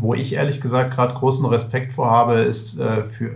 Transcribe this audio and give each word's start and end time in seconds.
Wo 0.00 0.14
ich 0.14 0.32
ehrlich 0.34 0.60
gesagt 0.60 0.94
gerade 0.94 1.14
großen 1.14 1.44
Respekt 1.46 1.92
vor 1.92 2.10
habe, 2.10 2.40
ist 2.40 2.78
äh, 2.78 3.04
für, 3.04 3.26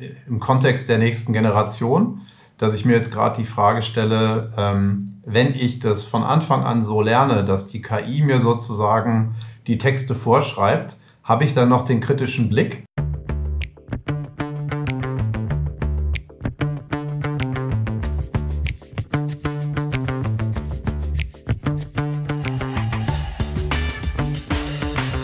äh, 0.00 0.10
im 0.26 0.40
Kontext 0.40 0.88
der 0.88 0.98
nächsten 0.98 1.32
Generation, 1.32 2.22
dass 2.58 2.74
ich 2.74 2.84
mir 2.84 2.94
jetzt 2.94 3.12
gerade 3.12 3.40
die 3.40 3.46
Frage 3.46 3.82
stelle, 3.82 4.52
ähm, 4.56 5.20
wenn 5.24 5.54
ich 5.54 5.78
das 5.78 6.04
von 6.04 6.22
Anfang 6.22 6.62
an 6.62 6.84
so 6.84 7.00
lerne, 7.00 7.44
dass 7.44 7.68
die 7.68 7.82
KI 7.82 8.22
mir 8.22 8.40
sozusagen 8.40 9.34
die 9.66 9.78
Texte 9.78 10.14
vorschreibt, 10.14 10.96
habe 11.22 11.44
ich 11.44 11.54
dann 11.54 11.68
noch 11.68 11.84
den 11.84 12.00
kritischen 12.00 12.48
Blick? 12.48 12.84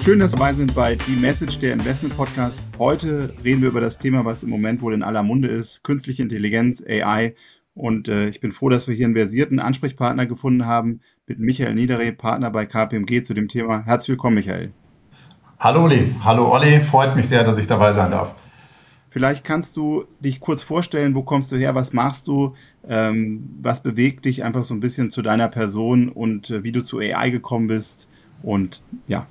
Schön, 0.07 0.21
dass 0.21 0.31
Sie 0.31 0.37
dabei 0.37 0.53
sind 0.53 0.73
bei 0.77 0.95
Die 0.95 1.17
Message, 1.17 1.59
der 1.59 1.73
Investment 1.73 2.17
Podcast. 2.17 2.63
Heute 2.79 3.35
reden 3.43 3.61
wir 3.61 3.71
über 3.71 3.81
das 3.81 3.99
Thema, 3.99 4.25
was 4.25 4.45
im 4.45 4.51
Moment 4.51 4.81
wohl 4.81 4.95
in 4.95 5.03
aller 5.03 5.25
Munde 5.25 5.49
ist, 5.49 5.83
künstliche 5.83 6.23
Intelligenz, 6.23 6.81
AI. 6.81 7.35
Und 7.75 8.07
äh, 8.07 8.29
ich 8.29 8.39
bin 8.39 8.53
froh, 8.53 8.69
dass 8.69 8.87
wir 8.87 8.95
hier 8.95 9.07
einen 9.07 9.17
versierten 9.17 9.59
Ansprechpartner 9.59 10.27
gefunden 10.27 10.65
haben 10.65 11.01
mit 11.27 11.41
Michael 11.41 11.75
Niederreh, 11.75 12.13
Partner 12.13 12.53
bei 12.53 12.67
KPMG 12.67 13.25
zu 13.25 13.35
dem 13.35 13.49
Thema. 13.49 13.85
Herzlich 13.85 14.11
willkommen, 14.11 14.37
Michael. 14.37 14.71
Hallo 15.59 15.83
Olli. 15.83 16.15
Hallo 16.23 16.53
Olli. 16.53 16.81
Freut 16.83 17.17
mich 17.17 17.27
sehr, 17.27 17.43
dass 17.43 17.59
ich 17.59 17.67
dabei 17.67 17.93
sein 17.93 18.13
darf. 18.13 18.37
Vielleicht 19.09 19.43
kannst 19.43 19.77
du 19.77 20.05
dich 20.21 20.39
kurz 20.39 20.63
vorstellen, 20.63 21.17
wo 21.17 21.25
kommst 21.25 21.51
du 21.51 21.57
her, 21.57 21.75
was 21.75 21.93
machst 21.93 22.29
du, 22.29 22.55
ähm, 22.89 23.57
was 23.61 23.83
bewegt 23.83 24.25
dich 24.27 24.45
einfach 24.45 24.63
so 24.63 24.73
ein 24.73 24.79
bisschen 24.79 25.11
zu 25.11 25.21
deiner 25.21 25.49
Person 25.49 26.11
und 26.11 26.51
äh, 26.51 26.63
wie 26.63 26.71
du 26.71 26.81
zu 26.81 27.01
AI 27.01 27.31
gekommen 27.31 27.67
bist. 27.67 28.09
Und 28.45 28.85
ja, 29.09 29.27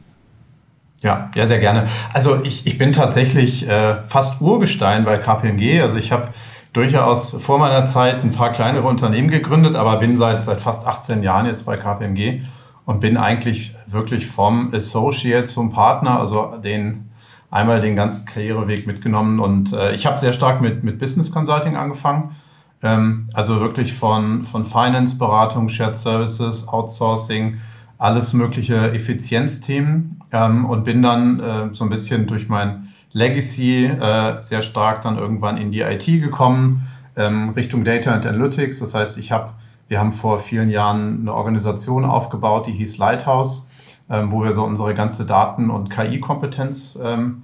ja, 1.05 1.29
ja, 1.35 1.45
sehr 1.45 1.59
gerne. 1.59 1.87
Also 2.13 2.43
ich, 2.43 2.65
ich 2.65 2.79
bin 2.79 2.91
tatsächlich 2.91 3.69
äh, 3.69 3.97
fast 4.07 4.41
Urgestein 4.41 5.05
bei 5.05 5.17
KPMG. 5.17 5.81
Also 5.81 5.97
ich 5.97 6.11
habe 6.11 6.33
durchaus 6.73 7.35
vor 7.41 7.59
meiner 7.59 7.85
Zeit 7.85 8.23
ein 8.23 8.31
paar 8.31 8.51
kleinere 8.51 8.87
Unternehmen 8.87 9.29
gegründet, 9.29 9.75
aber 9.75 9.97
bin 9.97 10.15
seit, 10.15 10.43
seit 10.43 10.59
fast 10.59 10.87
18 10.87 11.21
Jahren 11.21 11.45
jetzt 11.45 11.67
bei 11.67 11.77
KPMG 11.77 12.41
und 12.85 13.01
bin 13.01 13.17
eigentlich 13.17 13.75
wirklich 13.85 14.25
vom 14.25 14.73
Associate 14.73 15.45
zum 15.45 15.71
Partner, 15.71 16.19
also 16.19 16.57
den 16.57 17.11
einmal 17.51 17.81
den 17.81 17.95
ganzen 17.95 18.25
Karriereweg 18.25 18.87
mitgenommen. 18.87 19.39
Und 19.39 19.73
äh, 19.73 19.93
ich 19.93 20.07
habe 20.07 20.17
sehr 20.17 20.33
stark 20.33 20.59
mit, 20.59 20.83
mit 20.83 20.97
Business 20.97 21.31
Consulting 21.31 21.77
angefangen. 21.77 22.35
Ähm, 22.81 23.29
also 23.33 23.59
wirklich 23.59 23.93
von, 23.93 24.41
von 24.41 24.65
Finance-Beratung, 24.65 25.69
Shared 25.69 25.95
Services, 25.95 26.67
Outsourcing, 26.67 27.59
alles 27.97 28.33
mögliche 28.33 28.91
Effizienzthemen 28.91 30.19
ähm, 30.31 30.65
und 30.65 30.83
bin 30.83 31.01
dann 31.01 31.39
äh, 31.39 31.69
so 31.73 31.83
ein 31.83 31.89
bisschen 31.89 32.27
durch 32.27 32.49
mein 32.49 32.89
Legacy 33.13 33.85
äh, 33.85 34.41
sehr 34.41 34.61
stark 34.61 35.01
dann 35.01 35.17
irgendwann 35.17 35.57
in 35.57 35.71
die 35.71 35.81
IT 35.81 36.05
gekommen, 36.05 36.87
ähm, 37.15 37.49
Richtung 37.51 37.85
Data 37.85 38.11
and 38.11 38.25
Analytics. 38.25 38.79
Das 38.79 38.93
heißt, 38.93 39.17
ich 39.17 39.31
habe, 39.31 39.53
wir 39.87 39.99
haben 39.99 40.11
vor 40.11 40.39
vielen 40.39 40.69
Jahren 40.69 41.21
eine 41.21 41.33
Organisation 41.33 42.03
aufgebaut, 42.03 42.67
die 42.67 42.73
hieß 42.73 42.97
Lighthouse, 42.97 43.69
ähm, 44.09 44.31
wo 44.31 44.43
wir 44.43 44.51
so 44.51 44.65
unsere 44.65 44.93
ganze 44.93 45.25
Daten- 45.25 45.69
und 45.69 45.89
KI-Kompetenz 45.89 46.99
ähm, 47.01 47.43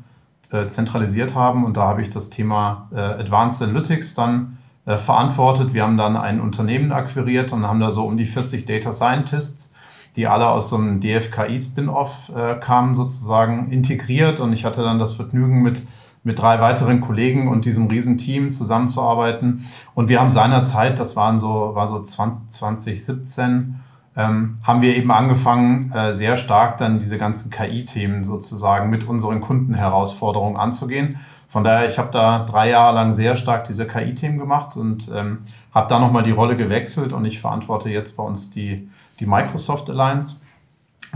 äh, 0.51 0.67
zentralisiert 0.67 1.35
haben. 1.35 1.63
Und 1.63 1.77
da 1.77 1.87
habe 1.87 2.01
ich 2.01 2.09
das 2.09 2.29
Thema 2.29 2.89
äh, 2.93 2.99
Advanced 2.99 3.61
Analytics 3.61 4.13
dann 4.13 4.57
äh, 4.85 4.97
verantwortet. 4.97 5.73
Wir 5.73 5.83
haben 5.83 5.95
dann 5.95 6.17
ein 6.17 6.41
Unternehmen 6.41 6.91
akquiriert 6.91 7.53
und 7.53 7.65
haben 7.65 7.79
da 7.79 7.93
so 7.93 8.03
um 8.03 8.17
die 8.17 8.25
40 8.25 8.65
Data 8.65 8.91
Scientists 8.91 9.70
die 10.15 10.27
alle 10.27 10.49
aus 10.49 10.69
so 10.69 10.77
einem 10.77 10.99
DFKI-Spin-Off 10.99 12.31
äh, 12.35 12.55
kamen, 12.55 12.95
sozusagen 12.95 13.71
integriert. 13.71 14.39
Und 14.39 14.53
ich 14.53 14.65
hatte 14.65 14.83
dann 14.83 14.99
das 14.99 15.13
Vergnügen, 15.13 15.61
mit, 15.61 15.83
mit 16.23 16.39
drei 16.39 16.59
weiteren 16.59 17.01
Kollegen 17.01 17.47
und 17.47 17.65
diesem 17.65 17.87
Riesenteam 17.87 18.51
zusammenzuarbeiten. 18.51 19.65
Und 19.93 20.09
wir 20.09 20.19
haben 20.19 20.31
seinerzeit, 20.31 20.99
das 20.99 21.15
waren 21.15 21.39
so, 21.39 21.71
war 21.73 21.87
so 21.87 21.99
20, 21.99 22.49
2017, 22.49 23.79
ähm, 24.17 24.57
haben 24.63 24.81
wir 24.81 24.97
eben 24.97 25.11
angefangen, 25.11 25.91
äh, 25.93 26.11
sehr 26.13 26.35
stark 26.35 26.77
dann 26.77 26.99
diese 26.99 27.17
ganzen 27.17 27.49
KI-Themen 27.49 28.25
sozusagen 28.25 28.89
mit 28.89 29.05
unseren 29.07 29.39
Kundenherausforderungen 29.39 30.57
anzugehen. 30.57 31.19
Von 31.47 31.63
daher, 31.63 31.87
ich 31.87 31.97
habe 31.97 32.11
da 32.11 32.45
drei 32.45 32.69
Jahre 32.69 32.95
lang 32.95 33.13
sehr 33.13 33.37
stark 33.37 33.65
diese 33.65 33.87
KI-Themen 33.87 34.37
gemacht 34.37 34.75
und 34.75 35.09
ähm, 35.13 35.39
habe 35.73 35.87
da 35.87 35.99
nochmal 35.99 36.23
die 36.23 36.31
Rolle 36.31 36.57
gewechselt 36.57 37.13
und 37.13 37.23
ich 37.23 37.39
verantworte 37.39 37.89
jetzt 37.89 38.17
bei 38.17 38.23
uns 38.23 38.49
die 38.49 38.89
die 39.21 39.25
Microsoft 39.25 39.89
Alliance, 39.89 40.41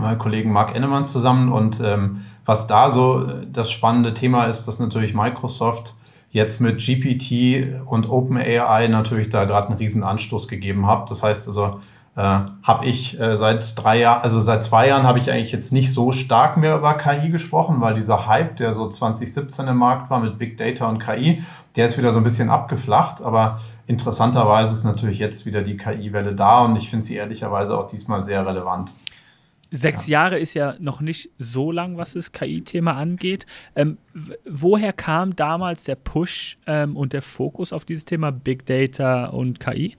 äh, 0.00 0.16
Kollegen 0.16 0.52
Mark 0.52 0.74
Ennemann 0.74 1.04
zusammen. 1.04 1.52
Und 1.52 1.80
ähm, 1.84 2.22
was 2.44 2.66
da 2.66 2.90
so 2.90 3.26
äh, 3.26 3.46
das 3.52 3.70
spannende 3.70 4.14
Thema 4.14 4.44
ist, 4.44 4.66
dass 4.66 4.78
natürlich 4.78 5.14
Microsoft 5.14 5.94
jetzt 6.30 6.60
mit 6.60 6.78
GPT 6.78 7.80
und 7.86 8.08
OpenAI 8.08 8.88
natürlich 8.88 9.28
da 9.30 9.44
gerade 9.44 9.68
einen 9.68 9.78
riesen 9.78 10.02
Anstoß 10.02 10.48
gegeben 10.48 10.86
hat. 10.86 11.10
Das 11.10 11.22
heißt 11.22 11.48
also, 11.48 11.80
äh, 12.16 12.40
habe 12.62 12.86
ich 12.86 13.20
äh, 13.20 13.36
seit 13.36 13.74
drei 13.76 13.98
Jahren, 13.98 14.22
also 14.22 14.40
seit 14.40 14.64
zwei 14.64 14.88
Jahren 14.88 15.02
habe 15.02 15.18
ich 15.18 15.30
eigentlich 15.30 15.52
jetzt 15.52 15.70
nicht 15.70 15.92
so 15.92 16.12
stark 16.12 16.56
mehr 16.56 16.76
über 16.76 16.94
KI 16.94 17.28
gesprochen, 17.28 17.80
weil 17.82 17.94
dieser 17.94 18.26
Hype, 18.26 18.56
der 18.56 18.72
so 18.72 18.88
2017 18.88 19.68
im 19.68 19.76
Markt 19.76 20.10
war 20.10 20.20
mit 20.20 20.38
Big 20.38 20.56
Data 20.56 20.88
und 20.88 20.98
KI, 20.98 21.42
der 21.76 21.84
ist 21.84 21.98
wieder 21.98 22.12
so 22.12 22.18
ein 22.18 22.24
bisschen 22.24 22.48
abgeflacht. 22.48 23.20
Aber 23.20 23.60
interessanterweise 23.86 24.72
ist 24.72 24.84
natürlich 24.84 25.18
jetzt 25.18 25.44
wieder 25.44 25.60
die 25.60 25.76
KI-Welle 25.76 26.34
da 26.34 26.64
und 26.64 26.76
ich 26.76 26.88
finde 26.88 27.04
sie 27.04 27.16
ehrlicherweise 27.16 27.78
auch 27.78 27.86
diesmal 27.86 28.24
sehr 28.24 28.46
relevant. 28.46 28.94
Sechs 29.70 30.06
ja. 30.06 30.22
Jahre 30.22 30.38
ist 30.38 30.54
ja 30.54 30.74
noch 30.78 31.02
nicht 31.02 31.28
so 31.38 31.70
lang, 31.70 31.98
was 31.98 32.14
das 32.14 32.32
KI-Thema 32.32 32.94
angeht. 32.94 33.44
Ähm, 33.74 33.98
woher 34.48 34.94
kam 34.94 35.36
damals 35.36 35.84
der 35.84 35.96
Push 35.96 36.56
ähm, 36.66 36.96
und 36.96 37.12
der 37.12 37.20
Fokus 37.20 37.74
auf 37.74 37.84
dieses 37.84 38.06
Thema 38.06 38.32
Big 38.32 38.64
Data 38.64 39.26
und 39.26 39.60
KI? 39.60 39.96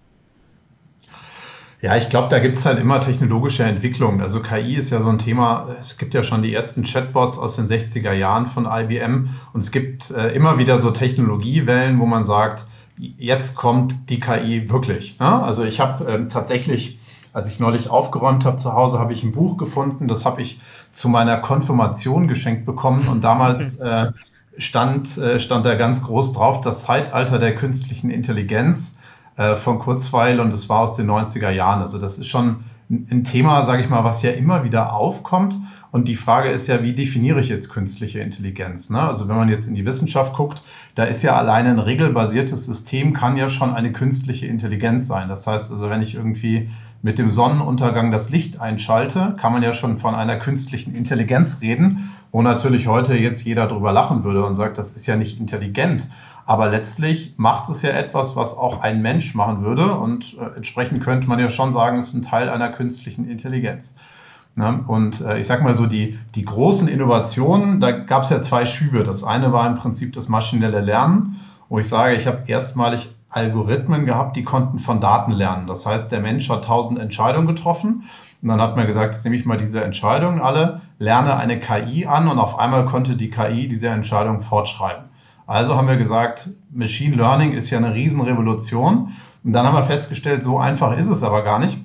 Ja, 1.80 1.96
ich 1.96 2.10
glaube, 2.10 2.28
da 2.30 2.40
gibt 2.40 2.58
es 2.58 2.66
halt 2.66 2.80
immer 2.80 3.00
technologische 3.00 3.64
Entwicklungen. 3.64 4.20
Also 4.20 4.42
KI 4.42 4.76
ist 4.76 4.90
ja 4.90 5.00
so 5.00 5.10
ein 5.10 5.20
Thema, 5.20 5.68
es 5.80 5.98
gibt 5.98 6.16
ja 6.16 6.24
schon 6.24 6.42
die 6.42 6.52
ersten 6.52 6.84
Chatbots 6.84 7.38
aus 7.38 7.56
den 7.56 7.68
60er 7.68 8.14
Jahren 8.14 8.48
von 8.48 8.66
IBM 8.66 9.30
und 9.54 9.60
es 9.62 9.72
gibt 9.72 10.10
äh, 10.10 10.30
immer 10.30 10.58
wieder 10.58 10.80
so 10.80 10.90
Technologiewellen, 10.90 12.00
wo 12.00 12.08
man 12.08 12.24
sagt, 12.24 12.66
jetzt 12.98 13.56
kommt 13.56 14.10
die 14.10 14.20
KI 14.20 14.72
wirklich. 14.72 15.20
Ne? 15.20 15.28
Also 15.28 15.64
ich 15.64 15.80
habe 15.80 16.06
ähm, 16.06 16.30
tatsächlich, 16.30 16.98
als 17.32 17.48
ich 17.48 17.60
neulich 17.60 17.92
aufgeräumt 17.92 18.44
habe 18.44 18.58
zu 18.58 18.74
Hause, 18.74 18.98
habe 18.98 19.14
ich 19.14 19.22
ein 19.24 19.32
Buch 19.32 19.58
gefunden, 19.58 20.08
das 20.08 20.26
habe 20.26 20.42
ich 20.42 20.60
zu 20.92 21.10
meiner 21.10 21.38
Konfirmation 21.38 22.28
geschenkt 22.28 22.66
bekommen 22.66 23.08
und 23.08 23.24
damals 23.24 23.78
äh, 23.78 24.14
stand, 24.58 25.16
äh, 25.20 25.40
stand 25.40 25.64
da 25.64 25.76
ganz 25.76 26.02
groß 26.02 26.34
drauf, 26.34 26.62
das 26.62 26.82
Zeitalter 26.82 27.38
der 27.38 27.54
künstlichen 27.54 28.10
Intelligenz 28.10 28.97
äh, 29.38 29.56
von 29.56 29.80
Kurzweil 29.80 30.40
und 30.40 30.54
es 30.54 30.68
war 30.68 30.80
aus 30.80 30.96
den 30.96 31.10
90er 31.10 31.52
Jahren. 31.52 31.82
Also 31.82 32.00
das 32.00 32.18
ist 32.18 32.28
schon 32.28 32.64
ein 32.90 33.24
Thema, 33.26 33.64
sage 33.66 33.84
ich 33.84 33.90
mal, 33.90 34.04
was 34.04 34.22
ja 34.22 34.32
immer 34.32 34.64
wieder 34.64 34.94
aufkommt. 34.94 35.58
Und 35.92 36.08
die 36.08 36.16
Frage 36.16 36.50
ist 36.50 36.68
ja, 36.68 36.84
wie 36.84 36.94
definiere 36.94 37.40
ich 37.40 37.50
jetzt 37.50 37.70
künstliche 37.70 38.20
Intelligenz? 38.20 38.90
Ne? 38.90 39.00
Also 39.00 39.28
wenn 39.28 39.36
man 39.36 39.50
jetzt 39.50 39.68
in 39.68 39.76
die 39.76 39.86
Wissenschaft 39.86 40.34
guckt, 40.34 40.64
da 40.96 41.04
ist 41.04 41.22
ja 41.22 41.36
alleine 41.36 41.70
ein 41.70 41.80
regelbasiertes 41.80 42.66
System, 42.66 43.14
kann 43.14 43.36
ja 43.36 43.50
schon 43.50 43.74
eine 43.74 43.92
künstliche 43.92 44.48
Intelligenz 44.48 45.08
sein. 45.08 45.28
Das 45.28 45.48
heißt 45.48 45.72
also, 45.72 45.90
wenn 45.90 46.02
ich 46.02 46.16
irgendwie 46.16 46.70
mit 47.02 47.20
dem 47.20 47.30
Sonnenuntergang 47.30 48.12
das 48.12 48.30
Licht 48.30 48.60
einschalte, 48.60 49.36
kann 49.38 49.54
man 49.54 49.64
ja 49.64 49.74
schon 49.74 49.98
von 49.98 50.16
einer 50.16 50.38
künstlichen 50.38 50.96
Intelligenz 50.96 51.62
reden, 51.62 52.12
wo 52.32 52.42
natürlich 52.42 52.88
heute 52.88 53.16
jetzt 53.16 53.44
jeder 53.44 53.68
drüber 53.68 53.92
lachen 53.92 54.24
würde 54.24 54.46
und 54.46 54.56
sagt, 54.56 54.78
das 54.78 54.92
ist 54.92 55.06
ja 55.08 55.16
nicht 55.16 55.40
intelligent. 55.40 56.08
Aber 56.48 56.70
letztlich 56.70 57.34
macht 57.36 57.70
es 57.70 57.82
ja 57.82 57.90
etwas, 57.90 58.38
was 58.38 58.58
auch 58.58 58.82
ein 58.82 59.02
Mensch 59.02 59.36
machen 59.36 59.64
würde. 59.64 59.94
Und 59.96 60.38
äh, 60.40 60.56
entsprechend 60.56 61.04
könnte 61.04 61.28
man 61.28 61.40
ja 61.40 61.50
schon 61.50 61.74
sagen, 61.74 62.00
es 62.00 62.08
ist 62.08 62.14
ein 62.14 62.22
Teil 62.22 62.50
einer 62.50 62.70
künstlichen 62.70 63.30
Intelligenz. 63.30 63.96
Ne? 64.56 64.82
Und 64.88 65.20
äh, 65.20 65.40
ich 65.40 65.46
sage 65.46 65.62
mal 65.62 65.76
so, 65.76 65.88
die, 65.88 66.18
die 66.36 66.46
großen 66.46 66.88
Innovationen, 66.88 67.82
da 67.82 67.92
gab 67.92 68.24
es 68.24 68.30
ja 68.30 68.40
zwei 68.40 68.66
Schübe. 68.66 69.04
Das 69.04 69.26
eine 69.26 69.52
war 69.52 69.68
im 69.68 69.76
Prinzip 69.76 70.14
das 70.14 70.30
maschinelle 70.30 70.80
Lernen, 70.80 71.36
wo 71.68 71.80
ich 71.80 71.88
sage, 71.90 72.16
ich 72.16 72.28
habe 72.28 72.44
erstmalig 72.48 73.14
Algorithmen 73.30 74.06
gehabt, 74.06 74.38
die 74.38 74.46
konnten 74.46 74.80
von 74.80 75.02
Daten 75.02 75.34
lernen. 75.34 75.68
Das 75.68 75.86
heißt, 75.86 76.14
der 76.14 76.22
Mensch 76.22 76.50
hat 76.50 76.64
tausend 76.64 76.98
Entscheidungen 76.98 77.48
getroffen 77.48 78.04
und 78.42 78.48
dann 78.48 78.62
hat 78.62 78.78
man 78.78 78.88
gesagt, 78.88 79.14
jetzt 79.14 79.26
nehme 79.26 79.36
ich 79.36 79.46
mal 79.46 79.58
diese 79.58 79.84
Entscheidungen 79.84 80.40
alle, 80.40 80.80
lerne 80.98 81.36
eine 81.36 81.60
KI 81.60 82.06
an 82.06 82.30
und 82.30 82.40
auf 82.40 82.58
einmal 82.58 82.86
konnte 82.86 83.18
die 83.18 83.30
KI 83.30 83.68
diese 83.68 83.90
Entscheidung 83.90 84.40
fortschreiben. 84.40 85.10
Also 85.48 85.76
haben 85.76 85.88
wir 85.88 85.96
gesagt, 85.96 86.50
Machine 86.72 87.16
Learning 87.16 87.54
ist 87.54 87.70
ja 87.70 87.78
eine 87.78 87.94
Riesenrevolution. 87.94 89.14
Und 89.44 89.54
dann 89.54 89.66
haben 89.66 89.76
wir 89.76 89.84
festgestellt, 89.84 90.44
so 90.44 90.60
einfach 90.60 90.98
ist 90.98 91.08
es 91.08 91.24
aber 91.24 91.42
gar 91.44 91.58
nicht, 91.58 91.78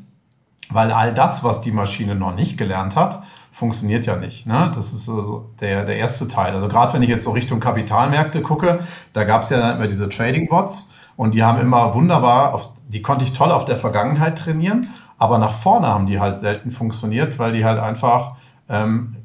weil 0.69 0.91
all 0.91 1.15
das, 1.15 1.45
was 1.45 1.61
die 1.61 1.71
Maschine 1.71 2.17
noch 2.17 2.35
nicht 2.35 2.59
gelernt 2.59 2.97
hat, 2.97 3.23
funktioniert 3.53 4.05
ja 4.05 4.17
nicht. 4.17 4.47
Ne? 4.47 4.73
Das 4.75 4.93
ist 4.93 5.05
so 5.05 5.51
der, 5.61 5.85
der 5.85 5.97
erste 5.97 6.27
Teil. 6.27 6.55
Also 6.55 6.67
gerade 6.67 6.93
wenn 6.95 7.03
ich 7.03 7.09
jetzt 7.09 7.25
so 7.25 7.31
Richtung 7.31 7.61
Kapitalmärkte 7.61 8.43
gucke, 8.43 8.81
da 9.13 9.25
gab 9.25 9.43
es 9.43 9.51
ja 9.51 9.59
dann 9.59 9.77
immer 9.77 9.87
diese 9.87 10.09
Trading-Bots 10.09 10.91
und 11.17 11.35
die 11.35 11.45
haben 11.45 11.61
immer 11.61 11.95
wunderbar, 11.95 12.55
auf, 12.55 12.71
die 12.89 13.01
konnte 13.01 13.25
ich 13.25 13.33
toll 13.33 13.53
auf 13.53 13.65
der 13.65 13.77
Vergangenheit 13.77 14.39
trainieren, 14.39 14.89
aber 15.19 15.39
nach 15.39 15.53
vorne 15.53 15.87
haben 15.87 16.07
die 16.07 16.19
halt 16.19 16.39
selten 16.39 16.73
funktioniert, 16.73 17.39
weil 17.39 17.53
die 17.53 17.65
halt 17.65 17.79
einfach 17.79 18.37
ähm, 18.69 19.17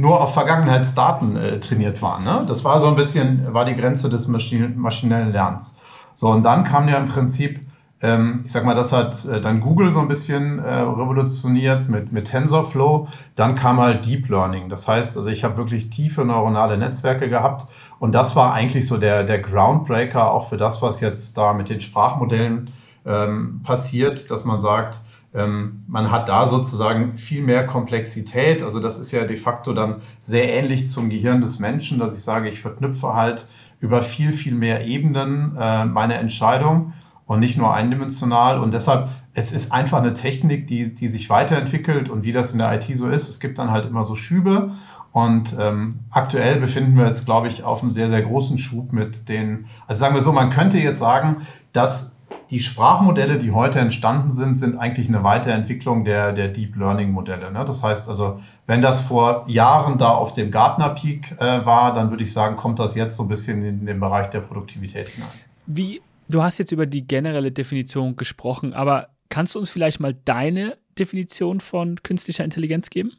nur 0.00 0.20
auf 0.20 0.34
Vergangenheitsdaten 0.34 1.36
äh, 1.36 1.60
trainiert 1.60 2.00
waren. 2.02 2.24
Ne? 2.24 2.44
Das 2.46 2.64
war 2.64 2.80
so 2.80 2.88
ein 2.88 2.96
bisschen, 2.96 3.52
war 3.52 3.64
die 3.64 3.76
Grenze 3.76 4.08
des 4.08 4.28
Maschinen, 4.28 4.78
maschinellen 4.78 5.32
Lernens. 5.32 5.76
So, 6.14 6.28
und 6.28 6.42
dann 6.42 6.64
kam 6.64 6.88
ja 6.88 6.96
im 6.96 7.06
Prinzip, 7.06 7.60
ähm, 8.02 8.42
ich 8.44 8.52
sag 8.52 8.64
mal, 8.64 8.74
das 8.74 8.92
hat 8.92 9.24
äh, 9.26 9.40
dann 9.40 9.60
Google 9.60 9.92
so 9.92 10.00
ein 10.00 10.08
bisschen 10.08 10.58
äh, 10.58 10.80
revolutioniert 10.80 11.88
mit, 11.88 12.12
mit 12.12 12.28
TensorFlow. 12.28 13.08
Dann 13.34 13.54
kam 13.54 13.78
halt 13.78 14.06
Deep 14.06 14.28
Learning. 14.28 14.70
Das 14.70 14.88
heißt, 14.88 15.16
also 15.16 15.28
ich 15.28 15.44
habe 15.44 15.58
wirklich 15.58 15.90
tiefe 15.90 16.24
neuronale 16.24 16.78
Netzwerke 16.78 17.28
gehabt 17.28 17.66
und 17.98 18.14
das 18.14 18.36
war 18.36 18.54
eigentlich 18.54 18.86
so 18.86 18.96
der, 18.96 19.24
der 19.24 19.40
Groundbreaker 19.40 20.30
auch 20.30 20.48
für 20.48 20.56
das, 20.56 20.80
was 20.80 21.00
jetzt 21.00 21.36
da 21.36 21.52
mit 21.52 21.68
den 21.68 21.80
Sprachmodellen 21.80 22.70
ähm, 23.04 23.60
passiert, 23.64 24.30
dass 24.30 24.44
man 24.44 24.60
sagt, 24.60 25.00
man 25.32 26.10
hat 26.10 26.28
da 26.28 26.48
sozusagen 26.48 27.16
viel 27.16 27.42
mehr 27.42 27.64
Komplexität. 27.64 28.62
Also 28.62 28.80
das 28.80 28.98
ist 28.98 29.12
ja 29.12 29.24
de 29.24 29.36
facto 29.36 29.72
dann 29.72 29.96
sehr 30.20 30.52
ähnlich 30.52 30.88
zum 30.88 31.08
Gehirn 31.08 31.40
des 31.40 31.60
Menschen, 31.60 32.00
dass 32.00 32.14
ich 32.14 32.22
sage, 32.22 32.48
ich 32.48 32.60
verknüpfe 32.60 33.14
halt 33.14 33.46
über 33.78 34.02
viel, 34.02 34.32
viel 34.32 34.54
mehr 34.54 34.84
Ebenen 34.86 35.56
äh, 35.56 35.84
meine 35.84 36.14
Entscheidung 36.14 36.94
und 37.26 37.38
nicht 37.38 37.56
nur 37.56 37.72
eindimensional. 37.72 38.58
Und 38.58 38.74
deshalb, 38.74 39.08
es 39.32 39.52
ist 39.52 39.70
einfach 39.70 39.98
eine 39.98 40.14
Technik, 40.14 40.66
die, 40.66 40.94
die 40.94 41.06
sich 41.06 41.30
weiterentwickelt 41.30 42.08
und 42.08 42.24
wie 42.24 42.32
das 42.32 42.50
in 42.50 42.58
der 42.58 42.74
IT 42.74 42.84
so 42.96 43.08
ist. 43.08 43.28
Es 43.28 43.38
gibt 43.38 43.58
dann 43.58 43.70
halt 43.70 43.86
immer 43.86 44.02
so 44.02 44.16
Schübe. 44.16 44.72
Und 45.12 45.56
ähm, 45.58 46.00
aktuell 46.10 46.58
befinden 46.60 46.96
wir 46.96 47.06
jetzt, 47.06 47.24
glaube 47.24 47.46
ich, 47.46 47.62
auf 47.62 47.82
einem 47.82 47.92
sehr, 47.92 48.08
sehr 48.08 48.22
großen 48.22 48.58
Schub 48.58 48.92
mit 48.92 49.28
den, 49.28 49.66
also 49.86 50.00
sagen 50.00 50.14
wir 50.14 50.22
so, 50.22 50.32
man 50.32 50.50
könnte 50.50 50.78
jetzt 50.78 50.98
sagen, 50.98 51.46
dass 51.72 52.16
die 52.50 52.58
Sprachmodelle, 52.58 53.38
die 53.38 53.52
heute 53.52 53.78
entstanden 53.78 54.32
sind, 54.32 54.58
sind 54.58 54.76
eigentlich 54.76 55.08
eine 55.08 55.22
Weiterentwicklung 55.22 56.04
der, 56.04 56.32
der 56.32 56.48
Deep 56.48 56.76
Learning 56.76 57.12
Modelle. 57.12 57.52
Ne? 57.52 57.64
Das 57.64 57.82
heißt 57.82 58.08
also, 58.08 58.40
wenn 58.66 58.82
das 58.82 59.00
vor 59.00 59.44
Jahren 59.48 59.98
da 59.98 60.10
auf 60.10 60.32
dem 60.32 60.50
Gartner 60.50 60.90
Peak 60.90 61.32
äh, 61.38 61.64
war, 61.64 61.94
dann 61.94 62.10
würde 62.10 62.24
ich 62.24 62.32
sagen, 62.32 62.56
kommt 62.56 62.80
das 62.80 62.96
jetzt 62.96 63.16
so 63.16 63.22
ein 63.22 63.28
bisschen 63.28 63.64
in 63.64 63.86
den 63.86 64.00
Bereich 64.00 64.28
der 64.30 64.40
Produktivität 64.40 65.10
hinein. 65.10 65.30
Wie, 65.66 66.02
du 66.28 66.42
hast 66.42 66.58
jetzt 66.58 66.72
über 66.72 66.86
die 66.86 67.06
generelle 67.06 67.52
Definition 67.52 68.16
gesprochen, 68.16 68.74
aber 68.74 69.08
kannst 69.28 69.54
du 69.54 69.60
uns 69.60 69.70
vielleicht 69.70 70.00
mal 70.00 70.14
deine 70.24 70.76
Definition 70.98 71.60
von 71.60 72.02
künstlicher 72.02 72.42
Intelligenz 72.42 72.90
geben? 72.90 73.12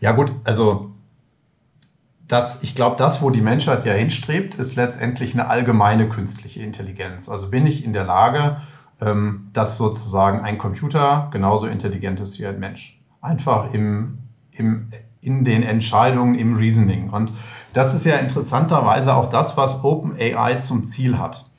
Ja 0.00 0.12
gut, 0.12 0.32
also 0.44 0.92
dass 2.28 2.62
ich 2.62 2.74
glaube, 2.74 2.96
das, 2.96 3.22
wo 3.22 3.30
die 3.30 3.40
Menschheit 3.40 3.86
ja 3.86 3.94
hinstrebt, 3.94 4.54
ist 4.54 4.76
letztendlich 4.76 5.32
eine 5.32 5.48
allgemeine 5.48 6.08
künstliche 6.08 6.62
Intelligenz. 6.62 7.28
Also 7.28 7.50
bin 7.50 7.66
ich 7.66 7.84
in 7.84 7.94
der 7.94 8.04
Lage, 8.04 8.58
ähm, 9.00 9.48
dass 9.54 9.78
sozusagen 9.78 10.40
ein 10.40 10.58
Computer 10.58 11.28
genauso 11.32 11.66
intelligent 11.66 12.20
ist 12.20 12.38
wie 12.38 12.46
ein 12.46 12.60
Mensch. 12.60 13.00
Einfach 13.22 13.72
im, 13.72 14.18
im, 14.52 14.88
in 15.22 15.44
den 15.44 15.62
Entscheidungen, 15.62 16.34
im 16.34 16.56
Reasoning. 16.56 17.10
Und 17.10 17.32
das 17.72 17.94
ist 17.94 18.04
ja 18.04 18.16
interessanterweise 18.16 19.14
auch 19.14 19.30
das, 19.30 19.56
was 19.56 19.82
OpenAI 19.82 20.56
zum 20.56 20.84
Ziel 20.84 21.18
hat. 21.18 21.50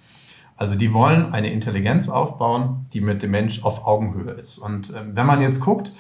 Also 0.56 0.75
die 0.75 0.94
wollen 0.94 1.33
eine 1.33 1.51
Intelligenz 1.51 2.10
aufbauen, 2.10 2.86
die 2.92 3.00
mit 3.00 3.24
dem 3.24 3.31
Mensch 3.31 3.63
auf 3.63 3.88
Augenhöhe 3.88 4.33
ist. 4.33 4.57
Und 4.57 4.94
ähm, 4.95 5.15
wenn 5.15 5.25
man 5.25 5.42
jetzt 5.42 5.62
guckt, 5.62 5.94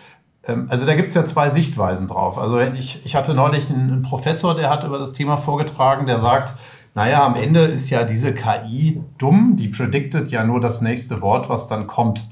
also 0.69 0.85
da 0.85 0.95
gibt 0.95 1.09
es 1.09 1.13
ja 1.13 1.25
zwei 1.25 1.49
Sichtweisen 1.49 2.07
drauf. 2.07 2.37
Also 2.37 2.59
ich, 2.59 3.05
ich 3.05 3.15
hatte 3.15 3.33
neulich 3.33 3.69
einen, 3.69 3.91
einen, 3.91 4.01
Professor, 4.01 4.55
der 4.55 4.69
hat 4.69 4.83
über 4.83 4.99
das 4.99 5.13
Thema 5.13 5.37
vorgetragen, 5.37 6.05
der 6.05 6.19
sagt, 6.19 6.53
naja, 6.95 7.25
am 7.25 7.35
Ende 7.35 7.61
ist 7.61 7.89
ja 7.89 8.03
diese 8.03 8.33
KI 8.33 9.01
dumm, 9.17 9.55
die 9.55 9.67
prediktet 9.67 10.31
ja 10.31 10.43
nur 10.43 10.59
das 10.59 10.81
nächste 10.81 11.21
Wort, 11.21 11.49
was 11.49 11.67
dann 11.67 11.87
kommt. 11.87 12.27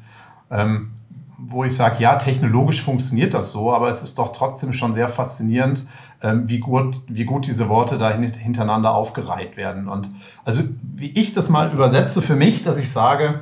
Ähm, 0.50 0.92
wo 1.38 1.64
ich 1.64 1.75
sage, 1.75 2.02
ja, 2.02 2.16
technologisch 2.16 2.81
funktioniert 2.84 3.34
das 3.34 3.52
so, 3.52 3.72
aber 3.72 3.90
es 3.90 4.02
ist 4.02 4.18
doch 4.18 4.31
trotzdem 4.31 4.74
schon 4.74 4.94
sehr 4.94 5.08
faszinierend, 5.08 5.86
ähm, 6.24 6.50
wie, 6.50 6.60
gut, 6.60 7.04
wie 7.08 7.25
gut 7.25 7.46
diese 7.46 7.69
Worte 7.69 8.00
da 8.00 8.12
hintereinander 8.12 8.94
aufgereiht 8.96 9.56
werden. 9.56 9.88
Und 9.88 10.10
also 10.46 10.64
wie 10.81 11.12
ich 11.12 11.34
das 11.34 11.50
mal 11.50 11.72
übersetze 11.72 12.24
für 12.24 12.36
mich, 12.36 12.64
dass 12.64 12.80
ich 12.80 12.90
sage, 12.90 13.40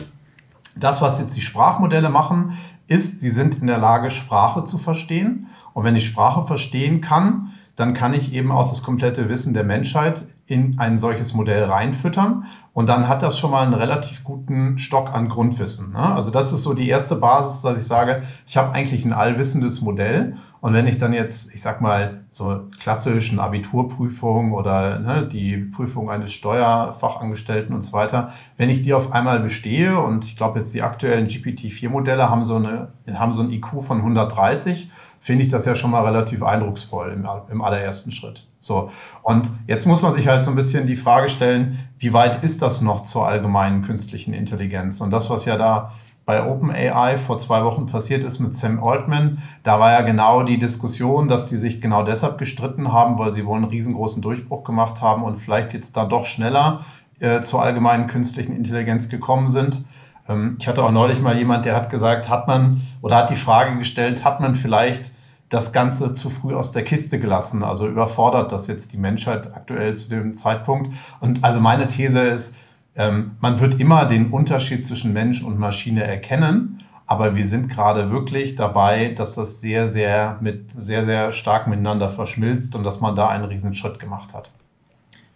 das, 0.75 1.01
was 1.01 1.19
jetzt 1.19 1.38
die 1.38 1.42
Sprachmodelle 1.42 2.10
machen, 2.10 2.57
ist, 2.87 3.19
sie 3.19 3.29
sind 3.29 3.59
in 3.59 3.67
der 3.67 3.77
Lage, 3.77 4.11
Sprache 4.11 4.63
zu 4.63 4.77
verstehen. 4.77 5.47
Und 5.73 5.83
wenn 5.83 5.95
ich 5.95 6.05
Sprache 6.05 6.43
verstehen 6.43 7.01
kann, 7.01 7.51
dann 7.75 7.93
kann 7.93 8.13
ich 8.13 8.33
eben 8.33 8.51
auch 8.51 8.69
das 8.69 8.83
komplette 8.83 9.29
Wissen 9.29 9.53
der 9.53 9.63
Menschheit 9.63 10.27
in 10.47 10.77
ein 10.77 10.97
solches 10.97 11.33
Modell 11.33 11.63
reinfüttern. 11.63 12.45
Und 12.71 12.89
dann 12.89 13.07
hat 13.07 13.24
das 13.24 13.39
schon 13.39 13.51
mal 13.51 13.63
einen 13.63 13.74
relativ 13.74 14.24
guten 14.24 14.77
Stock 14.77 15.13
an 15.13 15.30
Grundwissen. 15.30 15.94
Ne? 15.94 16.00
Also 16.00 16.30
das 16.30 16.51
ist 16.51 16.62
so 16.62 16.74
die 16.74 16.89
erste 16.89 17.15
Basis, 17.15 17.62
dass 17.62 17.77
ich 17.77 17.86
sage, 17.86 18.24
ich 18.45 18.57
habe 18.57 18.74
eigentlich 18.74 19.06
ein 19.06 19.13
allwissendes 19.13 19.81
Modell. 19.81 20.36
Und 20.62 20.74
wenn 20.74 20.86
ich 20.86 20.97
dann 20.97 21.13
jetzt, 21.13 21.53
ich 21.53 21.62
sag 21.62 21.81
mal, 21.81 22.25
so 22.30 22.63
klassischen 22.80 23.39
Abiturprüfung 23.39 24.51
oder 24.51 25.00
ne, 25.00 25.27
die 25.27 25.57
Prüfung 25.57 26.09
eines 26.12 26.33
Steuerfachangestellten 26.33 27.74
und 27.74 27.81
so 27.81 27.94
weiter, 27.94 28.33
wenn 28.57 28.69
ich 28.69 28.81
die 28.81 28.94
auf 28.94 29.13
einmal 29.13 29.39
bestehe 29.39 30.00
und 30.00 30.25
ich 30.25 30.36
glaube 30.36 30.59
jetzt 30.59 30.74
die 30.74 30.81
aktuellen 30.81 31.27
GPT-4-Modelle 31.27 32.30
haben 32.30 32.45
so 32.45 32.57
eine, 32.57 32.89
haben 33.13 33.33
so 33.33 33.41
ein 33.41 33.51
IQ 33.51 33.81
von 33.83 34.00
130, 34.00 34.91
finde 35.25 35.42
ich 35.42 35.50
das 35.50 35.66
ja 35.66 35.74
schon 35.74 35.89
mal 35.89 36.06
relativ 36.06 36.44
eindrucksvoll 36.44 37.12
im, 37.12 37.27
im 37.50 37.63
allerersten 37.63 38.12
Schritt. 38.12 38.45
So. 38.60 38.92
Und 39.24 39.50
jetzt 39.66 39.88
muss 39.88 40.04
man 40.04 40.13
sich 40.13 40.27
halt 40.27 40.45
so 40.45 40.51
ein 40.51 40.56
bisschen 40.56 40.86
die 40.86 40.95
Frage 40.95 41.30
stellen, 41.30 41.80
wie 41.98 42.13
weit 42.13 42.44
ist 42.44 42.62
das 42.62 42.83
noch 42.83 43.01
zur 43.01 43.25
allgemeinen 43.27 43.81
künstlichen 43.81 44.36
Intelligenz? 44.36 45.01
Und 45.01 45.10
das, 45.10 45.31
was 45.31 45.45
ja 45.45 45.57
da 45.57 45.94
bei 46.27 46.48
OpenAI 46.48 47.18
vor 47.18 47.39
zwei 47.39 47.63
Wochen 47.63 47.88
passiert 47.88 48.24
ist 48.24 48.38
mit 48.38 48.54
Sam 48.54 48.83
Altman, 48.83 49.39
da 49.63 49.80
war 49.80 49.94
ja 49.94 50.01
genau 50.01 50.44
die 50.44 50.60
Diskussion, 50.60 51.27
dass 51.27 51.50
die 51.50 51.57
sich 51.57 51.81
genau 51.81 52.04
deshalb 52.04 52.38
gestritten 52.38 52.94
haben, 52.94 53.18
weil 53.18 53.31
sie 53.31 53.48
wohl 53.48 53.56
einen 53.56 53.66
riesengroßen 53.66 54.22
Durchbruch 54.22 54.63
gemacht 54.63 55.01
haben 55.01 55.24
und 55.24 55.38
vielleicht 55.38 55.74
jetzt 55.74 55.98
da 55.98 56.06
doch 56.06 56.25
schneller 56.25 56.86
äh, 57.19 57.42
zur 57.42 57.63
allgemeinen 57.63 58.06
künstlichen 58.06 58.56
Intelligenz 58.56 59.10
gekommen 59.10 59.48
sind. 59.48 59.86
Ähm, 60.30 60.57
ich 60.60 60.68
hatte 60.68 60.83
auch 60.83 60.92
neulich 60.92 61.19
mal 61.19 61.36
jemand, 61.36 61.66
der 61.66 61.75
hat 61.75 61.89
gesagt, 61.89 62.30
hat 62.30 62.48
man 62.48 62.81
oder 63.01 63.16
hat 63.16 63.31
die 63.31 63.36
Frage 63.36 63.75
gestellt, 63.80 64.24
hat 64.24 64.39
man 64.39 64.54
vielleicht 64.54 65.14
das 65.50 65.71
Ganze 65.71 66.13
zu 66.13 66.30
früh 66.30 66.53
aus 66.53 66.71
der 66.71 66.83
Kiste 66.83 67.19
gelassen. 67.19 67.63
Also 67.63 67.88
überfordert 67.88 68.51
das 68.51 68.68
jetzt 68.68 68.94
die 68.94 68.97
Menschheit 68.97 69.56
aktuell 69.56 69.95
zu 69.95 70.09
dem 70.09 70.33
Zeitpunkt. 70.33 70.94
Und 71.19 71.44
also 71.44 71.59
meine 71.59 71.88
These 71.88 72.19
ist, 72.21 72.56
ähm, 72.95 73.31
man 73.42 73.59
wird 73.59 73.80
immer 73.80 74.06
den 74.06 74.31
Unterschied 74.31 74.88
zwischen 74.88 75.13
Mensch 75.13 75.44
und 75.44 75.59
Maschine 75.59 76.03
erkennen. 76.03 76.83
Aber 77.07 77.36
wir 77.36 77.45
sind 77.45 77.69
gerade 77.69 78.09
wirklich 78.09 78.56
dabei, 78.56 79.09
dass 79.09 79.36
das 79.36 79.62
sehr, 79.62 79.89
sehr 79.89 80.39
mit 80.42 80.71
sehr, 80.75 81.03
sehr 81.03 81.31
stark 81.31 81.68
miteinander 81.68 82.09
verschmilzt 82.09 82.75
und 82.75 82.83
dass 82.83 83.00
man 83.00 83.15
da 83.15 83.30
einen 83.30 83.45
riesen 83.45 83.75
Schritt 83.75 84.00
gemacht 84.00 84.33
hat. 84.33 84.51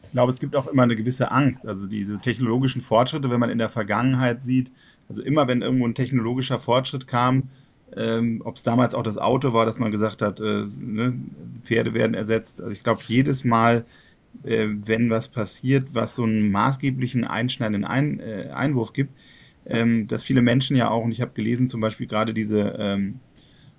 Ich 0.03 0.13
glaube, 0.13 0.31
es 0.31 0.39
gibt 0.39 0.55
auch 0.55 0.65
immer 0.65 0.81
eine 0.81 0.95
gewisse 0.95 1.31
Angst. 1.31 1.67
Also 1.67 1.86
diese 1.86 2.17
technologischen 2.17 2.81
Fortschritte, 2.81 3.29
wenn 3.29 3.39
man 3.39 3.51
in 3.51 3.60
der 3.60 3.69
Vergangenheit 3.69 4.41
sieht, 4.41 4.72
also 5.07 5.22
immer 5.22 5.48
wenn 5.48 5.62
irgendwo 5.62 5.86
ein 5.86 5.93
technologischer 5.93 6.57
Fortschritt 6.57 7.05
kam, 7.05 7.50
ähm, 7.96 8.41
Ob 8.43 8.55
es 8.55 8.63
damals 8.63 8.93
auch 8.93 9.03
das 9.03 9.17
Auto 9.17 9.53
war, 9.53 9.65
dass 9.65 9.79
man 9.79 9.91
gesagt 9.91 10.22
hat, 10.22 10.39
äh, 10.39 10.65
ne, 10.81 11.13
Pferde 11.63 11.93
werden 11.93 12.13
ersetzt. 12.13 12.62
Also 12.62 12.74
ich 12.74 12.84
glaube, 12.84 13.01
jedes 13.08 13.43
Mal, 13.43 13.86
äh, 14.43 14.67
wenn 14.69 15.10
was 15.10 15.27
passiert, 15.27 15.93
was 15.93 16.15
so 16.15 16.24
einen 16.24 16.51
maßgeblichen 16.51 17.25
einschneidenden 17.25 17.86
Ein, 17.86 18.19
äh, 18.19 18.50
Einwurf 18.53 18.93
gibt, 18.93 19.13
ähm, 19.65 20.08
dass 20.08 20.24
viele 20.24 20.41
Menschen 20.41 20.75
ja 20.75 20.89
auch, 20.89 21.03
und 21.03 21.12
ich 21.12 21.22
habe 21.22 21.31
gelesen 21.34 21.67
zum 21.67 21.81
Beispiel 21.81 22.08
gerade 22.08 22.34
diese 22.34 22.75
ähm, 22.79 23.19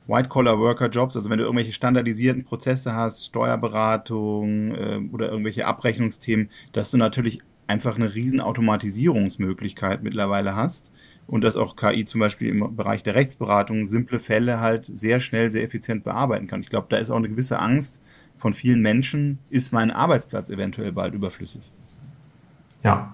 White-Collar-Worker-Jobs, 0.06 1.16
also 1.16 1.30
wenn 1.30 1.38
du 1.38 1.44
irgendwelche 1.44 1.72
standardisierten 1.72 2.44
Prozesse 2.44 2.94
hast, 2.94 3.26
Steuerberatung 3.26 4.74
äh, 4.74 5.00
oder 5.12 5.30
irgendwelche 5.30 5.66
Abrechnungsthemen, 5.66 6.50
dass 6.72 6.90
du 6.90 6.96
natürlich 6.96 7.40
einfach 7.66 7.96
eine 7.96 8.14
riesen 8.14 8.40
Automatisierungsmöglichkeit 8.40 10.02
mittlerweile 10.02 10.56
hast 10.56 10.90
und 11.30 11.42
dass 11.42 11.54
auch 11.54 11.76
KI 11.76 12.04
zum 12.04 12.18
Beispiel 12.20 12.48
im 12.48 12.74
Bereich 12.74 13.04
der 13.04 13.14
Rechtsberatung 13.14 13.86
simple 13.86 14.18
Fälle 14.18 14.58
halt 14.58 14.90
sehr 14.92 15.20
schnell, 15.20 15.52
sehr 15.52 15.62
effizient 15.62 16.02
bearbeiten 16.02 16.48
kann. 16.48 16.60
Ich 16.60 16.70
glaube, 16.70 16.88
da 16.90 16.96
ist 16.96 17.10
auch 17.10 17.16
eine 17.16 17.28
gewisse 17.28 17.60
Angst 17.60 18.00
von 18.36 18.52
vielen 18.52 18.82
Menschen, 18.82 19.38
ist 19.48 19.72
mein 19.72 19.92
Arbeitsplatz 19.92 20.50
eventuell 20.50 20.90
bald 20.90 21.14
überflüssig. 21.14 21.70
Ja. 22.82 23.12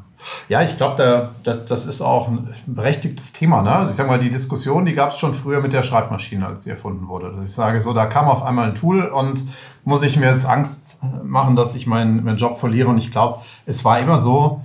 Ja, 0.48 0.62
ich 0.62 0.76
glaube, 0.76 1.34
das, 1.42 1.66
das 1.66 1.84
ist 1.84 2.00
auch 2.00 2.28
ein 2.28 2.54
berechtigtes 2.64 3.34
Thema. 3.34 3.60
Ne? 3.60 3.70
Also 3.70 3.90
ich 3.90 3.96
sage 3.96 4.08
mal, 4.08 4.18
die 4.18 4.30
Diskussion, 4.30 4.86
die 4.86 4.94
gab 4.94 5.10
es 5.10 5.18
schon 5.18 5.34
früher 5.34 5.60
mit 5.60 5.74
der 5.74 5.82
Schreibmaschine, 5.82 6.46
als 6.46 6.64
sie 6.64 6.70
erfunden 6.70 7.08
wurde. 7.08 7.26
Also 7.26 7.42
ich 7.42 7.52
sage 7.52 7.82
so, 7.82 7.92
da 7.92 8.06
kam 8.06 8.28
auf 8.28 8.42
einmal 8.42 8.68
ein 8.68 8.74
Tool 8.74 9.02
und 9.04 9.44
muss 9.84 10.02
ich 10.02 10.16
mir 10.16 10.30
jetzt 10.30 10.46
Angst 10.46 10.98
machen, 11.22 11.54
dass 11.54 11.74
ich 11.74 11.86
meinen, 11.86 12.24
meinen 12.24 12.38
Job 12.38 12.56
verliere. 12.56 12.88
Und 12.88 12.96
ich 12.96 13.12
glaube, 13.12 13.42
es 13.66 13.84
war 13.84 14.00
immer 14.00 14.18
so, 14.18 14.62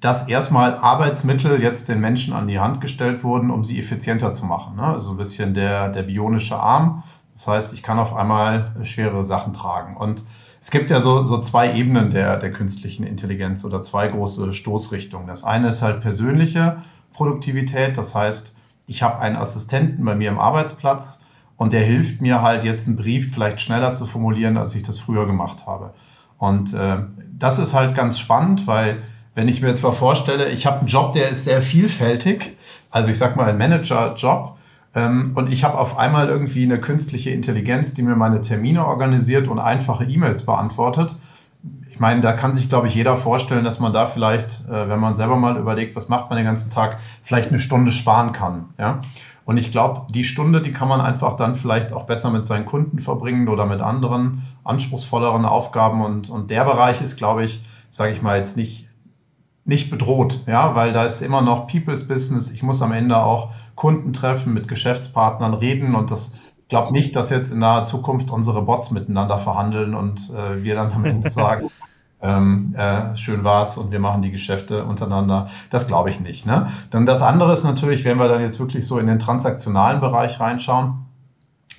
dass 0.00 0.28
erstmal 0.28 0.74
Arbeitsmittel 0.74 1.62
jetzt 1.62 1.88
den 1.88 2.00
Menschen 2.00 2.32
an 2.32 2.48
die 2.48 2.58
Hand 2.58 2.80
gestellt 2.80 3.22
wurden, 3.22 3.50
um 3.50 3.64
sie 3.64 3.78
effizienter 3.78 4.32
zu 4.32 4.46
machen. 4.46 4.76
Ne? 4.76 4.82
Also 4.82 5.10
ein 5.10 5.18
bisschen 5.18 5.52
der, 5.52 5.90
der 5.90 6.02
bionische 6.02 6.56
Arm. 6.56 7.02
Das 7.34 7.46
heißt, 7.46 7.72
ich 7.74 7.82
kann 7.82 7.98
auf 7.98 8.14
einmal 8.14 8.72
schwere 8.82 9.22
Sachen 9.24 9.52
tragen. 9.52 9.96
Und 9.96 10.24
es 10.60 10.70
gibt 10.70 10.90
ja 10.90 11.00
so, 11.00 11.22
so 11.22 11.40
zwei 11.40 11.74
Ebenen 11.74 12.10
der, 12.10 12.38
der 12.38 12.52
künstlichen 12.52 13.04
Intelligenz 13.04 13.64
oder 13.64 13.82
zwei 13.82 14.08
große 14.08 14.52
Stoßrichtungen. 14.52 15.26
Das 15.26 15.44
eine 15.44 15.68
ist 15.68 15.82
halt 15.82 16.00
persönliche 16.00 16.78
Produktivität. 17.12 17.98
Das 17.98 18.14
heißt, 18.14 18.54
ich 18.86 19.02
habe 19.02 19.20
einen 19.20 19.36
Assistenten 19.36 20.04
bei 20.04 20.14
mir 20.14 20.30
im 20.30 20.38
Arbeitsplatz 20.38 21.24
und 21.56 21.74
der 21.74 21.82
hilft 21.82 22.22
mir 22.22 22.40
halt 22.40 22.64
jetzt 22.64 22.88
einen 22.88 22.96
Brief 22.96 23.34
vielleicht 23.34 23.60
schneller 23.60 23.92
zu 23.92 24.06
formulieren, 24.06 24.56
als 24.56 24.74
ich 24.74 24.82
das 24.82 24.98
früher 24.98 25.26
gemacht 25.26 25.66
habe. 25.66 25.92
Und 26.38 26.72
äh, 26.72 27.02
das 27.38 27.58
ist 27.58 27.74
halt 27.74 27.94
ganz 27.94 28.18
spannend, 28.18 28.66
weil 28.66 29.02
wenn 29.34 29.48
ich 29.48 29.62
mir 29.62 29.68
jetzt 29.68 29.82
mal 29.82 29.92
vorstelle, 29.92 30.48
ich 30.50 30.66
habe 30.66 30.80
einen 30.80 30.88
Job, 30.88 31.12
der 31.12 31.28
ist 31.28 31.44
sehr 31.44 31.62
vielfältig, 31.62 32.56
also 32.90 33.10
ich 33.10 33.18
sag 33.18 33.36
mal 33.36 33.48
ein 33.48 33.58
Manager-Job, 33.58 34.56
ähm, 34.94 35.32
und 35.34 35.52
ich 35.52 35.64
habe 35.64 35.78
auf 35.78 35.98
einmal 35.98 36.28
irgendwie 36.28 36.64
eine 36.64 36.80
künstliche 36.80 37.30
Intelligenz, 37.30 37.94
die 37.94 38.02
mir 38.02 38.16
meine 38.16 38.40
Termine 38.40 38.86
organisiert 38.86 39.48
und 39.48 39.58
einfache 39.58 40.04
E-Mails 40.04 40.44
beantwortet. 40.44 41.16
Ich 41.88 42.00
meine, 42.00 42.22
da 42.22 42.32
kann 42.32 42.54
sich, 42.54 42.68
glaube 42.68 42.88
ich, 42.88 42.94
jeder 42.94 43.16
vorstellen, 43.16 43.64
dass 43.64 43.78
man 43.78 43.92
da 43.92 44.06
vielleicht, 44.06 44.66
äh, 44.68 44.88
wenn 44.88 44.98
man 44.98 45.16
selber 45.16 45.36
mal 45.36 45.56
überlegt, 45.56 45.94
was 45.94 46.08
macht 46.08 46.30
man 46.30 46.36
den 46.36 46.46
ganzen 46.46 46.70
Tag, 46.70 46.98
vielleicht 47.22 47.50
eine 47.50 47.60
Stunde 47.60 47.92
sparen 47.92 48.32
kann. 48.32 48.70
Ja? 48.78 49.00
Und 49.44 49.58
ich 49.58 49.70
glaube, 49.70 50.06
die 50.12 50.24
Stunde, 50.24 50.60
die 50.60 50.72
kann 50.72 50.88
man 50.88 51.00
einfach 51.00 51.34
dann 51.34 51.54
vielleicht 51.54 51.92
auch 51.92 52.04
besser 52.04 52.30
mit 52.30 52.46
seinen 52.46 52.66
Kunden 52.66 52.98
verbringen 52.98 53.48
oder 53.48 53.66
mit 53.66 53.80
anderen 53.80 54.42
anspruchsvolleren 54.64 55.44
Aufgaben. 55.44 56.02
Und, 56.02 56.30
und 56.30 56.50
der 56.50 56.64
Bereich 56.64 57.00
ist, 57.00 57.16
glaube 57.16 57.44
ich, 57.44 57.62
sage 57.90 58.12
ich 58.12 58.22
mal, 58.22 58.38
jetzt 58.38 58.56
nicht, 58.56 58.86
nicht 59.70 59.88
bedroht, 59.88 60.40
ja, 60.48 60.74
weil 60.74 60.92
da 60.92 61.04
ist 61.04 61.22
immer 61.22 61.42
noch 61.42 61.68
People's 61.68 62.06
Business. 62.06 62.50
Ich 62.50 62.64
muss 62.64 62.82
am 62.82 62.90
Ende 62.90 63.16
auch 63.16 63.52
Kunden 63.76 64.12
treffen, 64.12 64.52
mit 64.52 64.66
Geschäftspartnern 64.66 65.54
reden 65.54 65.94
und 65.94 66.10
das 66.10 66.34
ich 66.62 66.68
glaube 66.68 66.92
nicht, 66.92 67.16
dass 67.16 67.30
jetzt 67.30 67.50
in 67.50 67.58
naher 67.58 67.82
Zukunft 67.82 68.30
unsere 68.30 68.62
Bots 68.62 68.92
miteinander 68.92 69.38
verhandeln 69.38 69.94
und 69.94 70.30
äh, 70.30 70.62
wir 70.62 70.76
dann 70.76 70.92
am 70.92 71.04
Ende 71.04 71.28
sagen, 71.28 71.68
ähm, 72.22 72.74
äh, 72.76 73.16
schön 73.16 73.42
war's 73.42 73.76
und 73.76 73.90
wir 73.90 73.98
machen 73.98 74.22
die 74.22 74.30
Geschäfte 74.30 74.84
untereinander. 74.84 75.48
Das 75.70 75.88
glaube 75.88 76.10
ich 76.10 76.20
nicht. 76.20 76.46
Ne? 76.46 76.68
Dann 76.90 77.06
das 77.06 77.22
andere 77.22 77.52
ist 77.52 77.64
natürlich, 77.64 78.04
wenn 78.04 78.18
wir 78.18 78.28
dann 78.28 78.40
jetzt 78.40 78.60
wirklich 78.60 78.86
so 78.86 78.98
in 78.98 79.08
den 79.08 79.18
transaktionalen 79.18 80.00
Bereich 80.00 80.38
reinschauen 80.38 81.06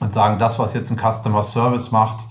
und 0.02 0.12
sagen, 0.12 0.40
das, 0.40 0.60
was 0.60 0.74
jetzt 0.74 0.92
ein 0.92 0.98
Customer 0.98 1.44
Service 1.44 1.92
macht 1.92 2.26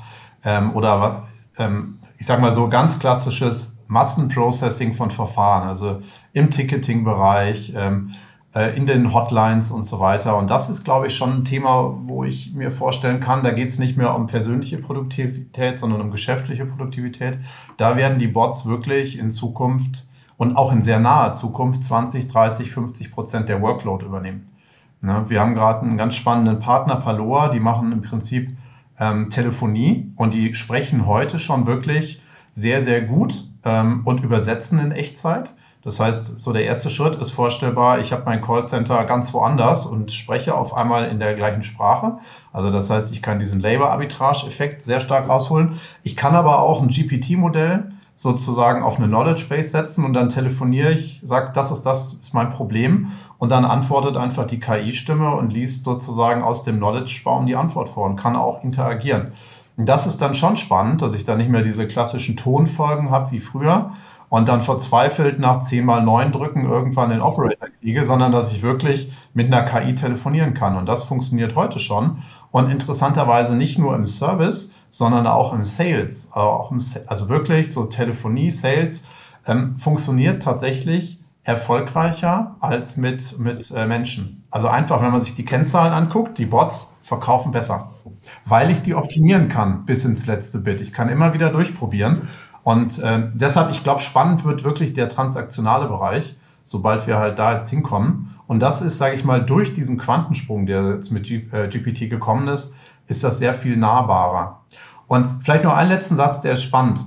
ähm, 0.45 0.75
oder 0.75 1.25
ähm, 1.57 1.99
ich 2.19 2.27
sage 2.27 2.43
mal 2.43 2.53
so 2.53 2.69
ganz 2.69 2.99
klassisches 2.99 3.79
Massenprocessing 3.91 4.95
von 4.95 5.11
Verfahren, 5.11 5.69
also 5.69 6.01
im 6.33 6.51
Ticketing-Bereich, 6.51 7.75
ähm, 7.77 8.13
äh, 8.55 8.77
in 8.77 8.87
den 8.87 9.13
Hotlines 9.13 9.73
und 9.73 9.85
so 9.85 9.99
weiter. 9.99 10.37
Und 10.37 10.49
das 10.49 10.71
ist, 10.71 10.85
glaube 10.85 11.09
ich, 11.09 11.17
schon 11.17 11.33
ein 11.33 11.45
Thema, 11.45 11.97
wo 12.05 12.23
ich 12.23 12.55
mir 12.55 12.71
vorstellen 12.71 13.19
kann, 13.19 13.43
da 13.43 13.51
geht 13.51 13.69
es 13.69 13.81
nicht 13.81 13.97
mehr 13.97 14.15
um 14.15 14.29
persönliche 14.29 14.79
Produktivität, 14.79 15.81
sondern 15.81 16.01
um 16.01 16.13
geschäftliche 16.13 16.67
Produktivität. 16.67 17.41
Da 17.77 17.97
werden 17.97 18.19
die 18.19 18.29
Bots 18.29 18.65
wirklich 18.65 19.19
in 19.19 19.33
Zukunft 19.33 20.07
und 20.37 20.57
auch 20.57 20.73
in 20.73 20.83
sehr 20.83 21.01
naher 21.01 21.33
Zukunft 21.33 21.85
20, 21.85 22.29
30, 22.29 22.71
50 22.71 23.11
Prozent 23.11 23.49
der 23.49 23.61
Workload 23.61 24.07
übernehmen. 24.07 24.49
Ne? 25.01 25.25
Wir 25.27 25.41
haben 25.41 25.55
gerade 25.55 25.83
einen 25.83 25.97
ganz 25.97 26.15
spannenden 26.15 26.61
Partner, 26.61 26.97
Paloa, 26.97 27.49
die 27.49 27.61
machen 27.61 27.91
im 27.91 28.03
Prinzip 28.03 28.57
ähm, 29.01 29.31
Telefonie 29.31 30.13
und 30.15 30.33
die 30.33 30.55
sprechen 30.55 31.07
heute 31.07 31.41
schon 31.41 31.67
wirklich 31.67 32.23
sehr, 32.53 32.85
sehr 32.85 33.03
gut 33.03 33.50
ähm, 33.65 34.03
und 34.05 34.23
übersetzen 34.23 34.79
in 34.79 34.93
Echtzeit. 34.93 35.53
Das 35.83 35.99
heißt, 35.99 36.39
so 36.39 36.53
der 36.53 36.65
erste 36.65 36.91
Schritt 36.91 37.15
ist 37.15 37.31
vorstellbar, 37.31 38.01
ich 38.01 38.13
habe 38.13 38.25
mein 38.27 38.43
Callcenter 38.43 39.05
ganz 39.05 39.33
woanders 39.33 39.87
und 39.87 40.13
spreche 40.13 40.55
auf 40.55 40.75
einmal 40.75 41.09
in 41.09 41.19
der 41.19 41.35
gleichen 41.35 41.63
Sprache. 41.63 42.19
Also 42.53 42.71
das 42.71 42.91
heißt, 42.91 43.13
ich 43.13 43.23
kann 43.23 43.39
diesen 43.39 43.61
Labor-Arbitrage-Effekt 43.61 44.85
sehr 44.85 45.01
stark 45.01 45.29
rausholen. 45.29 45.81
Ich 46.03 46.17
kann 46.17 46.35
aber 46.35 46.61
auch 46.61 46.83
ein 46.83 46.89
GPT-Modell 46.89 47.93
sozusagen 48.15 48.83
auf 48.83 48.99
eine 48.99 49.07
Knowledge 49.07 49.47
Base 49.49 49.71
setzen 49.71 50.05
und 50.05 50.13
dann 50.13 50.29
telefoniere 50.29 50.93
ich, 50.93 51.23
sage, 51.25 51.53
das 51.55 51.71
ist 51.71 51.87
das 51.87 52.13
ist 52.13 52.35
mein 52.35 52.51
Problem 52.51 53.13
und 53.39 53.51
dann 53.51 53.65
antwortet 53.65 54.19
einfach 54.19 54.47
die 54.47 54.61
KI-Stimme 54.61 55.35
und 55.35 55.51
liest 55.51 55.85
sozusagen 55.85 56.43
aus 56.43 56.63
dem 56.63 56.77
Knowledge-Baum 56.77 57.47
die 57.47 57.57
Antwort 57.57 57.89
vor 57.89 58.05
und 58.05 58.17
kann 58.17 58.37
auch 58.37 58.63
interagieren. 58.63 59.33
Das 59.87 60.07
ist 60.07 60.21
dann 60.21 60.35
schon 60.35 60.57
spannend, 60.57 61.03
dass 61.03 61.15
ich 61.15 61.25
da 61.25 61.37
nicht 61.37 61.51
mehr 61.51 61.63
diese 61.63 61.87
klassischen 61.87 62.37
Tonfolgen 62.37 63.11
habe 63.11 63.31
wie 63.31 63.41
früher, 63.41 63.93
und 64.31 64.49
dann 64.49 64.61
verzweifelt 64.61 65.41
nach 65.41 65.61
10 65.61 65.85
mal 65.85 66.03
9 66.03 66.31
drücken 66.31 66.65
irgendwann 66.65 67.11
den 67.11 67.21
Operator 67.21 67.69
kriege, 67.81 68.05
sondern 68.05 68.31
dass 68.31 68.53
ich 68.53 68.63
wirklich 68.63 69.13
mit 69.35 69.53
einer 69.53 69.65
KI 69.65 69.97
telefonieren 69.97 70.55
kann. 70.55 70.77
Und 70.77 70.87
das 70.87 71.03
funktioniert 71.03 71.57
heute 71.57 71.81
schon. 71.81 72.23
Und 72.53 72.71
interessanterweise 72.71 73.57
nicht 73.57 73.77
nur 73.77 73.95
im 73.97 74.07
Service, 74.07 74.73
sondern 74.89 75.27
auch 75.27 75.53
im 75.53 75.65
Sales. 75.65 76.31
Auch 76.33 76.71
im, 76.71 76.81
also 77.07 77.29
wirklich 77.29 77.73
so 77.73 77.87
Telefonie, 77.87 78.53
Sales 78.53 79.05
ähm, 79.49 79.77
funktioniert 79.77 80.45
tatsächlich 80.45 81.20
erfolgreicher 81.45 82.57
als 82.61 82.97
mit, 82.97 83.39
mit 83.39 83.71
äh, 83.71 83.87
Menschen. 83.87 84.45
Also 84.51 84.69
einfach, 84.69 85.03
wenn 85.03 85.11
man 85.11 85.21
sich 85.21 85.35
die 85.35 85.45
Kennzahlen 85.45 85.93
anguckt, 85.93 86.39
die 86.39 86.47
Bots 86.47 86.97
verkaufen 87.03 87.51
besser, 87.53 87.93
weil 88.45 88.71
ich 88.71 88.83
die 88.83 88.95
optimieren 88.95 89.49
kann 89.49 89.85
bis 89.85 90.05
ins 90.05 90.27
letzte 90.27 90.59
Bit. 90.59 90.81
Ich 90.81 90.93
kann 90.93 91.09
immer 91.09 91.35
wieder 91.35 91.51
durchprobieren 91.51 92.29
und 92.63 92.99
äh, 92.99 93.23
deshalb, 93.35 93.71
ich 93.71 93.83
glaube, 93.83 94.01
spannend 94.01 94.45
wird 94.45 94.65
wirklich 94.65 94.93
der 94.93 95.09
transaktionale 95.09 95.89
Bereich, 95.89 96.37
sobald 96.63 97.07
wir 97.07 97.19
halt 97.19 97.39
da 97.39 97.55
jetzt 97.55 97.71
hinkommen. 97.71 98.35
Und 98.47 98.61
das 98.61 98.83
ist, 98.83 98.99
sage 98.99 99.15
ich 99.15 99.25
mal, 99.25 99.45
durch 99.45 99.73
diesen 99.73 99.97
Quantensprung, 99.97 100.67
der 100.67 100.95
jetzt 100.95 101.11
mit 101.11 101.25
G 101.25 101.47
äh, 101.53 101.69
GPT 101.69 102.11
gekommen 102.11 102.49
ist, 102.49 102.75
ist 103.07 103.25
das 103.25 103.39
sehr 103.39 103.55
viel 103.55 103.77
nahbarer. 103.77 104.61
Und 105.07 105.43
vielleicht 105.43 105.65
noch 105.65 105.75
einen 105.75 105.91
letzten 105.91 106.17
Satz, 106.17 106.41
der 106.41 106.53
ist 106.53 106.63
spannend. 106.63 107.05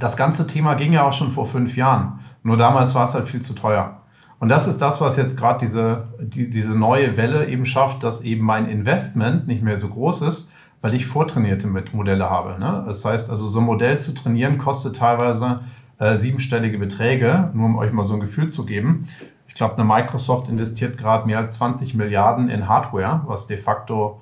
Das 0.00 0.16
ganze 0.16 0.46
Thema 0.46 0.74
ging 0.74 0.92
ja 0.92 1.06
auch 1.06 1.12
schon 1.12 1.30
vor 1.30 1.46
fünf 1.46 1.76
Jahren. 1.76 2.20
Nur 2.44 2.58
damals 2.58 2.94
war 2.94 3.04
es 3.04 3.14
halt 3.14 3.26
viel 3.26 3.42
zu 3.42 3.54
teuer. 3.54 4.02
Und 4.38 4.50
das 4.50 4.68
ist 4.68 4.78
das, 4.82 5.00
was 5.00 5.16
jetzt 5.16 5.38
gerade 5.38 5.58
diese, 5.58 6.08
die, 6.20 6.50
diese 6.50 6.76
neue 6.76 7.16
Welle 7.16 7.46
eben 7.46 7.64
schafft, 7.64 8.02
dass 8.02 8.20
eben 8.20 8.44
mein 8.44 8.66
Investment 8.66 9.46
nicht 9.46 9.62
mehr 9.62 9.78
so 9.78 9.88
groß 9.88 10.20
ist, 10.22 10.50
weil 10.82 10.92
ich 10.92 11.06
vortrainierte 11.06 11.66
Modelle 11.66 12.28
habe. 12.28 12.60
Ne? 12.60 12.84
Das 12.86 13.04
heißt 13.04 13.30
also, 13.30 13.46
so 13.46 13.60
ein 13.60 13.64
Modell 13.64 14.00
zu 14.00 14.12
trainieren 14.12 14.58
kostet 14.58 14.96
teilweise 14.96 15.60
äh, 15.98 16.16
siebenstellige 16.16 16.76
Beträge, 16.76 17.50
nur 17.54 17.66
um 17.66 17.78
euch 17.78 17.92
mal 17.92 18.04
so 18.04 18.12
ein 18.12 18.20
Gefühl 18.20 18.50
zu 18.50 18.66
geben. 18.66 19.08
Ich 19.48 19.54
glaube, 19.54 19.76
eine 19.76 19.84
Microsoft 19.84 20.50
investiert 20.50 20.98
gerade 20.98 21.26
mehr 21.26 21.38
als 21.38 21.54
20 21.54 21.94
Milliarden 21.94 22.50
in 22.50 22.68
Hardware, 22.68 23.22
was 23.24 23.46
de 23.46 23.56
facto 23.56 24.20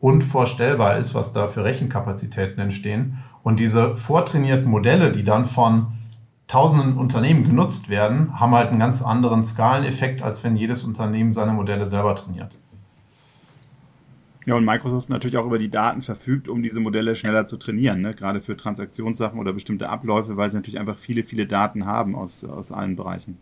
unvorstellbar 0.00 0.98
ist, 0.98 1.14
was 1.14 1.32
da 1.32 1.48
für 1.48 1.64
Rechenkapazitäten 1.64 2.60
entstehen. 2.60 3.18
Und 3.42 3.58
diese 3.58 3.96
vortrainierten 3.96 4.68
Modelle, 4.68 5.12
die 5.12 5.24
dann 5.24 5.46
von 5.46 5.94
tausenden 6.52 6.98
Unternehmen 6.98 7.44
genutzt 7.44 7.88
werden, 7.88 8.38
haben 8.38 8.54
halt 8.54 8.68
einen 8.68 8.78
ganz 8.78 9.00
anderen 9.00 9.42
Skaleneffekt, 9.42 10.20
als 10.20 10.44
wenn 10.44 10.54
jedes 10.54 10.84
Unternehmen 10.84 11.32
seine 11.32 11.52
Modelle 11.52 11.86
selber 11.86 12.14
trainiert. 12.14 12.54
Ja, 14.44 14.56
und 14.56 14.64
Microsoft 14.66 15.08
natürlich 15.08 15.38
auch 15.38 15.46
über 15.46 15.56
die 15.56 15.70
Daten 15.70 16.02
verfügt, 16.02 16.48
um 16.48 16.62
diese 16.62 16.80
Modelle 16.80 17.16
schneller 17.16 17.46
zu 17.46 17.56
trainieren, 17.56 18.02
ne? 18.02 18.12
gerade 18.12 18.42
für 18.42 18.54
Transaktionssachen 18.54 19.38
oder 19.38 19.54
bestimmte 19.54 19.88
Abläufe, 19.88 20.36
weil 20.36 20.50
sie 20.50 20.56
natürlich 20.56 20.78
einfach 20.78 20.96
viele, 20.96 21.24
viele 21.24 21.46
Daten 21.46 21.86
haben 21.86 22.14
aus, 22.14 22.44
aus 22.44 22.70
allen 22.70 22.96
Bereichen. 22.96 23.38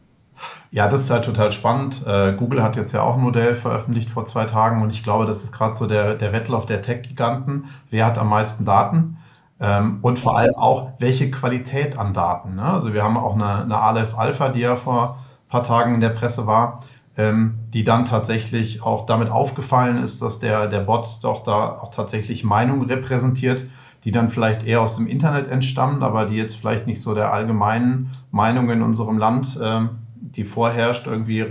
Ja, 0.70 0.86
das 0.86 1.02
ist 1.02 1.10
halt 1.10 1.24
total 1.24 1.50
spannend. 1.50 2.02
Äh, 2.06 2.34
Google 2.34 2.62
hat 2.62 2.76
jetzt 2.76 2.92
ja 2.92 3.02
auch 3.02 3.16
ein 3.16 3.22
Modell 3.22 3.56
veröffentlicht 3.56 4.10
vor 4.10 4.24
zwei 4.24 4.44
Tagen 4.44 4.82
und 4.82 4.90
ich 4.90 5.02
glaube, 5.02 5.26
das 5.26 5.42
ist 5.42 5.52
gerade 5.52 5.74
so 5.74 5.88
der, 5.88 6.14
der 6.14 6.32
Wettlauf 6.32 6.64
der 6.64 6.80
Tech-Giganten. 6.80 7.64
Wer 7.90 8.06
hat 8.06 8.18
am 8.18 8.28
meisten 8.28 8.64
Daten? 8.64 9.16
Ähm, 9.60 9.98
und 10.02 10.18
vor 10.18 10.36
allem 10.36 10.54
auch, 10.54 10.92
welche 10.98 11.30
Qualität 11.30 11.98
an 11.98 12.14
Daten. 12.14 12.56
Ne? 12.56 12.64
Also 12.64 12.94
wir 12.94 13.02
haben 13.02 13.16
auch 13.16 13.34
eine, 13.34 13.62
eine 13.62 13.76
Aleph 13.76 14.16
Alpha, 14.16 14.48
die 14.48 14.60
ja 14.60 14.76
vor 14.76 15.18
ein 15.18 15.48
paar 15.48 15.62
Tagen 15.62 15.94
in 15.94 16.00
der 16.00 16.10
Presse 16.10 16.46
war 16.46 16.80
ähm, 17.20 17.58
die 17.74 17.84
dann 17.84 18.04
tatsächlich 18.04 18.82
auch 18.82 19.06
damit 19.06 19.30
aufgefallen 19.30 20.02
ist, 20.02 20.22
dass 20.22 20.38
der, 20.38 20.68
der 20.68 20.80
Bot 20.80 21.18
doch 21.22 21.42
da 21.42 21.78
auch 21.80 21.90
tatsächlich 21.90 22.44
Meinungen 22.44 22.88
repräsentiert, 22.88 23.66
die 24.04 24.12
dann 24.12 24.30
vielleicht 24.30 24.64
eher 24.64 24.80
aus 24.80 24.96
dem 24.96 25.06
Internet 25.06 25.48
entstammen, 25.48 26.02
aber 26.02 26.24
die 26.24 26.36
jetzt 26.36 26.54
vielleicht 26.54 26.86
nicht 26.86 27.02
so 27.02 27.14
der 27.14 27.32
allgemeinen 27.32 28.10
Meinung 28.30 28.70
in 28.70 28.80
unserem 28.80 29.18
Land, 29.18 29.58
äh, 29.60 29.80
die 30.14 30.44
vorherrscht, 30.44 31.06
irgendwie 31.06 31.44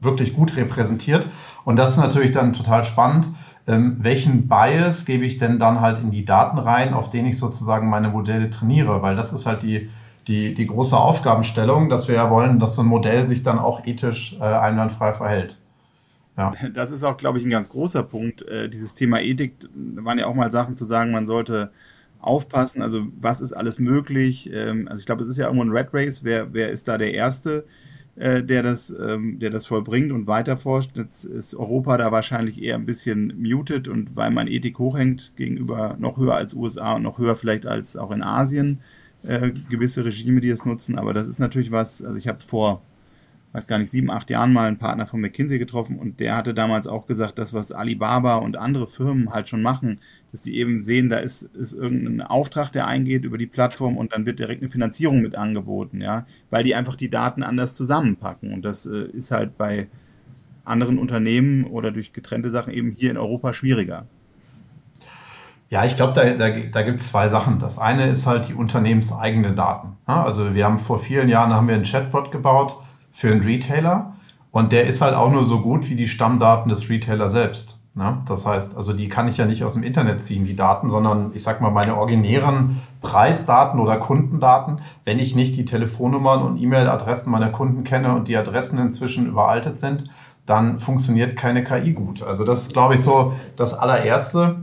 wirklich 0.00 0.34
gut 0.34 0.56
repräsentiert. 0.56 1.26
Und 1.64 1.76
das 1.76 1.92
ist 1.92 1.96
natürlich 1.96 2.32
dann 2.32 2.52
total 2.52 2.84
spannend. 2.84 3.28
Ähm, 3.68 3.98
welchen 4.00 4.48
Bias 4.48 5.04
gebe 5.04 5.24
ich 5.26 5.36
denn 5.36 5.58
dann 5.58 5.80
halt 5.80 5.98
in 6.02 6.10
die 6.10 6.24
Daten 6.24 6.58
rein, 6.58 6.94
auf 6.94 7.10
denen 7.10 7.28
ich 7.28 7.38
sozusagen 7.38 7.90
meine 7.90 8.08
Modelle 8.08 8.48
trainiere? 8.48 9.02
Weil 9.02 9.14
das 9.14 9.32
ist 9.32 9.44
halt 9.44 9.62
die, 9.62 9.90
die, 10.26 10.54
die 10.54 10.66
große 10.66 10.96
Aufgabenstellung, 10.96 11.90
dass 11.90 12.08
wir 12.08 12.14
ja 12.14 12.30
wollen, 12.30 12.58
dass 12.60 12.74
so 12.74 12.82
ein 12.82 12.88
Modell 12.88 13.26
sich 13.26 13.42
dann 13.42 13.58
auch 13.58 13.86
ethisch 13.86 14.36
äh, 14.40 14.44
einwandfrei 14.44 15.12
verhält. 15.12 15.58
Ja. 16.38 16.52
Das 16.72 16.90
ist 16.90 17.04
auch, 17.04 17.18
glaube 17.18 17.38
ich, 17.38 17.44
ein 17.44 17.50
ganz 17.50 17.68
großer 17.68 18.02
Punkt. 18.02 18.42
Äh, 18.48 18.70
dieses 18.70 18.94
Thema 18.94 19.20
Ethik, 19.20 19.56
da 19.60 20.04
waren 20.04 20.18
ja 20.18 20.26
auch 20.26 20.34
mal 20.34 20.50
Sachen 20.50 20.74
zu 20.74 20.84
sagen, 20.84 21.10
man 21.10 21.26
sollte 21.26 21.70
aufpassen, 22.20 22.82
also 22.82 23.06
was 23.18 23.40
ist 23.40 23.52
alles 23.52 23.78
möglich. 23.78 24.50
Ähm, 24.52 24.88
also 24.88 25.00
ich 25.00 25.06
glaube, 25.06 25.22
es 25.22 25.28
ist 25.28 25.36
ja 25.36 25.46
irgendwo 25.46 25.64
ein 25.64 25.76
Red 25.76 25.88
Race, 25.92 26.24
wer, 26.24 26.52
wer 26.54 26.70
ist 26.70 26.88
da 26.88 26.98
der 26.98 27.12
Erste, 27.12 27.64
äh, 28.18 28.42
der, 28.42 28.62
das, 28.62 28.90
ähm, 28.90 29.38
der 29.38 29.50
das 29.50 29.66
vollbringt 29.66 30.12
und 30.12 30.26
weiterforscht. 30.26 30.96
Jetzt 30.98 31.24
ist 31.24 31.54
Europa 31.54 31.96
da 31.98 32.10
wahrscheinlich 32.10 32.60
eher 32.60 32.74
ein 32.74 32.86
bisschen 32.86 33.32
muted 33.40 33.86
und 33.88 34.16
weil 34.16 34.30
man 34.30 34.48
Ethik 34.48 34.78
hochhängt 34.78 35.32
gegenüber 35.36 35.96
noch 35.98 36.16
höher 36.16 36.34
als 36.34 36.54
USA 36.54 36.94
und 36.94 37.02
noch 37.02 37.18
höher 37.18 37.36
vielleicht 37.36 37.66
als 37.66 37.96
auch 37.96 38.10
in 38.10 38.22
Asien, 38.22 38.80
äh, 39.22 39.52
gewisse 39.70 40.04
Regime, 40.04 40.40
die 40.40 40.48
es 40.48 40.64
nutzen. 40.64 40.98
Aber 40.98 41.14
das 41.14 41.28
ist 41.28 41.38
natürlich 41.38 41.70
was, 41.70 42.02
also 42.02 42.18
ich 42.18 42.28
habe 42.28 42.40
vor, 42.40 42.82
weiß 43.58 43.66
gar 43.66 43.78
nicht, 43.78 43.90
sieben, 43.90 44.08
acht 44.08 44.30
Jahren 44.30 44.52
mal 44.52 44.68
einen 44.68 44.78
Partner 44.78 45.04
von 45.04 45.20
McKinsey 45.20 45.58
getroffen 45.58 45.98
und 45.98 46.20
der 46.20 46.36
hatte 46.36 46.54
damals 46.54 46.86
auch 46.86 47.08
gesagt, 47.08 47.40
das, 47.40 47.52
was 47.52 47.72
Alibaba 47.72 48.36
und 48.36 48.56
andere 48.56 48.86
Firmen 48.86 49.32
halt 49.32 49.48
schon 49.48 49.62
machen, 49.62 49.98
dass 50.30 50.42
die 50.42 50.56
eben 50.56 50.84
sehen, 50.84 51.08
da 51.08 51.18
ist, 51.18 51.42
ist 51.42 51.72
irgendein 51.72 52.22
Auftrag, 52.22 52.70
der 52.70 52.86
eingeht 52.86 53.24
über 53.24 53.36
die 53.36 53.46
Plattform 53.46 53.96
und 53.96 54.12
dann 54.12 54.26
wird 54.26 54.38
direkt 54.38 54.62
eine 54.62 54.70
Finanzierung 54.70 55.20
mit 55.20 55.34
angeboten, 55.34 56.00
ja, 56.00 56.24
weil 56.50 56.62
die 56.62 56.76
einfach 56.76 56.94
die 56.94 57.10
Daten 57.10 57.42
anders 57.42 57.74
zusammenpacken 57.74 58.54
und 58.54 58.64
das 58.64 58.86
äh, 58.86 59.06
ist 59.12 59.32
halt 59.32 59.58
bei 59.58 59.88
anderen 60.64 60.98
Unternehmen 60.98 61.64
oder 61.64 61.90
durch 61.90 62.12
getrennte 62.12 62.50
Sachen 62.50 62.72
eben 62.72 62.92
hier 62.92 63.10
in 63.10 63.16
Europa 63.16 63.52
schwieriger. 63.52 64.06
Ja, 65.68 65.84
ich 65.84 65.96
glaube, 65.96 66.14
da, 66.14 66.24
da, 66.24 66.50
da 66.50 66.82
gibt 66.82 67.00
es 67.00 67.08
zwei 67.08 67.28
Sachen. 67.28 67.58
Das 67.58 67.78
eine 67.78 68.06
ist 68.06 68.26
halt 68.26 68.48
die 68.48 68.54
unternehmenseigene 68.54 69.52
Daten. 69.52 69.96
Also 70.06 70.54
wir 70.54 70.64
haben 70.64 70.78
vor 70.78 70.98
vielen 70.98 71.28
Jahren 71.28 71.52
haben 71.52 71.68
wir 71.68 71.74
einen 71.74 71.84
Chatbot 71.84 72.30
gebaut 72.30 72.78
für 73.18 73.32
einen 73.32 73.42
Retailer 73.42 74.14
und 74.52 74.70
der 74.70 74.86
ist 74.86 75.00
halt 75.00 75.16
auch 75.16 75.32
nur 75.32 75.44
so 75.44 75.60
gut 75.60 75.88
wie 75.90 75.96
die 75.96 76.06
Stammdaten 76.06 76.68
des 76.68 76.88
Retailers 76.88 77.32
selbst. 77.32 77.80
Das 78.26 78.46
heißt, 78.46 78.76
also 78.76 78.92
die 78.92 79.08
kann 79.08 79.26
ich 79.26 79.38
ja 79.38 79.44
nicht 79.44 79.64
aus 79.64 79.74
dem 79.74 79.82
Internet 79.82 80.22
ziehen, 80.22 80.44
die 80.44 80.54
Daten, 80.54 80.88
sondern 80.88 81.32
ich 81.34 81.42
sag 81.42 81.60
mal 81.60 81.72
meine 81.72 81.96
originären 81.96 82.78
Preisdaten 83.00 83.80
oder 83.80 83.96
Kundendaten, 83.96 84.82
wenn 85.04 85.18
ich 85.18 85.34
nicht 85.34 85.56
die 85.56 85.64
Telefonnummern 85.64 86.42
und 86.42 86.62
E-Mail-Adressen 86.62 87.32
meiner 87.32 87.50
Kunden 87.50 87.82
kenne 87.82 88.14
und 88.14 88.28
die 88.28 88.36
Adressen 88.36 88.78
inzwischen 88.78 89.26
überaltet 89.26 89.80
sind, 89.80 90.04
dann 90.46 90.78
funktioniert 90.78 91.34
keine 91.34 91.64
KI 91.64 91.94
gut. 91.94 92.22
Also 92.22 92.44
das 92.44 92.62
ist, 92.62 92.72
glaube 92.72 92.94
ich, 92.94 93.00
so 93.00 93.32
das 93.56 93.74
allererste. 93.74 94.62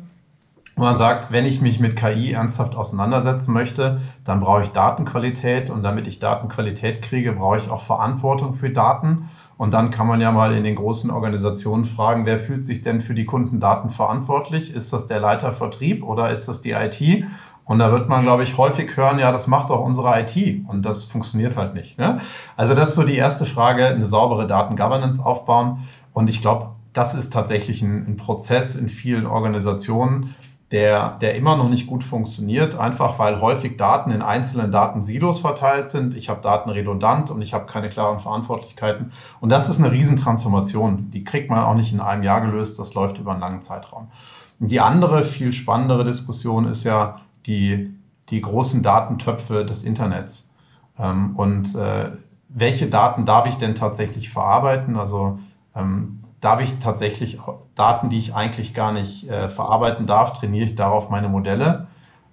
Man 0.75 0.97
sagt, 0.97 1.31
wenn 1.31 1.45
ich 1.45 1.61
mich 1.61 1.79
mit 1.79 1.95
KI 1.95 2.33
ernsthaft 2.33 2.75
auseinandersetzen 2.75 3.53
möchte, 3.53 4.01
dann 4.23 4.41
brauche 4.41 4.63
ich 4.63 4.69
Datenqualität 4.69 5.69
und 5.69 5.83
damit 5.83 6.07
ich 6.07 6.19
Datenqualität 6.19 7.01
kriege, 7.01 7.31
brauche 7.33 7.57
ich 7.57 7.69
auch 7.69 7.81
Verantwortung 7.81 8.53
für 8.53 8.69
Daten. 8.69 9.29
Und 9.57 9.73
dann 9.73 9.89
kann 9.89 10.07
man 10.07 10.19
ja 10.19 10.33
mal 10.33 10.53
in 10.53 10.65
den 10.65 10.75
großen 10.75 11.09
Organisationen 11.11 11.85
fragen, 11.85 12.25
wer 12.25 12.37
fühlt 12.37 12.65
sich 12.65 12.81
denn 12.81 12.99
für 12.99 13.13
die 13.13 13.23
Kundendaten 13.23 13.89
verantwortlich? 13.89 14.73
Ist 14.73 14.91
das 14.91 15.07
der 15.07 15.21
Leiter 15.21 15.53
Vertrieb 15.53 16.03
oder 16.03 16.29
ist 16.29 16.49
das 16.49 16.61
die 16.61 16.71
IT? 16.71 17.25
Und 17.63 17.79
da 17.79 17.91
wird 17.91 18.09
man, 18.09 18.23
glaube 18.23 18.43
ich, 18.43 18.57
häufig 18.57 18.95
hören, 18.97 19.17
ja, 19.17 19.31
das 19.31 19.47
macht 19.47 19.69
doch 19.69 19.79
unsere 19.79 20.19
IT 20.19 20.67
und 20.67 20.83
das 20.83 21.05
funktioniert 21.05 21.55
halt 21.57 21.73
nicht. 21.73 21.97
Ne? 21.97 22.19
Also 22.57 22.75
das 22.75 22.89
ist 22.89 22.95
so 22.95 23.03
die 23.03 23.15
erste 23.15 23.45
Frage, 23.45 23.87
eine 23.87 24.05
saubere 24.05 24.45
Datengovernance 24.45 25.23
aufbauen. 25.23 25.87
Und 26.13 26.29
ich 26.29 26.41
glaube, 26.41 26.75
das 26.93 27.15
ist 27.15 27.33
tatsächlich 27.33 27.81
ein, 27.81 28.05
ein, 28.07 28.15
Prozess 28.17 28.75
in 28.75 28.87
vielen 28.87 29.25
Organisationen, 29.25 30.35
der, 30.71 31.11
der 31.19 31.35
immer 31.35 31.55
noch 31.55 31.69
nicht 31.69 31.87
gut 31.87 32.03
funktioniert, 32.03 32.75
einfach 32.77 33.19
weil 33.19 33.39
häufig 33.39 33.77
Daten 33.77 34.11
in 34.11 34.21
einzelnen 34.21 34.71
Datensilos 34.71 35.39
verteilt 35.39 35.89
sind. 35.89 36.15
Ich 36.15 36.27
habe 36.27 36.41
Daten 36.41 36.69
redundant 36.69 37.29
und 37.29 37.41
ich 37.41 37.53
habe 37.53 37.67
keine 37.67 37.89
klaren 37.89 38.19
Verantwortlichkeiten. 38.19 39.11
Und 39.39 39.49
das 39.49 39.69
ist 39.69 39.79
eine 39.79 39.91
Riesentransformation. 39.91 41.11
Die 41.11 41.23
kriegt 41.23 41.49
man 41.49 41.59
auch 41.59 41.75
nicht 41.75 41.93
in 41.93 42.01
einem 42.01 42.23
Jahr 42.23 42.41
gelöst, 42.41 42.79
das 42.79 42.95
läuft 42.95 43.19
über 43.19 43.31
einen 43.31 43.41
langen 43.41 43.61
Zeitraum. 43.61 44.07
Und 44.59 44.71
die 44.71 44.79
andere, 44.79 45.23
viel 45.23 45.51
spannendere 45.51 46.03
Diskussion 46.03 46.65
ist 46.65 46.83
ja, 46.83 47.21
die, 47.45 47.93
die 48.29 48.41
großen 48.41 48.81
Datentöpfe 48.81 49.65
des 49.65 49.83
Internets. 49.83 50.53
Ähm, 50.97 51.35
und 51.35 51.75
äh, 51.75 52.11
welche 52.49 52.87
Daten 52.87 53.25
darf 53.25 53.47
ich 53.47 53.55
denn 53.55 53.75
tatsächlich 53.75 54.29
verarbeiten? 54.29 54.97
Also 54.97 55.39
ähm, 55.75 56.23
darf 56.41 56.61
ich 56.61 56.79
tatsächlich 56.79 57.39
Daten, 57.75 58.09
die 58.09 58.17
ich 58.17 58.33
eigentlich 58.33 58.73
gar 58.73 58.91
nicht 58.91 59.29
äh, 59.29 59.49
verarbeiten 59.49 60.07
darf, 60.07 60.33
trainiere 60.33 60.65
ich 60.65 60.75
darauf 60.75 61.09
meine 61.09 61.29
Modelle? 61.29 61.87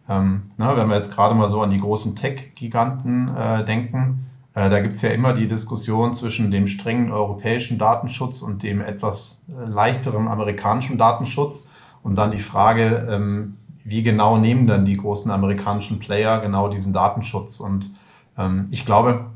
Ähm, 0.09 0.43
na, 0.57 0.77
wenn 0.77 0.89
wir 0.89 0.97
jetzt 0.97 1.13
gerade 1.13 1.35
mal 1.35 1.49
so 1.49 1.63
an 1.63 1.71
die 1.71 1.81
großen 1.81 2.17
Tech-Giganten 2.17 3.37
äh, 3.37 3.65
denken, 3.65 4.27
äh, 4.55 4.69
da 4.69 4.81
gibt 4.81 4.97
es 4.97 5.03
ja 5.03 5.11
immer 5.11 5.33
die 5.33 5.47
Diskussion 5.47 6.15
zwischen 6.15 6.51
dem 6.51 6.67
strengen 6.67 7.11
europäischen 7.11 7.79
Datenschutz 7.79 8.43
und 8.43 8.63
dem 8.63 8.81
etwas 8.81 9.45
äh, 9.49 9.69
leichteren 9.69 10.29
amerikanischen 10.29 10.99
Datenschutz. 10.99 11.69
Und 12.03 12.17
dann 12.17 12.33
die 12.33 12.39
Frage, 12.39 13.09
ähm, 13.11 13.57
wie 13.85 14.03
genau 14.03 14.37
nehmen 14.37 14.67
dann 14.67 14.85
die 14.85 14.97
großen 14.97 15.31
amerikanischen 15.31 15.99
Player 15.99 16.41
genau 16.41 16.69
diesen 16.69 16.93
Datenschutz? 16.93 17.61
Und 17.61 17.91
ähm, 18.37 18.67
ich 18.71 18.85
glaube, 18.85 19.27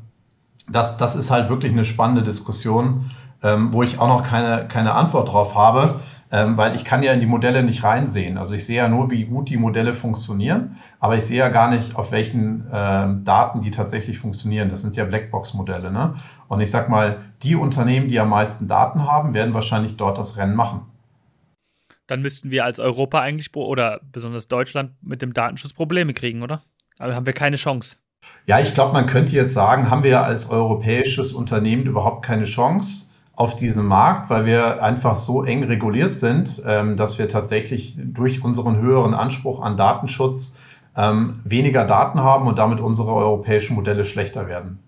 das, 0.69 0.97
das 0.97 1.15
ist 1.15 1.31
halt 1.31 1.49
wirklich 1.49 1.71
eine 1.71 1.85
spannende 1.85 2.23
Diskussion, 2.23 3.11
ähm, 3.43 3.73
wo 3.73 3.83
ich 3.83 3.99
auch 3.99 4.07
noch 4.07 4.23
keine, 4.23 4.67
keine 4.67 4.93
Antwort 4.93 5.31
drauf 5.31 5.55
habe, 5.55 5.99
ähm, 6.31 6.57
weil 6.57 6.75
ich 6.75 6.83
kann 6.83 7.03
ja 7.03 7.13
in 7.13 7.19
die 7.19 7.25
Modelle 7.25 7.63
nicht 7.63 7.83
reinsehen. 7.83 8.37
Also 8.37 8.55
ich 8.55 8.65
sehe 8.65 8.77
ja 8.77 8.89
nur, 8.89 9.11
wie 9.11 9.25
gut 9.25 9.49
die 9.49 9.57
Modelle 9.57 9.93
funktionieren, 9.93 10.77
aber 10.99 11.15
ich 11.15 11.25
sehe 11.25 11.37
ja 11.37 11.49
gar 11.49 11.69
nicht, 11.69 11.95
auf 11.95 12.11
welchen 12.11 12.67
ähm, 12.73 13.23
Daten 13.23 13.61
die 13.61 13.71
tatsächlich 13.71 14.19
funktionieren. 14.19 14.69
Das 14.69 14.81
sind 14.81 14.97
ja 14.97 15.05
Blackbox-Modelle. 15.05 15.91
Ne? 15.91 16.15
Und 16.47 16.59
ich 16.59 16.71
sag 16.71 16.89
mal, 16.89 17.17
die 17.43 17.55
Unternehmen, 17.55 18.07
die 18.07 18.19
am 18.19 18.29
meisten 18.29 18.67
Daten 18.67 19.09
haben, 19.09 19.33
werden 19.33 19.53
wahrscheinlich 19.53 19.95
dort 19.95 20.17
das 20.17 20.37
Rennen 20.37 20.55
machen 20.55 20.81
dann 22.07 22.21
müssten 22.21 22.51
wir 22.51 22.63
als 22.63 22.79
Europa 22.79 23.19
eigentlich 23.19 23.53
oder 23.53 23.99
besonders 24.11 24.47
Deutschland 24.47 24.91
mit 25.01 25.21
dem 25.21 25.33
Datenschutz 25.33 25.73
Probleme 25.73 26.13
kriegen, 26.13 26.41
oder? 26.41 26.63
Aber 26.97 27.13
haben 27.13 27.25
wir 27.25 27.33
keine 27.33 27.57
Chance. 27.57 27.97
Ja, 28.45 28.59
ich 28.59 28.73
glaube, 28.73 28.93
man 28.93 29.07
könnte 29.07 29.35
jetzt 29.35 29.53
sagen, 29.53 29.89
haben 29.91 30.03
wir 30.03 30.23
als 30.23 30.49
europäisches 30.49 31.33
Unternehmen 31.33 31.83
überhaupt 31.83 32.25
keine 32.25 32.45
Chance 32.45 33.06
auf 33.37 33.55
diesem 33.55 33.85
Markt, 33.85 34.29
weil 34.29 34.45
wir 34.45 34.83
einfach 34.83 35.15
so 35.15 35.43
eng 35.43 35.63
reguliert 35.63 36.17
sind, 36.17 36.61
ähm, 36.65 36.97
dass 36.97 37.19
wir 37.19 37.29
tatsächlich 37.29 37.95
durch 37.97 38.43
unseren 38.43 38.77
höheren 38.77 39.13
Anspruch 39.13 39.61
an 39.61 39.77
Datenschutz 39.77 40.57
ähm, 40.97 41.39
weniger 41.45 41.85
Daten 41.85 42.19
haben 42.19 42.47
und 42.47 42.57
damit 42.57 42.79
unsere 42.79 43.13
europäischen 43.13 43.75
Modelle 43.75 44.03
schlechter 44.03 44.47
werden. 44.47 44.79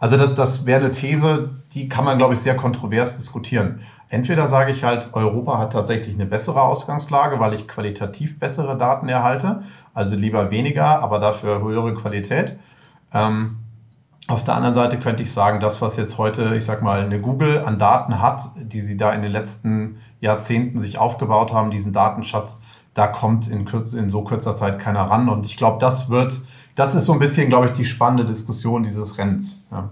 Also 0.00 0.16
das, 0.16 0.34
das 0.34 0.64
wäre 0.64 0.80
eine 0.80 0.92
These, 0.92 1.50
die 1.74 1.88
kann 1.88 2.06
man, 2.06 2.16
glaube 2.16 2.32
ich, 2.32 2.40
sehr 2.40 2.56
kontrovers 2.56 3.18
diskutieren. 3.18 3.80
Entweder 4.08 4.48
sage 4.48 4.72
ich 4.72 4.82
halt, 4.82 5.10
Europa 5.12 5.58
hat 5.58 5.72
tatsächlich 5.72 6.14
eine 6.14 6.24
bessere 6.24 6.62
Ausgangslage, 6.62 7.38
weil 7.38 7.52
ich 7.52 7.68
qualitativ 7.68 8.38
bessere 8.38 8.78
Daten 8.78 9.08
erhalte, 9.08 9.62
also 9.92 10.16
lieber 10.16 10.50
weniger, 10.50 11.02
aber 11.02 11.18
dafür 11.18 11.60
höhere 11.60 11.94
Qualität. 11.94 12.58
Ähm, 13.12 13.58
auf 14.28 14.44
der 14.44 14.54
anderen 14.54 14.74
Seite 14.74 14.98
könnte 14.98 15.22
ich 15.22 15.32
sagen, 15.32 15.60
das, 15.60 15.82
was 15.82 15.96
jetzt 15.96 16.16
heute, 16.18 16.54
ich 16.54 16.64
sag 16.64 16.82
mal, 16.82 17.00
eine 17.00 17.20
Google 17.20 17.64
an 17.64 17.78
Daten 17.78 18.20
hat, 18.20 18.42
die 18.56 18.80
sie 18.80 18.96
da 18.96 19.12
in 19.12 19.22
den 19.22 19.32
letzten 19.32 19.98
Jahrzehnten 20.20 20.78
sich 20.78 20.98
aufgebaut 20.98 21.52
haben, 21.52 21.70
diesen 21.70 21.92
Datenschatz, 21.92 22.60
da 22.94 23.08
kommt 23.08 23.48
in, 23.48 23.64
kürz, 23.64 23.94
in 23.94 24.10
so 24.10 24.22
kurzer 24.22 24.54
Zeit 24.54 24.78
keiner 24.78 25.02
ran. 25.02 25.28
Und 25.28 25.46
ich 25.46 25.56
glaube, 25.56 25.78
das 25.80 26.08
wird 26.08 26.40
das 26.74 26.94
ist 26.94 27.06
so 27.06 27.12
ein 27.12 27.18
bisschen, 27.18 27.48
glaube 27.48 27.66
ich, 27.66 27.72
die 27.72 27.84
spannende 27.84 28.24
Diskussion 28.24 28.82
dieses 28.82 29.18
Rennens. 29.18 29.64
Ja. 29.70 29.90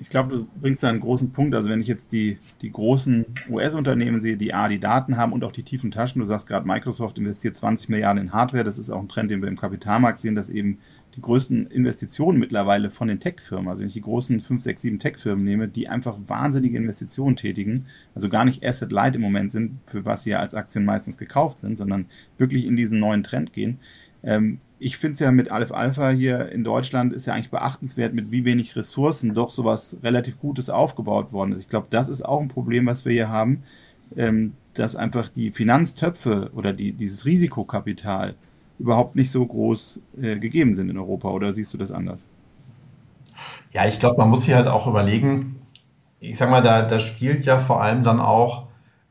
Ich 0.00 0.10
glaube, 0.10 0.36
du 0.36 0.46
bringst 0.60 0.82
da 0.84 0.88
einen 0.88 1.00
großen 1.00 1.32
Punkt. 1.32 1.56
Also 1.56 1.70
wenn 1.70 1.80
ich 1.80 1.88
jetzt 1.88 2.12
die, 2.12 2.38
die 2.62 2.70
großen 2.70 3.26
US-Unternehmen 3.50 4.20
sehe, 4.20 4.36
die 4.36 4.54
A, 4.54 4.68
die 4.68 4.78
Daten 4.78 5.16
haben 5.16 5.32
und 5.32 5.42
auch 5.42 5.50
die 5.50 5.64
tiefen 5.64 5.90
Taschen. 5.90 6.20
Du 6.20 6.24
sagst 6.24 6.46
gerade, 6.46 6.66
Microsoft 6.66 7.18
investiert 7.18 7.56
20 7.56 7.88
Milliarden 7.88 8.22
in 8.22 8.32
Hardware. 8.32 8.62
Das 8.62 8.78
ist 8.78 8.90
auch 8.90 9.00
ein 9.00 9.08
Trend, 9.08 9.30
den 9.30 9.42
wir 9.42 9.48
im 9.48 9.58
Kapitalmarkt 9.58 10.20
sehen, 10.20 10.36
dass 10.36 10.50
eben 10.50 10.78
die 11.18 11.22
größten 11.22 11.66
Investitionen 11.66 12.38
mittlerweile 12.38 12.90
von 12.90 13.08
den 13.08 13.18
Tech-Firmen, 13.18 13.68
also 13.68 13.80
wenn 13.80 13.88
ich 13.88 13.94
die 13.94 14.00
großen 14.00 14.38
5, 14.38 14.62
6, 14.62 14.82
7 14.82 14.98
Tech-Firmen 15.00 15.44
nehme, 15.44 15.66
die 15.66 15.88
einfach 15.88 16.16
wahnsinnige 16.28 16.78
Investitionen 16.78 17.34
tätigen, 17.34 17.86
also 18.14 18.28
gar 18.28 18.44
nicht 18.44 18.64
Asset-Light 18.64 19.16
im 19.16 19.22
Moment 19.22 19.50
sind, 19.50 19.80
für 19.86 20.06
was 20.06 20.22
sie 20.22 20.30
ja 20.30 20.38
als 20.38 20.54
Aktien 20.54 20.84
meistens 20.84 21.18
gekauft 21.18 21.58
sind, 21.58 21.76
sondern 21.76 22.06
wirklich 22.36 22.66
in 22.66 22.76
diesen 22.76 23.00
neuen 23.00 23.24
Trend 23.24 23.52
gehen. 23.52 23.80
Ähm, 24.22 24.60
ich 24.78 24.96
finde 24.96 25.14
es 25.14 25.18
ja 25.18 25.32
mit 25.32 25.50
Aleph 25.50 25.72
Alpha 25.72 26.10
hier 26.10 26.52
in 26.52 26.62
Deutschland 26.62 27.12
ist 27.12 27.26
ja 27.26 27.34
eigentlich 27.34 27.50
beachtenswert, 27.50 28.14
mit 28.14 28.30
wie 28.30 28.44
wenig 28.44 28.76
Ressourcen 28.76 29.34
doch 29.34 29.50
sowas 29.50 29.96
relativ 30.04 30.38
Gutes 30.38 30.70
aufgebaut 30.70 31.32
worden 31.32 31.50
ist. 31.50 31.62
Ich 31.62 31.68
glaube, 31.68 31.88
das 31.90 32.08
ist 32.08 32.24
auch 32.24 32.40
ein 32.40 32.46
Problem, 32.46 32.86
was 32.86 33.04
wir 33.04 33.12
hier 33.12 33.28
haben, 33.28 33.64
ähm, 34.16 34.52
dass 34.74 34.94
einfach 34.94 35.28
die 35.28 35.50
Finanztöpfe 35.50 36.52
oder 36.54 36.72
die, 36.72 36.92
dieses 36.92 37.26
Risikokapital 37.26 38.36
überhaupt 38.78 39.16
nicht 39.16 39.30
so 39.30 39.44
groß 39.44 40.00
äh, 40.20 40.36
gegeben 40.36 40.74
sind 40.74 40.88
in 40.90 40.98
Europa. 40.98 41.28
Oder 41.28 41.52
siehst 41.52 41.72
du 41.74 41.78
das 41.78 41.92
anders? 41.92 42.28
Ja, 43.72 43.86
ich 43.86 43.98
glaube, 43.98 44.18
man 44.18 44.30
muss 44.30 44.44
hier 44.44 44.56
halt 44.56 44.68
auch 44.68 44.86
überlegen, 44.86 45.56
ich 46.20 46.38
sag 46.38 46.50
mal, 46.50 46.62
da, 46.62 46.82
da 46.82 46.98
spielt 46.98 47.44
ja 47.44 47.58
vor 47.58 47.82
allem 47.82 48.02
dann 48.02 48.20
auch 48.20 48.66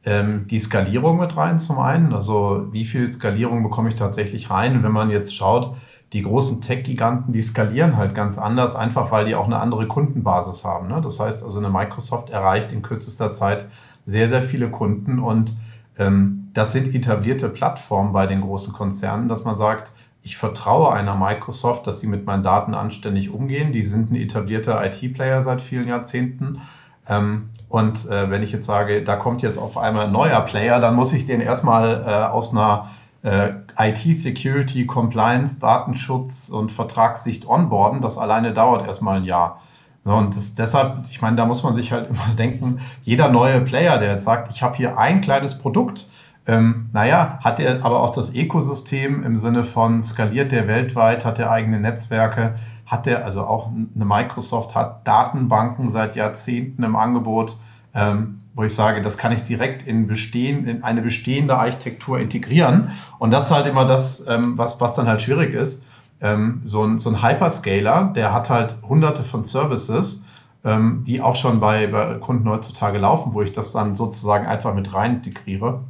ähm, 0.06 0.46
die 0.48 0.60
Skalierung 0.60 1.20
mit 1.20 1.38
rein 1.38 1.60
zum 1.60 1.80
einen. 1.80 2.14
Also 2.14 2.68
wie 2.72 2.86
viel 2.86 3.10
Skalierung 3.10 3.64
bekomme 3.64 3.90
ich 3.90 3.96
tatsächlich 3.96 4.50
rein? 4.50 4.76
Und 4.78 4.84
wenn 4.84 4.92
man 4.92 5.10
jetzt 5.10 5.36
schaut, 5.36 5.76
die 6.14 6.22
großen 6.22 6.62
Tech-Giganten, 6.62 7.34
die 7.34 7.42
skalieren 7.42 7.98
halt 7.98 8.16
ganz 8.16 8.38
anders, 8.38 8.76
einfach 8.76 9.12
weil 9.12 9.26
die 9.26 9.36
auch 9.36 9.46
eine 9.46 9.60
andere 9.60 9.88
Kundenbasis 9.88 10.64
haben. 10.64 10.88
Ne? 10.88 11.02
Das 11.02 11.20
heißt 11.20 11.44
also, 11.44 11.60
eine 11.60 11.70
Microsoft 11.70 12.30
erreicht 12.30 12.72
in 12.72 12.82
kürzester 12.82 13.34
Zeit 13.34 13.68
sehr, 14.06 14.30
sehr 14.30 14.42
viele 14.42 14.70
Kunden 14.70 15.20
und 15.20 15.54
ähm, 16.00 16.47
das 16.58 16.72
sind 16.72 16.96
etablierte 16.96 17.50
Plattformen 17.50 18.14
bei 18.14 18.26
den 18.26 18.42
großen 18.42 18.74
Konzernen, 18.74 19.28
dass 19.28 19.46
man 19.46 19.56
sagt, 19.56 19.92
ich 20.24 20.38
vertraue 20.38 20.92
einer 20.92 21.14
Microsoft, 21.14 21.86
dass 21.86 22.00
sie 22.00 22.08
mit 22.08 22.26
meinen 22.26 22.42
Daten 22.42 22.74
anständig 22.74 23.30
umgehen. 23.30 23.72
Die 23.72 23.84
sind 23.84 24.12
ein 24.12 24.16
etablierter 24.16 24.84
IT-Player 24.84 25.42
seit 25.42 25.62
vielen 25.62 25.88
Jahrzehnten 25.88 26.60
ähm, 27.08 27.50
und 27.70 28.10
äh, 28.10 28.32
wenn 28.32 28.42
ich 28.42 28.52
jetzt 28.52 28.66
sage, 28.66 29.04
da 29.04 29.18
kommt 29.18 29.44
jetzt 29.44 29.60
auf 29.60 29.78
einmal 29.78 30.08
ein 30.08 30.12
neuer 30.12 30.42
Player, 30.42 30.80
dann 30.80 30.96
muss 30.96 31.14
ich 31.14 31.26
den 31.26 31.42
erstmal 31.42 32.04
äh, 32.08 32.26
aus 32.26 32.52
einer 32.52 32.90
äh, 33.22 33.50
IT-Security, 33.78 34.88
Compliance, 34.88 35.60
Datenschutz 35.60 36.50
und 36.50 36.72
Vertragssicht 36.72 37.48
onboarden. 37.48 38.02
Das 38.02 38.18
alleine 38.18 38.52
dauert 38.52 38.88
erstmal 38.88 39.18
ein 39.18 39.26
Jahr. 39.26 39.62
Und 40.04 40.36
das, 40.36 40.56
deshalb, 40.56 41.06
ich 41.08 41.22
meine, 41.22 41.36
da 41.36 41.46
muss 41.46 41.62
man 41.62 41.76
sich 41.76 41.92
halt 41.92 42.10
immer 42.10 42.34
denken, 42.36 42.80
jeder 43.04 43.30
neue 43.30 43.62
Player, 43.62 44.00
der 44.00 44.14
jetzt 44.14 44.24
sagt, 44.24 44.50
ich 44.50 44.64
habe 44.64 44.76
hier 44.76 44.98
ein 44.98 45.22
kleines 45.22 45.60
Produkt, 45.60 46.08
ähm, 46.48 46.90
naja, 46.94 47.40
hat 47.44 47.60
er 47.60 47.84
aber 47.84 48.02
auch 48.02 48.12
das 48.12 48.34
Ökosystem 48.34 49.22
im 49.24 49.36
Sinne 49.36 49.66
von 49.66 50.02
skaliert 50.02 50.54
der 50.54 50.68
weltweit, 50.68 51.26
hat 51.26 51.40
er 51.40 51.52
eigene 51.52 51.80
Netzwerke, 51.80 52.56
hat 52.86 53.06
er, 53.06 53.26
also 53.26 53.42
auch 53.42 53.68
eine 53.68 54.06
Microsoft 54.06 54.74
hat 54.74 55.06
Datenbanken 55.06 55.90
seit 55.90 56.16
Jahrzehnten 56.16 56.84
im 56.84 56.96
Angebot, 56.96 57.58
ähm, 57.94 58.40
wo 58.56 58.64
ich 58.64 58.74
sage, 58.74 59.02
das 59.02 59.18
kann 59.18 59.34
ich 59.34 59.44
direkt 59.44 59.86
in, 59.86 60.08
bestehen, 60.08 60.66
in 60.66 60.84
eine 60.84 61.02
bestehende 61.02 61.58
Architektur 61.58 62.18
integrieren. 62.18 62.92
Und 63.20 63.32
das 63.32 63.48
ist 63.48 63.52
halt 63.52 63.68
immer 63.68 63.86
das, 63.86 64.26
ähm, 64.28 64.58
was, 64.58 64.80
was 64.80 64.96
dann 64.96 65.08
halt 65.08 65.22
schwierig 65.22 65.54
ist. 65.54 65.86
Ähm, 66.22 66.62
so, 66.64 66.84
ein, 66.84 66.98
so 66.98 67.10
ein 67.10 67.22
Hyperscaler, 67.22 68.14
der 68.16 68.34
hat 68.34 68.50
halt 68.50 68.78
hunderte 68.88 69.24
von 69.24 69.44
Services, 69.44 70.24
ähm, 70.64 71.04
die 71.06 71.22
auch 71.22 71.36
schon 71.36 71.60
bei, 71.60 71.88
bei 71.88 72.16
Kunden 72.16 72.50
heutzutage 72.50 73.00
laufen, 73.00 73.34
wo 73.34 73.42
ich 73.42 73.52
das 73.52 73.74
dann 73.74 73.96
sozusagen 73.96 74.48
einfach 74.48 74.74
mit 74.74 74.94
rein 74.94 75.16
integriere. 75.16 75.82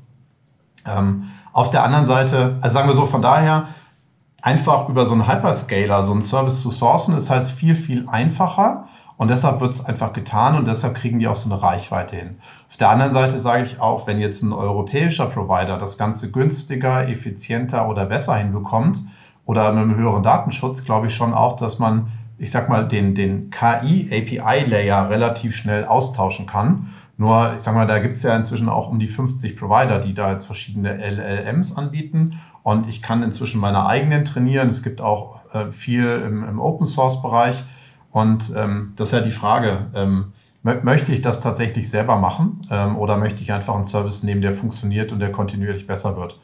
Ähm, 0.88 1.26
auf 1.54 1.70
der 1.70 1.84
anderen 1.84 2.06
Seite, 2.06 2.58
also 2.62 2.74
sagen 2.74 2.88
wir 2.88 2.94
so, 2.96 3.06
von 3.06 3.22
daher, 3.22 3.68
einfach 4.42 4.88
über 4.90 5.06
so 5.06 5.14
einen 5.14 5.28
Hyperscaler, 5.28 6.04
so 6.04 6.12
einen 6.12 6.22
Service 6.22 6.62
zu 6.62 6.72
sourcen, 6.72 7.16
ist 7.16 7.30
halt 7.30 7.48
viel, 7.48 7.76
viel 7.76 8.08
einfacher. 8.08 8.88
Und 9.18 9.32
deshalb 9.32 9.60
wird 9.62 9.74
es 9.74 9.84
einfach 9.84 10.14
getan 10.14 10.56
und 10.56 10.68
deshalb 10.68 10.94
kriegen 10.94 11.18
die 11.18 11.28
auch 11.28 11.36
so 11.36 11.52
eine 11.52 11.62
Reichweite 11.62 12.16
hin. 12.16 12.38
Auf 12.70 12.78
der 12.78 12.90
anderen 12.90 13.12
Seite 13.12 13.40
sage 13.40 13.64
ich 13.64 13.82
auch, 13.82 14.06
wenn 14.06 14.20
jetzt 14.20 14.44
ein 14.44 14.54
europäischer 14.54 15.26
Provider 15.26 15.80
das 15.80 15.98
Ganze 15.98 16.30
günstiger, 16.30 17.10
effizienter 17.10 17.90
oder 17.90 18.06
besser 18.06 18.36
hinbekommt 18.36 19.02
oder 19.46 19.72
mit 19.72 19.82
einem 19.82 19.96
höheren 19.96 20.22
Datenschutz, 20.22 20.86
glaube 20.86 21.08
ich 21.08 21.16
schon 21.16 21.34
auch, 21.34 21.56
dass 21.56 21.80
man, 21.80 22.12
ich 22.38 22.52
sag 22.52 22.70
mal, 22.70 22.88
den, 22.88 23.16
den 23.16 23.50
KI-API-Layer 23.50 25.10
relativ 25.10 25.56
schnell 25.56 25.86
austauschen 25.86 26.46
kann 26.46 26.90
nur, 27.18 27.54
ich 27.56 27.62
sag 27.62 27.74
mal, 27.74 27.88
da 27.88 27.98
gibt 27.98 28.14
es 28.16 28.22
ja 28.22 28.36
inzwischen 28.36 28.70
auch 28.70 28.90
um 28.90 29.00
die 29.00 29.08
50 29.08 29.56
Provider, 29.56 30.00
die 30.00 30.14
da 30.14 30.32
jetzt 30.32 30.46
verschiedene 30.46 30.98
LLMs 30.98 31.76
anbieten. 31.76 32.40
Und 32.62 32.88
ich 32.88 33.02
kann 33.02 33.24
inzwischen 33.24 33.60
meine 33.60 33.88
eigenen 33.88 34.24
trainieren. 34.24 34.70
Es 34.70 34.84
gibt 34.84 35.02
auch 35.02 35.40
äh, 35.54 35.72
viel 35.72 36.06
im, 36.06 36.48
im 36.48 36.60
Open-Source-Bereich. 36.60 37.64
Und 38.12 38.54
ähm, 38.56 38.94
das 38.96 39.10
ist 39.10 39.14
ja 39.14 39.22
die 39.22 39.32
Frage, 39.32 39.88
ähm, 39.96 40.34
möchte 40.62 41.12
ich 41.12 41.22
das 41.22 41.42
tatsächlich 41.42 41.90
selber 41.90 42.18
machen 42.18 42.62
ähm, 42.70 42.98
oder 42.98 43.18
möchte 43.18 43.42
ich 43.42 43.52
einfach 43.52 43.76
einen 43.76 43.86
Service 43.86 44.24
nehmen, 44.24 44.42
der 44.42 44.54
funktioniert 44.54 45.12
und 45.12 45.20
der 45.20 45.32
kontinuierlich 45.32 45.88
besser 45.88 46.18
wird? 46.18 46.40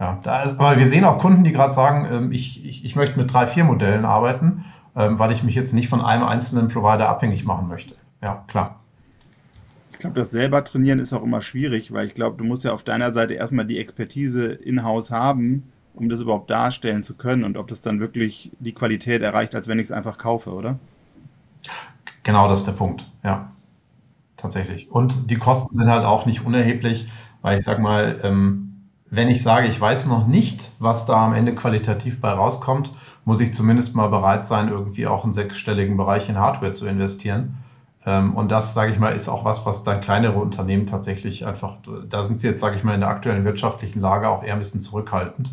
Ja, 0.00 0.18
da 0.22 0.42
ist, 0.42 0.58
aber 0.58 0.78
wir 0.78 0.86
sehen 0.86 1.04
auch 1.04 1.18
Kunden, 1.18 1.44
die 1.44 1.52
gerade 1.52 1.72
sagen, 1.72 2.06
ähm, 2.10 2.32
ich, 2.32 2.64
ich, 2.64 2.84
ich 2.84 2.96
möchte 2.96 3.18
mit 3.18 3.32
drei, 3.32 3.46
vier 3.46 3.64
Modellen 3.64 4.04
arbeiten, 4.04 4.64
ähm, 4.94 5.18
weil 5.18 5.32
ich 5.32 5.42
mich 5.42 5.54
jetzt 5.54 5.74
nicht 5.74 5.88
von 5.88 6.00
einem 6.00 6.24
einzelnen 6.24 6.68
Provider 6.68 7.08
abhängig 7.08 7.44
machen 7.44 7.68
möchte. 7.68 7.94
Ja, 8.22 8.44
klar. 8.46 8.76
Ich 9.98 10.02
glaube, 10.02 10.20
das 10.20 10.30
selber 10.30 10.62
trainieren 10.62 11.00
ist 11.00 11.12
auch 11.12 11.24
immer 11.24 11.40
schwierig, 11.40 11.92
weil 11.92 12.06
ich 12.06 12.14
glaube, 12.14 12.36
du 12.36 12.44
musst 12.44 12.62
ja 12.62 12.72
auf 12.72 12.84
deiner 12.84 13.10
Seite 13.10 13.34
erstmal 13.34 13.66
die 13.66 13.80
Expertise 13.80 14.46
in-house 14.46 15.10
haben, 15.10 15.72
um 15.92 16.08
das 16.08 16.20
überhaupt 16.20 16.50
darstellen 16.50 17.02
zu 17.02 17.16
können 17.16 17.42
und 17.42 17.56
ob 17.56 17.66
das 17.66 17.80
dann 17.80 17.98
wirklich 17.98 18.52
die 18.60 18.72
Qualität 18.72 19.22
erreicht, 19.22 19.56
als 19.56 19.66
wenn 19.66 19.80
ich 19.80 19.86
es 19.86 19.90
einfach 19.90 20.16
kaufe, 20.16 20.52
oder? 20.52 20.78
Genau, 22.22 22.48
das 22.48 22.60
ist 22.60 22.66
der 22.66 22.74
Punkt, 22.74 23.10
ja. 23.24 23.50
Tatsächlich. 24.36 24.88
Und 24.88 25.32
die 25.32 25.34
Kosten 25.34 25.74
sind 25.74 25.90
halt 25.90 26.04
auch 26.04 26.26
nicht 26.26 26.46
unerheblich, 26.46 27.10
weil 27.42 27.58
ich 27.58 27.64
sag 27.64 27.80
mal, 27.80 28.20
ähm, 28.22 28.86
wenn 29.10 29.26
ich 29.26 29.42
sage, 29.42 29.66
ich 29.66 29.80
weiß 29.80 30.06
noch 30.06 30.28
nicht, 30.28 30.70
was 30.78 31.06
da 31.06 31.26
am 31.26 31.34
Ende 31.34 31.56
qualitativ 31.56 32.20
bei 32.20 32.30
rauskommt, 32.30 32.92
muss 33.24 33.40
ich 33.40 33.52
zumindest 33.52 33.96
mal 33.96 34.10
bereit 34.10 34.46
sein, 34.46 34.68
irgendwie 34.68 35.08
auch 35.08 35.24
einen 35.24 35.32
sechsstelligen 35.32 35.96
Bereich 35.96 36.28
in 36.28 36.38
Hardware 36.38 36.70
zu 36.70 36.86
investieren. 36.86 37.56
Ähm, 38.06 38.34
und 38.34 38.50
das, 38.50 38.74
sage 38.74 38.92
ich 38.92 38.98
mal, 38.98 39.10
ist 39.10 39.28
auch 39.28 39.44
was, 39.44 39.66
was 39.66 39.84
dann 39.84 40.00
kleinere 40.00 40.38
Unternehmen 40.38 40.86
tatsächlich 40.86 41.46
einfach, 41.46 41.76
da 42.08 42.22
sind 42.22 42.40
sie 42.40 42.46
jetzt, 42.46 42.60
sage 42.60 42.76
ich 42.76 42.84
mal, 42.84 42.94
in 42.94 43.00
der 43.00 43.10
aktuellen 43.10 43.44
wirtschaftlichen 43.44 44.00
Lage 44.00 44.28
auch 44.28 44.42
eher 44.42 44.52
ein 44.52 44.58
bisschen 44.58 44.80
zurückhaltend 44.80 45.52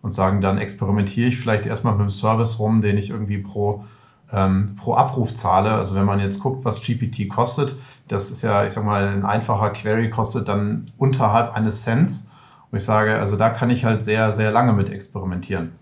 und 0.00 0.12
sagen, 0.12 0.40
dann 0.40 0.58
experimentiere 0.58 1.28
ich 1.28 1.38
vielleicht 1.38 1.66
erstmal 1.66 1.92
mit 1.94 2.00
einem 2.00 2.10
Service 2.10 2.58
rum, 2.58 2.80
den 2.80 2.96
ich 2.96 3.10
irgendwie 3.10 3.38
pro, 3.38 3.84
ähm, 4.32 4.74
pro 4.76 4.94
Abruf 4.94 5.34
zahle. 5.34 5.70
Also 5.72 5.94
wenn 5.94 6.06
man 6.06 6.18
jetzt 6.18 6.40
guckt, 6.40 6.64
was 6.64 6.80
GPT 6.80 7.28
kostet, 7.28 7.76
das 8.08 8.30
ist 8.30 8.42
ja, 8.42 8.64
ich 8.64 8.72
sage 8.72 8.86
mal, 8.86 9.06
ein 9.06 9.24
einfacher 9.24 9.70
Query 9.70 10.10
kostet 10.10 10.48
dann 10.48 10.90
unterhalb 10.98 11.54
eines 11.54 11.82
Cents. 11.82 12.30
Und 12.70 12.78
ich 12.78 12.84
sage, 12.84 13.18
also 13.18 13.36
da 13.36 13.50
kann 13.50 13.70
ich 13.70 13.84
halt 13.84 14.02
sehr, 14.02 14.32
sehr 14.32 14.50
lange 14.50 14.72
mit 14.72 14.90
experimentieren. 14.90 15.72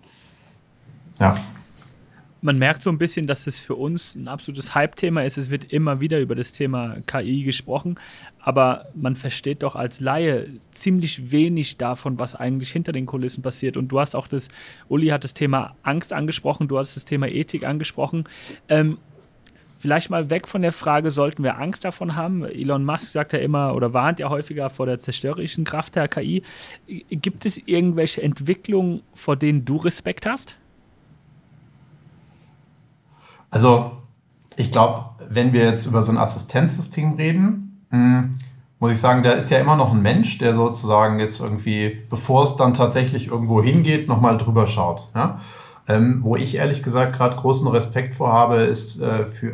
Ja 1.19 1.37
man 2.43 2.59
merkt 2.59 2.83
so 2.83 2.91
ein 2.91 2.99
bisschen, 2.99 3.27
dass 3.27 3.47
es 3.47 3.59
für 3.59 3.75
uns 3.75 4.15
ein 4.15 4.29
absolutes 4.29 4.75
Hype-Thema 4.75 5.25
ist. 5.25 5.37
Es 5.37 5.51
wird 5.51 5.73
immer 5.73 6.01
wieder 6.01 6.19
über 6.21 6.35
das 6.35 6.53
Thema 6.53 6.97
KI 7.07 7.43
gesprochen, 7.43 7.99
aber 8.41 8.87
man 8.95 9.17
versteht 9.17 9.63
doch 9.63 9.77
als 9.77 10.01
Laie 10.01 10.49
ziemlich 10.71 11.31
wenig 11.31 11.77
davon, 11.77 12.19
was 12.19 12.35
eigentlich 12.35 12.71
hinter 12.71 12.93
den 12.93 13.07
Kulissen 13.07 13.43
passiert. 13.43 13.77
Und 13.77 13.89
du 13.89 14.01
hast 14.01 14.15
auch 14.15 14.27
das, 14.27 14.49
Uli 14.89 15.09
hat 15.09 15.25
das 15.25 15.35
Thema 15.35 15.77
Angst 15.83 16.13
angesprochen, 16.13 16.69
du 16.69 16.79
hast 16.79 16.97
das 16.97 17.05
Thema 17.05 17.29
Ethik 17.29 17.65
angesprochen. 17.65 18.25
Ähm, 18.69 18.97
vielleicht 19.79 20.09
mal 20.09 20.31
weg 20.31 20.49
von 20.49 20.63
der 20.63 20.73
Frage, 20.73 21.11
sollten 21.11 21.43
wir 21.43 21.59
Angst 21.59 21.85
davon 21.85 22.17
haben? 22.17 22.45
Elon 22.45 22.85
Musk 22.85 23.13
sagt 23.13 23.35
ja 23.35 23.39
immer 23.39 23.75
oder 23.75 23.93
warnt 23.93 24.19
ja 24.19 24.31
häufiger 24.31 24.71
vor 24.71 24.87
der 24.87 24.99
zerstörerischen 24.99 25.65
Kraft 25.65 25.95
der 25.95 26.09
KI. 26.09 26.43
Gibt 27.11 27.45
es 27.45 27.59
irgendwelche 27.67 28.23
Entwicklungen, 28.23 29.03
vor 29.13 29.37
denen 29.37 29.67
du 29.67 29.77
Respekt 29.77 30.25
hast? 30.25 30.57
Also 33.51 33.93
ich 34.57 34.71
glaube, 34.71 35.05
wenn 35.29 35.53
wir 35.53 35.65
jetzt 35.65 35.87
über 35.87 36.03
so 36.03 36.13
ein 36.13 36.19
Assistenzsystem 36.19 37.15
reden, 37.15 37.85
hm, 37.91 38.31
muss 38.79 38.93
ich 38.93 39.01
sagen, 39.01 39.23
da 39.23 39.33
ist 39.33 39.51
ja 39.51 39.59
immer 39.59 39.77
noch 39.77 39.93
ein 39.93 40.01
Mensch, 40.01 40.39
der 40.39 40.55
sozusagen 40.55 41.19
jetzt 41.19 41.41
irgendwie, 41.41 42.03
bevor 42.09 42.45
es 42.45 42.57
dann 42.57 42.73
tatsächlich 42.73 43.29
irgendwo 43.29 43.63
hingeht, 43.63 44.09
nochmal 44.09 44.39
drüber 44.39 44.67
schaut. 44.67 45.11
Ja? 45.15 45.41
Ähm, 45.87 46.21
wo 46.23 46.37
ich 46.37 46.55
ehrlich 46.55 46.83
gesagt 46.83 47.15
gerade 47.15 47.37
großen 47.37 47.69
Respekt 47.69 48.15
vor 48.15 48.33
habe, 48.33 48.63
ist 48.63 49.01
äh, 49.01 49.27
für, 49.27 49.49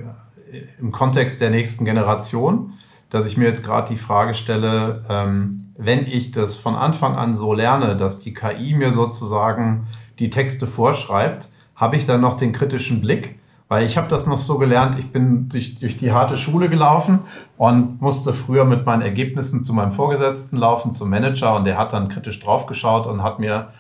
äh, 0.53 0.63
im 0.79 0.93
Kontext 0.93 1.41
der 1.41 1.51
nächsten 1.51 1.85
Generation, 1.85 2.75
dass 3.11 3.27
ich 3.27 3.37
mir 3.37 3.47
jetzt 3.47 3.65
gerade 3.65 3.93
die 3.93 3.99
Frage 3.99 4.35
stelle, 4.35 5.03
ähm, 5.09 5.73
wenn 5.77 6.07
ich 6.07 6.31
das 6.31 6.57
von 6.57 6.75
Anfang 6.77 7.17
an 7.17 7.37
so 7.37 7.53
lerne, 7.53 7.97
dass 7.97 8.21
die 8.21 8.35
KI 8.35 8.75
mir 8.75 8.93
sozusagen 8.93 9.89
die 10.19 10.31
Texte 10.31 10.67
vorschreibt, 10.67 11.49
habe 11.75 11.97
ich 11.97 12.07
dann 12.07 12.21
noch 12.21 12.37
den 12.37 12.53
kritischen 12.53 13.01
Blick? 13.01 13.39
Weil 13.69 13.85
ich 13.85 13.97
habe 13.97 14.07
das 14.07 14.27
noch 14.27 14.39
so 14.39 14.59
gelernt, 14.59 14.97
ich 14.99 15.11
bin 15.11 15.49
durch, 15.49 15.75
durch 15.75 15.97
die 15.97 16.13
harte 16.13 16.37
Schule 16.37 16.69
gelaufen 16.69 17.21
und 17.57 18.01
musste 18.01 18.33
früher 18.33 18.65
mit 18.65 18.87
meinen 18.87 19.03
Ergebnissen 19.03 19.65
zu 19.65 19.73
meinem 19.73 19.91
Vorgesetzten 19.91 20.57
laufen, 20.57 20.93
zum 20.93 21.11
Manager. 21.11 21.57
Und 21.57 21.65
der 21.65 21.77
hat 21.77 21.93
dann 21.93 22.09
kritisch 22.09 22.39
draufgeschaut 22.39 23.09
und 23.09 23.25
hat 23.25 23.41
mir, 23.41 23.71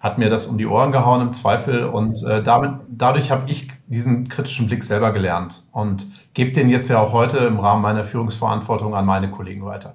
hat 0.00 0.16
mir 0.16 0.30
das 0.30 0.46
um 0.46 0.56
die 0.56 0.66
Ohren 0.66 0.92
gehauen 0.92 1.20
im 1.20 1.32
Zweifel. 1.32 1.84
Und 1.84 2.22
äh, 2.24 2.42
damit, 2.42 2.72
dadurch 2.88 3.30
habe 3.30 3.50
ich 3.50 3.68
diesen 3.86 4.28
kritischen 4.28 4.66
Blick 4.66 4.82
selber 4.82 5.12
gelernt 5.12 5.64
und 5.72 6.06
gebe 6.32 6.52
den 6.52 6.70
jetzt 6.70 6.88
ja 6.88 6.98
auch 6.98 7.12
heute 7.12 7.36
im 7.38 7.60
Rahmen 7.60 7.82
meiner 7.82 8.04
Führungsverantwortung 8.04 8.94
an 8.94 9.04
meine 9.04 9.30
Kollegen 9.30 9.66
weiter. 9.66 9.94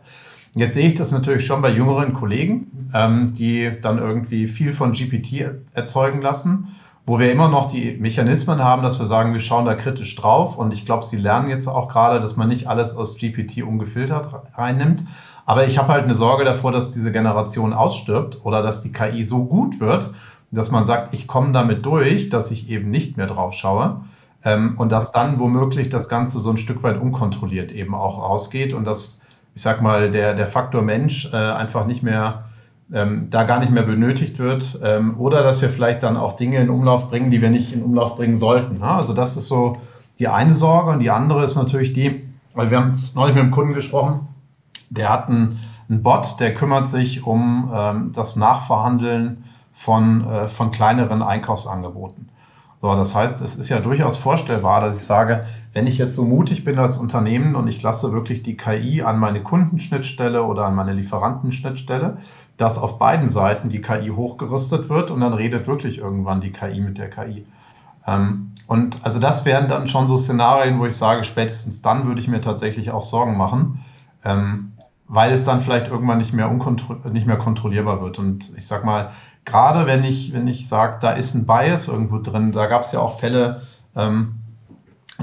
Jetzt 0.53 0.75
sehe 0.75 0.88
ich 0.88 0.93
das 0.93 1.12
natürlich 1.12 1.45
schon 1.45 1.63
bei 1.63 1.71
jüngeren 1.71 2.13
Kollegen, 2.13 2.89
ähm, 2.93 3.33
die 3.33 3.71
dann 3.81 3.97
irgendwie 3.97 4.47
viel 4.47 4.73
von 4.73 4.91
GPT 4.91 5.45
erzeugen 5.73 6.21
lassen 6.21 6.75
wo 7.10 7.17
wir 7.17 7.32
immer 7.32 7.50
noch 7.50 7.72
die 7.72 7.98
Mechanismen 8.00 8.63
haben, 8.63 8.84
dass 8.84 9.00
wir 9.00 9.08
sagen, 9.08 9.34
wir 9.34 9.39
schauen 9.39 9.65
da 9.65 9.74
kritisch 9.74 10.15
drauf. 10.15 10.60
Und 10.60 10.76
ich 10.76 10.86
glaube, 10.86 11.04
Sie 11.04 11.17
lernen 11.17 11.50
jetzt 11.50 11.65
auch 11.65 11.88
gerade, 11.88 12.22
dass 12.22 12.38
man 12.38 12.50
nicht 12.50 12.67
alles 12.67 12.95
aus 12.95 13.17
GPT 13.17 13.63
ungefiltert 13.63 14.30
reinnimmt. 14.54 15.06
Aber 15.48 15.65
ich 15.65 15.80
habe 15.80 15.91
halt 15.91 16.04
eine 16.04 16.13
Sorge 16.13 16.45
davor, 16.45 16.72
dass 16.72 16.91
diese 16.91 17.12
Generation 17.12 17.74
ausstirbt 17.74 18.41
oder 18.43 18.62
dass 18.62 18.84
die 18.84 18.91
KI 18.91 19.24
so 19.24 19.45
gut 19.45 19.80
wird, 19.80 20.12
dass 20.52 20.69
man 20.69 20.86
sagt, 20.86 21.15
ich 21.15 21.26
komme 21.26 21.52
damit 21.52 21.84
durch, 21.84 22.30
dass 22.30 22.52
ich 22.52 22.69
eben 22.69 22.91
nicht 22.91 23.17
mehr 23.17 23.26
drauf 23.26 23.54
schaue. 23.54 24.02
Ähm, 24.45 24.76
und 24.78 24.91
dass 24.91 25.12
dann 25.12 25.39
womöglich 25.39 25.89
das 25.89 26.10
Ganze 26.10 26.38
so 26.38 26.52
ein 26.52 26.58
Stück 26.58 26.84
weit 26.84 27.02
unkontrolliert 27.02 27.72
eben 27.72 27.95
auch 27.95 28.22
rausgeht 28.22 28.76
und 28.76 28.86
dass, 28.86 29.22
ich 29.56 29.63
sag 29.63 29.82
mal, 29.82 30.12
der, 30.12 30.36
der 30.36 30.45
Faktor 30.45 30.84
Mensch 30.84 31.28
äh, 31.34 31.38
einfach 31.38 31.88
nicht 31.88 32.04
mehr 32.04 32.48
ähm, 32.93 33.28
da 33.30 33.43
gar 33.43 33.60
nicht 33.60 33.71
mehr 33.71 33.84
benötigt 33.84 34.39
wird 34.39 34.80
ähm, 34.84 35.19
oder 35.19 35.43
dass 35.43 35.62
wir 35.62 35.69
vielleicht 35.69 36.04
dann 36.04 36.17
auch 36.17 36.36
Dinge 36.36 36.58
in 36.58 36.69
Umlauf 36.69 37.10
bringen, 37.10 37.30
die 37.30 37.41
wir 37.41 37.49
nicht 37.49 37.71
in 37.71 37.84
Umlauf 37.84 38.15
bringen 38.15 38.36
sollten. 38.36 38.80
Ne? 38.80 38.88
Also 38.88 39.13
das 39.13 39.38
ist 39.38 39.47
so 39.47 39.78
die 40.17 40.28
eine 40.28 40.54
Sorge 40.54 40.91
und 40.91 40.99
die 40.99 41.12
andere 41.12 41.43
ist 41.43 41.56
natürlich 41.56 41.93
die, 41.93 42.28
weil 42.54 42.71
wir 42.71 42.78
haben 42.78 42.93
neulich 43.15 43.36
mit 43.36 43.43
einem 43.43 43.52
Kunden 43.52 43.73
gesprochen, 43.73 44.28
der 44.89 45.10
hat 45.10 45.30
einen, 45.30 45.60
Bot, 45.88 46.39
der 46.39 46.54
kümmert 46.54 46.88
sich 46.88 47.25
um 47.25 47.71
ähm, 47.73 48.12
das 48.13 48.36
Nachverhandeln 48.36 49.43
von, 49.71 50.28
äh, 50.28 50.47
von 50.47 50.69
kleineren 50.71 51.23
Einkaufsangeboten. 51.23 52.30
So, 52.82 52.95
das 52.95 53.13
heißt, 53.13 53.41
es 53.41 53.56
ist 53.56 53.69
ja 53.69 53.80
durchaus 53.80 54.17
vorstellbar, 54.17 54.82
dass 54.82 54.97
ich 54.97 55.04
sage, 55.04 55.45
wenn 55.73 55.86
ich 55.86 55.97
jetzt 55.97 56.15
so 56.15 56.23
mutig 56.23 56.63
bin 56.63 56.80
als 56.80 56.97
Unternehmen 56.97 57.56
und 57.56 57.67
ich 57.67 57.82
lasse 57.82 58.13
wirklich 58.13 58.41
die 58.41 58.56
KI 58.56 59.02
an 59.02 59.19
meine 59.19 59.43
Kundenschnittstelle 59.43 60.43
oder 60.43 60.65
an 60.65 60.75
meine 60.75 60.93
Lieferantenschnittstelle, 60.93 62.17
dass 62.60 62.78
auf 62.78 63.00
beiden 63.00 63.30
Seiten 63.30 63.69
die 63.69 63.82
KI 63.82 64.10
hochgerüstet 64.10 64.89
wird 64.89 65.12
und 65.12 65.22
dann 65.22 65.34
redet 65.34 65.65
wirklich 65.65 66.00
irgendwann 66.00 66.41
die 66.41 66.52
KI 66.52 66.82
mit 66.82 66.98
der 66.98 67.10
KI. 67.10 67.45
Ähm, 68.06 68.52
und 68.67 68.98
also 69.02 69.17
das 69.22 69.45
wären 69.45 69.69
dann 69.69 69.88
schon 69.88 70.10
so 70.10 70.17
Szenarien, 70.17 70.78
wo 70.78 70.86
ich 70.86 70.95
sage, 70.98 71.24
spätestens 71.24 71.82
dann 71.82 72.06
würde 72.06 72.19
ich 72.19 72.28
mir 72.28 72.41
tatsächlich 72.41 72.91
auch 72.91 73.04
Sorgen 73.04 73.38
machen, 73.38 73.80
ähm, 74.26 74.74
weil 75.08 75.32
es 75.32 75.45
dann 75.45 75.62
vielleicht 75.62 75.88
irgendwann 75.88 76.17
nicht 76.17 76.34
mehr, 76.34 76.54
nicht 77.10 77.26
mehr 77.26 77.38
kontrollierbar 77.38 78.02
wird. 78.02 78.19
Und 78.19 78.52
ich 78.58 78.67
sag 78.67 78.84
mal, 78.84 79.12
gerade 79.45 79.88
wenn 79.88 80.04
ich, 80.04 80.34
wenn 80.34 80.48
ich 80.48 80.67
sage, 80.67 80.98
da 81.00 81.12
ist 81.12 81.36
ein 81.36 81.45
Bias 81.45 81.88
irgendwo 81.88 82.19
drin, 82.19 82.52
da 82.52 82.65
gab 82.65 82.84
es 82.84 82.91
ja 82.91 83.00
auch 83.00 83.19
Fälle, 83.19 83.62
ähm, 83.95 84.36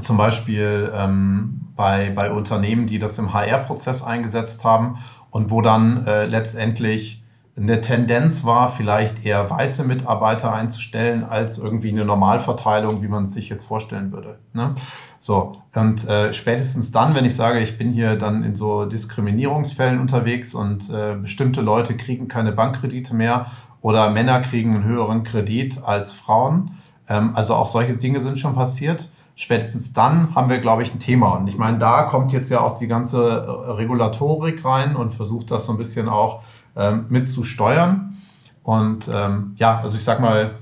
zum 0.01 0.17
Beispiel 0.17 0.91
ähm, 0.95 1.69
bei, 1.77 2.09
bei 2.09 2.31
Unternehmen, 2.33 2.87
die 2.87 2.99
das 2.99 3.19
im 3.19 3.35
HR-Prozess 3.35 4.03
eingesetzt 4.03 4.65
haben 4.65 4.97
und 5.31 5.51
wo 5.51 5.61
dann 5.61 6.07
äh, 6.07 6.25
letztendlich 6.25 7.23
eine 7.59 7.81
Tendenz 7.81 8.45
war, 8.45 8.69
vielleicht 8.69 9.25
eher 9.25 9.49
weiße 9.49 9.85
Mitarbeiter 9.85 10.53
einzustellen, 10.53 11.25
als 11.25 11.59
irgendwie 11.59 11.91
eine 11.91 12.05
Normalverteilung, 12.05 13.03
wie 13.03 13.09
man 13.09 13.25
es 13.25 13.33
sich 13.33 13.49
jetzt 13.49 13.65
vorstellen 13.65 14.13
würde. 14.13 14.39
Ne? 14.53 14.75
So, 15.21 15.57
und 15.75 16.07
äh, 16.07 16.35
spätestens 16.35 16.93
dann, 16.93 17.15
wenn 17.15 17.25
ich 17.25 17.35
sage, 17.35 17.61
ich 17.61 17.79
bin 17.79 17.93
hier 17.93 18.17
dann 18.17 18.45
in 18.45 18.55
so 18.55 18.85
Diskriminierungsfällen 18.85 19.99
unterwegs 19.99 20.55
und 20.55 20.91
äh, 20.91 21.17
bestimmte 21.17 21.63
Leute 21.63 21.97
kriegen 21.97 22.29
keine 22.29 22.53
Bankkredite 22.53 23.15
mehr 23.15 23.47
oder 23.81 24.11
Männer 24.11 24.41
kriegen 24.41 24.75
einen 24.75 24.85
höheren 24.85 25.23
Kredit 25.23 25.83
als 25.83 26.13
Frauen, 26.13 26.73
ähm, 27.09 27.31
also 27.35 27.55
auch 27.55 27.67
solche 27.67 27.97
Dinge 27.97 28.21
sind 28.21 28.39
schon 28.39 28.55
passiert. 28.55 29.11
Spätestens 29.35 29.93
dann 29.93 30.35
haben 30.35 30.49
wir, 30.49 30.59
glaube 30.59 30.83
ich, 30.83 30.95
ein 30.95 30.99
Thema. 30.99 31.35
Und 31.35 31.49
ich 31.49 31.59
meine, 31.59 31.79
da 31.79 32.05
kommt 32.05 32.33
jetzt 32.33 32.51
ja 32.51 32.61
auch 32.61 32.79
die 32.79 32.87
ganze 32.87 33.19
äh, 33.19 33.71
Regulatorik 33.73 34.65
rein 34.65 34.97
und 34.97 35.13
versucht 35.13 35.51
das 35.51 35.67
so 35.67 35.73
ein 35.73 35.79
bisschen 35.79 36.09
auch 36.09 36.43
ähm, 36.77 37.07
mit 37.09 37.29
zu 37.31 37.45
steuern. 37.45 38.17
Und 38.63 39.09
ähm, 39.13 39.55
ja, 39.57 39.81
also 39.81 39.97
ich 39.97 40.05
sag 40.05 40.21
mal, 40.21 40.57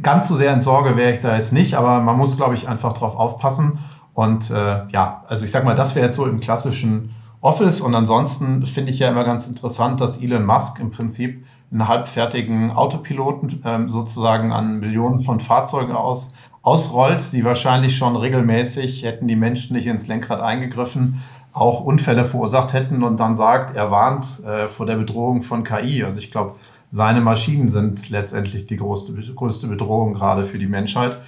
ganz 0.00 0.28
so 0.28 0.36
sehr 0.36 0.52
in 0.52 0.60
Sorge 0.60 0.96
wäre 0.96 1.12
ich 1.12 1.20
da 1.20 1.36
jetzt 1.36 1.52
nicht, 1.52 1.74
aber 1.74 2.00
man 2.00 2.16
muss, 2.16 2.36
glaube 2.36 2.54
ich, 2.54 2.68
einfach 2.68 2.92
drauf 2.92 3.16
aufpassen. 3.16 3.78
Und 4.14 4.50
äh, 4.50 4.86
ja, 4.88 5.24
also 5.26 5.44
ich 5.44 5.50
sag 5.50 5.64
mal, 5.64 5.74
das 5.74 5.94
wäre 5.94 6.06
jetzt 6.06 6.16
so 6.16 6.26
im 6.26 6.40
klassischen 6.40 7.14
Office. 7.40 7.80
Und 7.80 7.94
ansonsten 7.94 8.64
finde 8.66 8.92
ich 8.92 8.98
ja 8.98 9.08
immer 9.08 9.24
ganz 9.24 9.46
interessant, 9.48 10.00
dass 10.00 10.22
Elon 10.22 10.46
Musk 10.46 10.78
im 10.78 10.90
Prinzip 10.90 11.44
einen 11.70 11.88
halbfertigen 11.88 12.70
Autopiloten 12.70 13.62
ähm, 13.64 13.88
sozusagen 13.88 14.52
an 14.52 14.78
Millionen 14.80 15.18
von 15.18 15.40
Fahrzeugen 15.40 15.92
aus, 15.92 16.32
ausrollt, 16.62 17.32
die 17.32 17.44
wahrscheinlich 17.44 17.96
schon 17.96 18.14
regelmäßig, 18.14 19.02
hätten 19.02 19.26
die 19.26 19.36
Menschen 19.36 19.74
nicht 19.74 19.86
ins 19.86 20.06
Lenkrad 20.06 20.40
eingegriffen, 20.40 21.22
auch 21.52 21.82
Unfälle 21.82 22.24
verursacht 22.24 22.72
hätten 22.72 23.02
und 23.02 23.20
dann 23.20 23.34
sagt, 23.34 23.76
er 23.76 23.90
warnt 23.90 24.42
äh, 24.44 24.68
vor 24.68 24.86
der 24.86 24.96
Bedrohung 24.96 25.42
von 25.42 25.64
KI. 25.64 26.02
Also 26.04 26.18
ich 26.18 26.30
glaube, 26.30 26.56
seine 26.88 27.20
Maschinen 27.20 27.68
sind 27.68 28.10
letztendlich 28.10 28.66
die 28.66 28.76
größte, 28.76 29.12
größte 29.34 29.66
Bedrohung 29.66 30.14
gerade 30.14 30.44
für 30.44 30.58
die 30.58 30.66
Menschheit. 30.66 31.18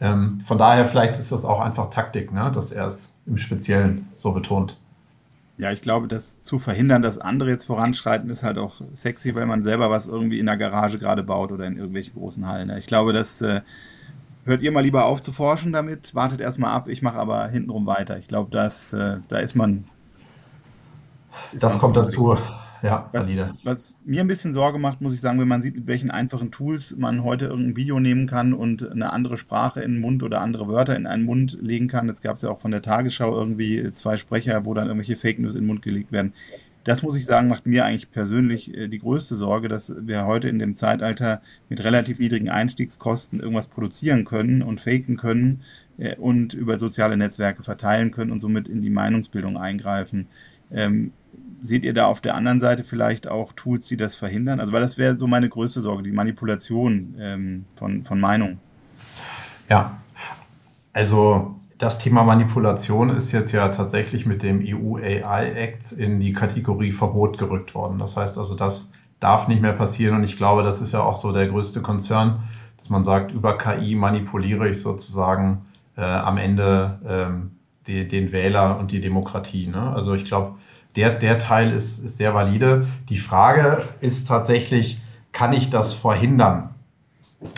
Ähm, 0.00 0.40
von 0.44 0.58
daher 0.58 0.86
vielleicht 0.86 1.16
ist 1.16 1.32
das 1.32 1.44
auch 1.44 1.60
einfach 1.60 1.90
Taktik, 1.90 2.32
ne, 2.32 2.50
dass 2.52 2.72
er 2.72 2.86
es 2.86 3.12
im 3.26 3.36
Speziellen 3.36 4.08
so 4.14 4.32
betont. 4.32 4.78
Ja, 5.56 5.70
ich 5.70 5.82
glaube, 5.82 6.08
das 6.08 6.40
zu 6.40 6.58
verhindern, 6.58 7.02
dass 7.02 7.18
andere 7.18 7.50
jetzt 7.50 7.64
voranschreiten, 7.64 8.28
ist 8.28 8.42
halt 8.42 8.58
auch 8.58 8.80
sexy, 8.92 9.34
weil 9.36 9.46
man 9.46 9.62
selber 9.62 9.88
was 9.88 10.08
irgendwie 10.08 10.40
in 10.40 10.46
der 10.46 10.56
Garage 10.56 10.98
gerade 10.98 11.22
baut 11.22 11.52
oder 11.52 11.66
in 11.66 11.76
irgendwelchen 11.76 12.14
großen 12.14 12.46
Hallen. 12.46 12.72
Ich 12.76 12.86
glaube, 12.86 13.12
das 13.12 13.40
äh, 13.40 13.60
hört 14.44 14.62
ihr 14.62 14.72
mal 14.72 14.80
lieber 14.80 15.06
auf 15.06 15.20
zu 15.20 15.32
forschen 15.32 15.72
damit, 15.72 16.14
wartet 16.14 16.40
erstmal 16.40 16.72
ab, 16.72 16.88
ich 16.88 17.02
mache 17.02 17.18
aber 17.18 17.48
hintenrum 17.48 17.86
weiter. 17.86 18.18
Ich 18.18 18.28
glaube, 18.28 18.50
das, 18.50 18.92
äh, 18.92 19.18
da 19.28 19.38
ist 19.38 19.54
man. 19.54 19.84
Ist 21.52 21.62
das 21.62 21.72
man 21.72 21.80
kommt 21.80 21.96
dazu. 21.96 22.36
Ja, 22.82 23.08
valide. 23.12 23.54
Was 23.64 23.94
mir 24.04 24.20
ein 24.20 24.26
bisschen 24.26 24.52
Sorge 24.52 24.78
macht, 24.78 25.00
muss 25.00 25.14
ich 25.14 25.20
sagen, 25.22 25.40
wenn 25.40 25.48
man 25.48 25.62
sieht, 25.62 25.74
mit 25.74 25.86
welchen 25.86 26.10
einfachen 26.10 26.50
Tools 26.50 26.94
man 26.98 27.24
heute 27.24 27.46
irgendein 27.46 27.76
Video 27.76 27.98
nehmen 27.98 28.26
kann 28.26 28.52
und 28.52 28.90
eine 28.90 29.10
andere 29.10 29.38
Sprache 29.38 29.80
in 29.80 29.92
den 29.92 30.00
Mund 30.02 30.22
oder 30.22 30.42
andere 30.42 30.68
Wörter 30.68 30.94
in 30.94 31.06
einen 31.06 31.24
Mund 31.24 31.56
legen 31.62 31.88
kann. 31.88 32.08
Jetzt 32.08 32.22
gab 32.22 32.36
es 32.36 32.42
ja 32.42 32.50
auch 32.50 32.60
von 32.60 32.72
der 32.72 32.82
Tagesschau 32.82 33.34
irgendwie 33.34 33.90
zwei 33.92 34.18
Sprecher, 34.18 34.66
wo 34.66 34.74
dann 34.74 34.88
irgendwelche 34.88 35.16
Fake 35.16 35.38
News 35.38 35.54
in 35.54 35.62
den 35.62 35.68
Mund 35.68 35.80
gelegt 35.80 36.12
werden. 36.12 36.34
Das 36.84 37.02
muss 37.02 37.16
ich 37.16 37.24
sagen, 37.24 37.48
macht 37.48 37.66
mir 37.66 37.84
eigentlich 37.84 38.10
persönlich 38.10 38.74
äh, 38.76 38.88
die 38.88 38.98
größte 38.98 39.34
Sorge, 39.34 39.68
dass 39.68 39.92
wir 39.98 40.26
heute 40.26 40.48
in 40.48 40.58
dem 40.58 40.76
Zeitalter 40.76 41.40
mit 41.68 41.82
relativ 41.82 42.18
niedrigen 42.18 42.50
Einstiegskosten 42.50 43.40
irgendwas 43.40 43.66
produzieren 43.66 44.24
können 44.24 44.62
und 44.62 44.80
faken 44.80 45.16
können 45.16 45.62
äh, 45.98 46.14
und 46.16 46.52
über 46.54 46.78
soziale 46.78 47.16
Netzwerke 47.16 47.62
verteilen 47.62 48.10
können 48.10 48.30
und 48.30 48.40
somit 48.40 48.68
in 48.68 48.82
die 48.82 48.90
Meinungsbildung 48.90 49.56
eingreifen. 49.56 50.26
Ähm, 50.70 51.12
seht 51.62 51.84
ihr 51.84 51.94
da 51.94 52.06
auf 52.06 52.20
der 52.20 52.34
anderen 52.34 52.60
Seite 52.60 52.84
vielleicht 52.84 53.26
auch 53.26 53.54
Tools, 53.54 53.88
die 53.88 53.96
das 53.96 54.14
verhindern? 54.14 54.60
Also, 54.60 54.72
weil 54.72 54.82
das 54.82 54.98
wäre 54.98 55.18
so 55.18 55.26
meine 55.26 55.48
größte 55.48 55.80
Sorge, 55.80 56.02
die 56.02 56.12
Manipulation 56.12 57.14
ähm, 57.18 57.64
von, 57.76 58.04
von 58.04 58.20
Meinung. 58.20 58.58
Ja, 59.70 60.02
also 60.92 61.58
das 61.78 61.98
Thema 61.98 62.22
Manipulation 62.22 63.10
ist 63.10 63.32
jetzt 63.32 63.52
ja 63.52 63.68
tatsächlich 63.68 64.26
mit 64.26 64.42
dem 64.42 64.62
EU 64.64 64.96
AI 64.96 65.52
Act 65.52 65.92
in 65.92 66.20
die 66.20 66.32
Kategorie 66.32 66.92
Verbot 66.92 67.38
gerückt 67.38 67.74
worden. 67.74 67.98
Das 67.98 68.16
heißt 68.16 68.38
also, 68.38 68.54
das 68.54 68.92
darf 69.20 69.48
nicht 69.48 69.62
mehr 69.62 69.72
passieren 69.72 70.16
und 70.16 70.24
ich 70.24 70.36
glaube, 70.36 70.62
das 70.62 70.80
ist 70.80 70.92
ja 70.92 71.02
auch 71.02 71.16
so 71.16 71.32
der 71.32 71.48
größte 71.48 71.82
Konzern, 71.82 72.42
dass 72.76 72.90
man 72.90 73.04
sagt, 73.04 73.32
über 73.32 73.58
KI 73.58 73.94
manipuliere 73.94 74.68
ich 74.68 74.80
sozusagen 74.80 75.64
äh, 75.96 76.02
am 76.02 76.36
Ende 76.36 77.00
ähm, 77.06 77.52
die, 77.86 78.06
den 78.06 78.32
Wähler 78.32 78.78
und 78.78 78.92
die 78.92 79.00
Demokratie. 79.00 79.66
Ne? 79.66 79.92
Also 79.94 80.14
ich 80.14 80.24
glaube, 80.24 80.56
der, 80.96 81.10
der 81.10 81.38
Teil 81.38 81.72
ist, 81.72 81.98
ist 81.98 82.16
sehr 82.16 82.34
valide. 82.34 82.86
Die 83.08 83.18
Frage 83.18 83.82
ist 84.00 84.28
tatsächlich, 84.28 85.00
kann 85.32 85.52
ich 85.52 85.70
das 85.70 85.92
verhindern? 85.94 86.70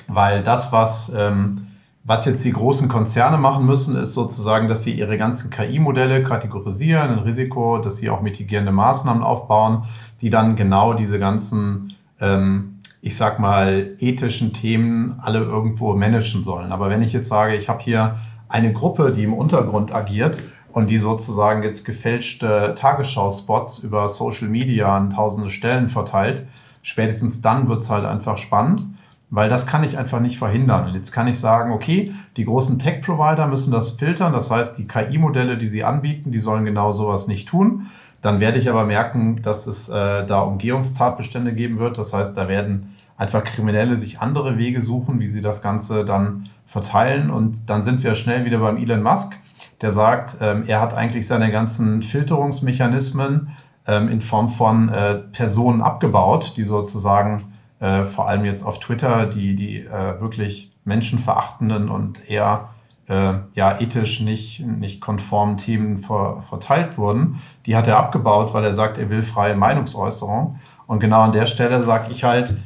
Weil 0.09 0.43
das, 0.43 0.73
was 0.73 1.13
ähm, 1.15 1.66
was 2.07 2.25
jetzt 2.25 2.45
die 2.45 2.53
großen 2.53 2.89
Konzerne 2.89 3.37
machen 3.37 3.67
müssen, 3.67 3.97
ist 3.97 4.15
sozusagen, 4.15 4.69
dass 4.69 4.85
sie 4.85 4.93
ihre 4.93 5.19
ganzen 5.19 5.51
KI-Modelle 5.51 6.23
kategorisieren, 6.23 7.11
ein 7.11 7.19
Risiko, 7.19 7.79
dass 7.79 7.97
sie 7.97 8.11
auch 8.11 8.23
mitigierende 8.23 8.71
Maßnahmen 8.71 9.25
aufbauen, 9.25 9.85
die 10.21 10.31
dann 10.31 10.55
genau 10.55 10.95
diese 10.95 11.19
ganzen, 11.19 11.97
ähm, 12.21 12.79
ich 13.03 13.17
sag 13.17 13.41
mal, 13.41 13.97
ethischen 13.99 14.53
Themen 14.53 15.19
alle 15.21 15.41
irgendwo 15.41 15.97
managen 15.97 16.45
sollen. 16.45 16.71
Aber 16.71 16.91
wenn 16.91 17.03
ich 17.03 17.13
jetzt 17.13 17.29
sage, 17.29 17.57
ich 17.57 17.69
habe 17.69 17.83
hier 17.83 18.19
eine 18.49 18.73
Gruppe, 18.73 19.11
die 19.11 19.25
im 19.25 19.35
Untergrund 19.35 19.93
agiert 19.93 20.41
und 20.73 20.91
die 20.91 20.99
sozusagen 20.99 21.65
jetzt 21.65 21.85
gefälschte 21.85 22.77
Tagesschau-Spots 22.79 23.81
über 23.81 24.09
Social 24.09 24.49
Media 24.49 24.97
an 24.97 25.11
tausende 25.11 25.51
Stellen 25.51 25.89
verteilt, 25.89 26.47
spätestens 26.83 27.43
dann 27.43 27.69
wird 27.69 27.83
es 27.83 27.91
halt 27.91 28.05
einfach 28.05 28.39
spannend 28.39 28.87
weil 29.31 29.49
das 29.49 29.67
kann 29.67 29.83
ich 29.83 29.99
einfach 29.99 30.21
nicht 30.21 30.39
verhindern. 30.39 30.87
Und 30.87 30.95
jetzt 30.95 31.11
kann 31.11 31.27
ich 31.27 31.39
sagen, 31.39 31.73
okay, 31.73 32.13
die 32.37 32.45
großen 32.45 32.79
Tech-Provider 32.79 33.47
müssen 33.49 33.73
das 33.73 33.93
filtern, 33.93 34.33
das 34.33 34.51
heißt, 34.51 34.79
die 34.79 34.87
KI-Modelle, 34.87 35.59
die 35.59 35.69
sie 35.69 35.85
anbieten, 35.85 36.31
die 36.31 36.39
sollen 36.39 36.65
genau 36.65 36.93
sowas 36.93 37.27
nicht 37.27 37.49
tun. 37.49 37.87
Dann 38.23 38.41
werde 38.41 38.59
ich 38.59 38.69
aber 38.69 38.85
merken, 38.85 39.43
dass 39.43 39.67
es 39.67 39.89
äh, 39.89 40.25
da 40.27 40.41
Umgehungstatbestände 40.41 41.55
geben 41.55 41.79
wird. 41.79 41.99
Das 41.99 42.13
heißt, 42.13 42.37
da 42.37 42.49
werden 42.49 42.95
einfach 43.17 43.45
Kriminelle 43.45 43.97
sich 43.97 44.21
andere 44.21 44.59
Wege 44.59 44.83
suchen, 44.83 45.21
wie 45.21 45.27
sie 45.27 45.41
das 45.41 45.63
Ganze 45.63 46.05
dann 46.05 46.49
verteilen. 46.65 47.31
Und 47.31 47.69
dann 47.69 47.83
sind 47.83 48.03
wir 48.03 48.15
schnell 48.15 48.45
wieder 48.45 48.59
beim 48.59 48.77
Elon 48.77 49.03
Musk, 49.03 49.37
der 49.81 49.93
sagt, 49.93 50.37
ähm, 50.41 50.65
er 50.67 50.81
hat 50.81 50.95
eigentlich 50.95 51.27
seine 51.27 51.51
ganzen 51.51 52.03
Filterungsmechanismen 52.03 53.49
ähm, 53.87 54.09
in 54.09 54.21
Form 54.21 54.49
von 54.49 54.89
äh, 54.89 55.15
Personen 55.15 55.81
abgebaut, 55.81 56.55
die 56.57 56.65
sozusagen 56.65 57.53
äh, 57.81 58.05
vor 58.05 58.29
allem 58.29 58.45
jetzt 58.45 58.65
auf 58.65 58.81
Twitter, 58.81 59.27
die, 59.27 59.55
die 59.55 59.81
äh, 59.81 60.21
wirklich 60.21 60.73
menschenverachtenden 60.85 61.89
und 61.89 62.29
eher 62.31 62.71
äh, 63.09 63.35
ja, 63.53 63.81
ethisch 63.81 64.21
nicht, 64.21 64.61
nicht 64.61 65.01
konformen 65.01 65.57
Themen 65.57 65.99
ver, 65.99 66.43
verteilt 66.49 66.99
wurden, 66.99 67.41
die 67.67 67.77
hat 67.77 67.87
er 67.87 67.99
abgebaut, 67.99 68.55
weil 68.55 68.65
er 68.65 68.73
sagt, 68.73 68.99
er 68.99 69.11
will 69.11 69.23
freie 69.23 69.55
Meinungsäußerung. 69.55 70.59
Und 70.87 71.01
genau 71.01 71.21
an 71.21 71.33
der 71.33 71.47
Stelle 71.47 71.83
sage 71.83 72.11
ich 72.11 72.25
halt, 72.25 72.57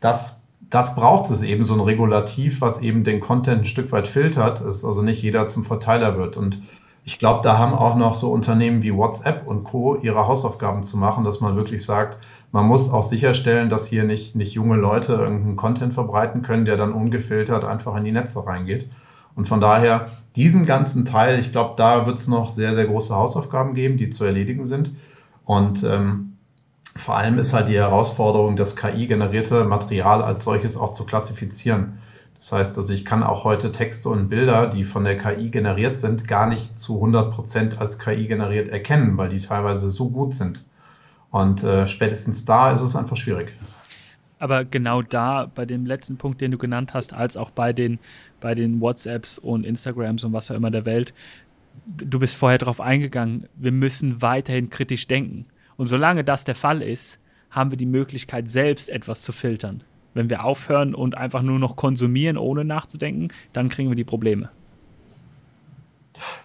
das, 0.00 0.42
das 0.70 0.94
braucht 0.94 1.30
es 1.30 1.42
eben, 1.42 1.64
so 1.64 1.74
ein 1.74 1.80
Regulativ, 1.80 2.60
was 2.60 2.80
eben 2.80 3.04
den 3.04 3.20
Content 3.20 3.62
ein 3.62 3.64
Stück 3.64 3.92
weit 3.92 4.08
filtert, 4.08 4.60
dass 4.60 4.84
also 4.84 5.02
nicht 5.02 5.22
jeder 5.22 5.46
zum 5.46 5.64
Verteiler 5.64 6.16
wird. 6.16 6.36
Und 6.36 6.62
ich 7.06 7.20
glaube, 7.20 7.40
da 7.44 7.56
haben 7.56 7.72
auch 7.72 7.94
noch 7.94 8.16
so 8.16 8.32
Unternehmen 8.32 8.82
wie 8.82 8.92
WhatsApp 8.92 9.46
und 9.46 9.62
Co. 9.62 9.94
ihre 9.94 10.26
Hausaufgaben 10.26 10.82
zu 10.82 10.98
machen, 10.98 11.22
dass 11.22 11.40
man 11.40 11.54
wirklich 11.54 11.84
sagt, 11.84 12.18
man 12.50 12.66
muss 12.66 12.90
auch 12.90 13.04
sicherstellen, 13.04 13.70
dass 13.70 13.86
hier 13.86 14.02
nicht, 14.02 14.34
nicht 14.34 14.54
junge 14.54 14.74
Leute 14.74 15.12
irgendeinen 15.12 15.54
Content 15.54 15.94
verbreiten 15.94 16.42
können, 16.42 16.64
der 16.64 16.76
dann 16.76 16.92
ungefiltert 16.92 17.64
einfach 17.64 17.94
in 17.94 18.02
die 18.02 18.10
Netze 18.10 18.44
reingeht. 18.44 18.90
Und 19.36 19.46
von 19.46 19.60
daher, 19.60 20.08
diesen 20.34 20.66
ganzen 20.66 21.04
Teil, 21.04 21.38
ich 21.38 21.52
glaube, 21.52 21.74
da 21.76 22.06
wird 22.06 22.18
es 22.18 22.26
noch 22.26 22.50
sehr, 22.50 22.74
sehr 22.74 22.86
große 22.86 23.14
Hausaufgaben 23.14 23.74
geben, 23.74 23.98
die 23.98 24.10
zu 24.10 24.24
erledigen 24.24 24.64
sind. 24.64 24.90
Und 25.44 25.84
ähm, 25.84 26.38
vor 26.96 27.16
allem 27.16 27.38
ist 27.38 27.52
halt 27.52 27.68
die 27.68 27.78
Herausforderung, 27.78 28.56
das 28.56 28.74
KI-generierte 28.74 29.64
Material 29.64 30.22
als 30.22 30.42
solches 30.42 30.76
auch 30.76 30.90
zu 30.90 31.06
klassifizieren. 31.06 31.98
Das 32.38 32.52
heißt, 32.52 32.78
also 32.78 32.92
ich 32.92 33.04
kann 33.04 33.22
auch 33.22 33.44
heute 33.44 33.72
Texte 33.72 34.08
und 34.08 34.28
Bilder, 34.28 34.66
die 34.66 34.84
von 34.84 35.04
der 35.04 35.16
KI 35.16 35.50
generiert 35.50 35.98
sind, 35.98 36.28
gar 36.28 36.48
nicht 36.48 36.78
zu 36.78 36.96
100 36.96 37.34
Prozent 37.34 37.80
als 37.80 37.98
KI 37.98 38.26
generiert 38.26 38.68
erkennen, 38.68 39.16
weil 39.16 39.30
die 39.30 39.40
teilweise 39.40 39.90
so 39.90 40.10
gut 40.10 40.34
sind. 40.34 40.64
Und 41.30 41.64
äh, 41.64 41.86
spätestens 41.86 42.44
da 42.44 42.72
ist 42.72 42.82
es 42.82 42.94
einfach 42.94 43.16
schwierig. 43.16 43.52
Aber 44.38 44.64
genau 44.64 45.00
da, 45.00 45.50
bei 45.54 45.64
dem 45.64 45.86
letzten 45.86 46.18
Punkt, 46.18 46.40
den 46.40 46.50
du 46.50 46.58
genannt 46.58 46.92
hast, 46.92 47.14
als 47.14 47.36
auch 47.36 47.50
bei 47.50 47.72
den, 47.72 47.98
bei 48.40 48.54
den 48.54 48.80
WhatsApps 48.80 49.38
und 49.38 49.64
Instagrams 49.64 50.24
und 50.24 50.32
was 50.34 50.50
auch 50.50 50.56
immer 50.56 50.70
der 50.70 50.84
Welt, 50.84 51.14
du 51.86 52.18
bist 52.18 52.34
vorher 52.34 52.58
darauf 52.58 52.80
eingegangen, 52.80 53.48
wir 53.54 53.72
müssen 53.72 54.20
weiterhin 54.20 54.68
kritisch 54.68 55.06
denken. 55.06 55.46
Und 55.76 55.86
solange 55.88 56.22
das 56.22 56.44
der 56.44 56.54
Fall 56.54 56.82
ist, 56.82 57.18
haben 57.50 57.70
wir 57.70 57.78
die 57.78 57.86
Möglichkeit, 57.86 58.50
selbst 58.50 58.90
etwas 58.90 59.22
zu 59.22 59.32
filtern. 59.32 59.82
Wenn 60.16 60.30
wir 60.30 60.44
aufhören 60.44 60.94
und 60.94 61.16
einfach 61.16 61.42
nur 61.42 61.58
noch 61.58 61.76
konsumieren, 61.76 62.38
ohne 62.38 62.64
nachzudenken, 62.64 63.28
dann 63.52 63.68
kriegen 63.68 63.88
wir 63.88 63.96
die 63.96 64.04
Probleme. 64.04 64.50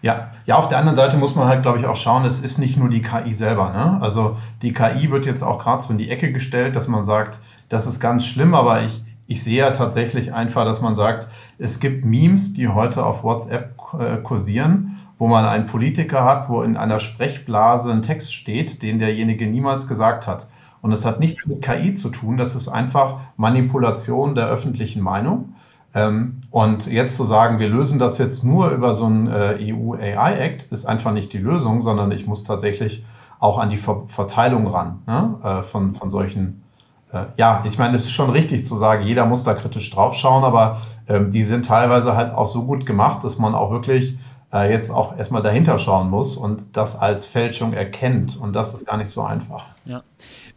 Ja, 0.01 0.31
ja, 0.45 0.55
auf 0.55 0.67
der 0.67 0.77
anderen 0.79 0.95
Seite 0.95 1.17
muss 1.17 1.35
man 1.35 1.47
halt, 1.47 1.61
glaube 1.61 1.79
ich, 1.79 1.85
auch 1.85 1.95
schauen, 1.95 2.25
es 2.25 2.39
ist 2.39 2.57
nicht 2.57 2.77
nur 2.77 2.89
die 2.89 3.01
KI 3.01 3.33
selber. 3.33 3.71
Ne? 3.71 4.01
Also 4.01 4.37
die 4.61 4.73
KI 4.73 5.11
wird 5.11 5.25
jetzt 5.25 5.43
auch 5.43 5.59
gerade 5.59 5.81
so 5.81 5.91
in 5.91 5.97
die 5.97 6.09
Ecke 6.09 6.31
gestellt, 6.31 6.75
dass 6.75 6.87
man 6.87 7.05
sagt, 7.05 7.39
das 7.69 7.87
ist 7.87 7.99
ganz 7.99 8.25
schlimm, 8.25 8.53
aber 8.53 8.83
ich, 8.83 9.01
ich 9.27 9.43
sehe 9.43 9.59
ja 9.59 9.71
tatsächlich 9.71 10.33
einfach, 10.33 10.65
dass 10.65 10.81
man 10.81 10.95
sagt, 10.95 11.27
es 11.57 11.79
gibt 11.79 12.03
Memes, 12.03 12.53
die 12.53 12.67
heute 12.67 13.05
auf 13.05 13.23
WhatsApp 13.23 13.75
äh, 13.97 14.17
kursieren, 14.17 14.99
wo 15.17 15.27
man 15.27 15.45
einen 15.45 15.67
Politiker 15.67 16.25
hat, 16.25 16.49
wo 16.49 16.63
in 16.63 16.75
einer 16.75 16.99
Sprechblase 16.99 17.91
ein 17.91 18.01
Text 18.01 18.33
steht, 18.33 18.81
den 18.81 18.99
derjenige 18.99 19.47
niemals 19.47 19.87
gesagt 19.87 20.27
hat. 20.27 20.47
Und 20.81 20.91
das 20.91 21.05
hat 21.05 21.19
nichts 21.19 21.45
mit 21.45 21.61
KI 21.61 21.93
zu 21.93 22.09
tun, 22.09 22.37
das 22.37 22.55
ist 22.55 22.67
einfach 22.67 23.19
Manipulation 23.37 24.35
der 24.35 24.47
öffentlichen 24.47 25.01
Meinung. 25.01 25.53
Ähm, 25.93 26.41
und 26.49 26.87
jetzt 26.87 27.15
zu 27.17 27.23
sagen, 27.23 27.59
wir 27.59 27.67
lösen 27.67 27.99
das 27.99 28.17
jetzt 28.17 28.43
nur 28.43 28.69
über 28.69 28.93
so 28.93 29.05
einen 29.05 29.27
äh, 29.27 29.73
EU 29.73 29.93
AI 29.93 30.35
Act, 30.35 30.63
ist 30.71 30.85
einfach 30.85 31.11
nicht 31.11 31.33
die 31.33 31.37
Lösung, 31.37 31.81
sondern 31.81 32.11
ich 32.11 32.25
muss 32.27 32.43
tatsächlich 32.43 33.05
auch 33.39 33.57
an 33.57 33.69
die 33.69 33.77
Ver 33.77 34.03
Verteilung 34.07 34.67
ran 34.67 35.01
ne? 35.05 35.35
äh, 35.43 35.63
von, 35.63 35.93
von 35.93 36.09
solchen. 36.09 36.63
Äh, 37.11 37.25
ja, 37.35 37.61
ich 37.65 37.77
meine, 37.77 37.97
es 37.97 38.03
ist 38.03 38.11
schon 38.11 38.29
richtig 38.29 38.65
zu 38.65 38.75
sagen, 38.75 39.03
jeder 39.03 39.25
muss 39.25 39.43
da 39.43 39.53
kritisch 39.53 39.91
draufschauen, 39.91 40.45
aber 40.45 40.81
ähm, 41.09 41.29
die 41.29 41.43
sind 41.43 41.65
teilweise 41.65 42.15
halt 42.15 42.33
auch 42.33 42.47
so 42.47 42.63
gut 42.63 42.85
gemacht, 42.85 43.23
dass 43.23 43.37
man 43.37 43.53
auch 43.53 43.71
wirklich 43.71 44.17
äh, 44.53 44.71
jetzt 44.71 44.89
auch 44.89 45.17
erstmal 45.17 45.41
dahinter 45.41 45.77
schauen 45.77 46.09
muss 46.09 46.37
und 46.37 46.65
das 46.73 46.95
als 46.97 47.25
Fälschung 47.25 47.73
erkennt. 47.73 48.37
Und 48.37 48.53
das 48.53 48.73
ist 48.73 48.85
gar 48.85 48.97
nicht 48.97 49.09
so 49.09 49.21
einfach. 49.21 49.65
Ja. 49.85 50.03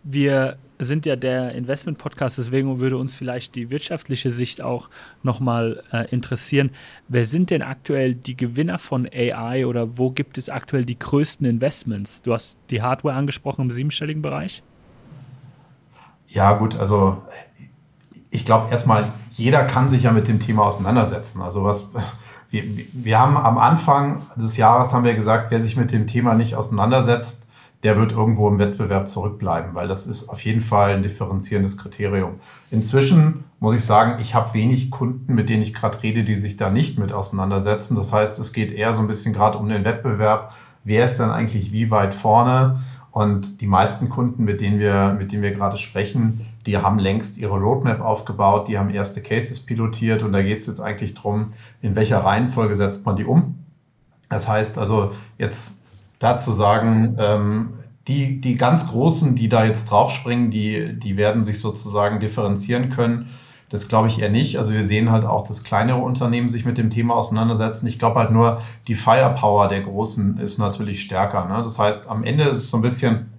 Wir 0.02 0.56
sind 0.78 1.06
ja 1.06 1.16
der 1.16 1.52
Investment-Podcast, 1.52 2.36
deswegen 2.36 2.78
würde 2.78 2.98
uns 2.98 3.14
vielleicht 3.14 3.54
die 3.54 3.70
wirtschaftliche 3.70 4.30
Sicht 4.30 4.60
auch 4.60 4.90
nochmal 5.22 5.82
äh, 5.92 6.10
interessieren. 6.10 6.70
Wer 7.08 7.24
sind 7.24 7.50
denn 7.50 7.62
aktuell 7.62 8.14
die 8.14 8.36
Gewinner 8.36 8.78
von 8.78 9.08
AI 9.10 9.66
oder 9.66 9.96
wo 9.96 10.10
gibt 10.10 10.36
es 10.36 10.48
aktuell 10.48 10.84
die 10.84 10.98
größten 10.98 11.46
Investments? 11.46 12.22
Du 12.22 12.32
hast 12.32 12.58
die 12.70 12.82
Hardware 12.82 13.14
angesprochen 13.14 13.62
im 13.62 13.70
siebenstelligen 13.70 14.20
Bereich. 14.20 14.62
Ja, 16.26 16.54
gut, 16.54 16.76
also 16.76 17.22
ich 18.30 18.44
glaube 18.44 18.68
erstmal, 18.70 19.12
jeder 19.30 19.64
kann 19.64 19.88
sich 19.88 20.02
ja 20.02 20.10
mit 20.10 20.26
dem 20.26 20.40
Thema 20.40 20.64
auseinandersetzen. 20.64 21.40
Also 21.40 21.62
was 21.62 21.88
wir, 22.54 22.86
wir 22.92 23.18
haben 23.18 23.36
am 23.36 23.58
Anfang 23.58 24.22
des 24.36 24.56
Jahres 24.56 24.94
haben 24.94 25.04
wir 25.04 25.14
gesagt, 25.14 25.50
wer 25.50 25.60
sich 25.60 25.76
mit 25.76 25.90
dem 25.92 26.06
Thema 26.06 26.34
nicht 26.34 26.54
auseinandersetzt, 26.54 27.48
der 27.82 27.98
wird 27.98 28.12
irgendwo 28.12 28.48
im 28.48 28.58
Wettbewerb 28.58 29.08
zurückbleiben, 29.08 29.74
weil 29.74 29.88
das 29.88 30.06
ist 30.06 30.28
auf 30.28 30.42
jeden 30.42 30.62
Fall 30.62 30.94
ein 30.94 31.02
differenzierendes 31.02 31.76
Kriterium. 31.76 32.36
Inzwischen 32.70 33.44
muss 33.60 33.74
ich 33.74 33.84
sagen, 33.84 34.22
ich 34.22 34.34
habe 34.34 34.54
wenig 34.54 34.90
Kunden, 34.90 35.34
mit 35.34 35.48
denen 35.48 35.62
ich 35.62 35.74
gerade 35.74 36.02
rede, 36.02 36.24
die 36.24 36.36
sich 36.36 36.56
da 36.56 36.70
nicht 36.70 36.98
mit 36.98 37.12
auseinandersetzen. 37.12 37.96
Das 37.96 38.12
heißt, 38.12 38.38
es 38.38 38.52
geht 38.52 38.72
eher 38.72 38.94
so 38.94 39.00
ein 39.00 39.06
bisschen 39.06 39.34
gerade 39.34 39.58
um 39.58 39.68
den 39.68 39.84
Wettbewerb. 39.84 40.54
Wer 40.84 41.04
ist 41.04 41.18
dann 41.18 41.30
eigentlich 41.30 41.72
wie 41.72 41.90
weit 41.90 42.14
vorne? 42.14 42.80
Und 43.10 43.60
die 43.60 43.66
meisten 43.66 44.08
Kunden, 44.08 44.44
mit 44.44 44.60
denen 44.60 44.78
wir, 44.78 45.14
mit 45.18 45.32
denen 45.32 45.42
wir 45.42 45.52
gerade 45.52 45.76
sprechen, 45.76 46.46
die 46.66 46.78
haben 46.78 46.98
längst 46.98 47.38
ihre 47.38 47.58
Roadmap 47.58 48.00
aufgebaut, 48.00 48.68
die 48.68 48.78
haben 48.78 48.90
erste 48.90 49.22
Cases 49.22 49.60
pilotiert 49.60 50.22
und 50.22 50.32
da 50.32 50.42
geht 50.42 50.60
es 50.60 50.66
jetzt 50.66 50.80
eigentlich 50.80 51.14
darum, 51.14 51.48
in 51.80 51.94
welcher 51.94 52.18
Reihenfolge 52.18 52.74
setzt 52.74 53.04
man 53.04 53.16
die 53.16 53.24
um. 53.24 53.58
Das 54.30 54.48
heißt 54.48 54.78
also, 54.78 55.12
jetzt 55.38 55.84
dazu 56.18 56.52
sagen, 56.52 57.16
ähm, 57.18 57.74
die, 58.08 58.40
die 58.40 58.56
ganz 58.56 58.88
Großen, 58.88 59.34
die 59.34 59.48
da 59.48 59.64
jetzt 59.64 59.90
draufspringen, 59.90 60.50
die, 60.50 60.98
die 60.98 61.16
werden 61.16 61.44
sich 61.44 61.60
sozusagen 61.60 62.20
differenzieren 62.20 62.90
können. 62.90 63.30
Das 63.70 63.88
glaube 63.88 64.08
ich 64.08 64.20
eher 64.20 64.28
nicht. 64.28 64.58
Also 64.58 64.74
wir 64.74 64.84
sehen 64.84 65.10
halt 65.10 65.24
auch, 65.24 65.46
dass 65.46 65.64
kleinere 65.64 65.98
Unternehmen 65.98 66.48
sich 66.48 66.64
mit 66.64 66.76
dem 66.76 66.90
Thema 66.90 67.14
auseinandersetzen. 67.14 67.86
Ich 67.86 67.98
glaube 67.98 68.20
halt 68.20 68.30
nur, 68.30 68.60
die 68.88 68.94
Firepower 68.94 69.68
der 69.68 69.80
Großen 69.80 70.38
ist 70.38 70.58
natürlich 70.58 71.00
stärker. 71.00 71.46
Ne? 71.46 71.62
Das 71.62 71.78
heißt, 71.78 72.08
am 72.08 72.24
Ende 72.24 72.44
ist 72.44 72.58
es 72.58 72.70
so 72.70 72.76
ein 72.76 72.82
bisschen, 72.82 73.32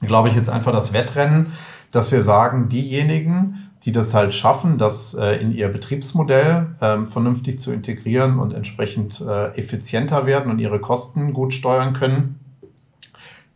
glaube 0.00 0.28
ich, 0.28 0.36
jetzt 0.36 0.50
einfach 0.50 0.72
das 0.72 0.92
Wettrennen, 0.92 1.52
dass 1.96 2.12
wir 2.12 2.22
sagen, 2.22 2.68
diejenigen, 2.68 3.70
die 3.82 3.92
das 3.92 4.12
halt 4.12 4.34
schaffen, 4.34 4.78
das 4.78 5.14
äh, 5.14 5.36
in 5.36 5.52
ihr 5.52 5.68
Betriebsmodell 5.68 6.76
ähm, 6.80 7.06
vernünftig 7.06 7.58
zu 7.58 7.72
integrieren 7.72 8.38
und 8.38 8.52
entsprechend 8.52 9.20
äh, 9.20 9.56
effizienter 9.56 10.26
werden 10.26 10.50
und 10.50 10.58
ihre 10.58 10.78
Kosten 10.78 11.32
gut 11.32 11.54
steuern 11.54 11.94
können, 11.94 12.38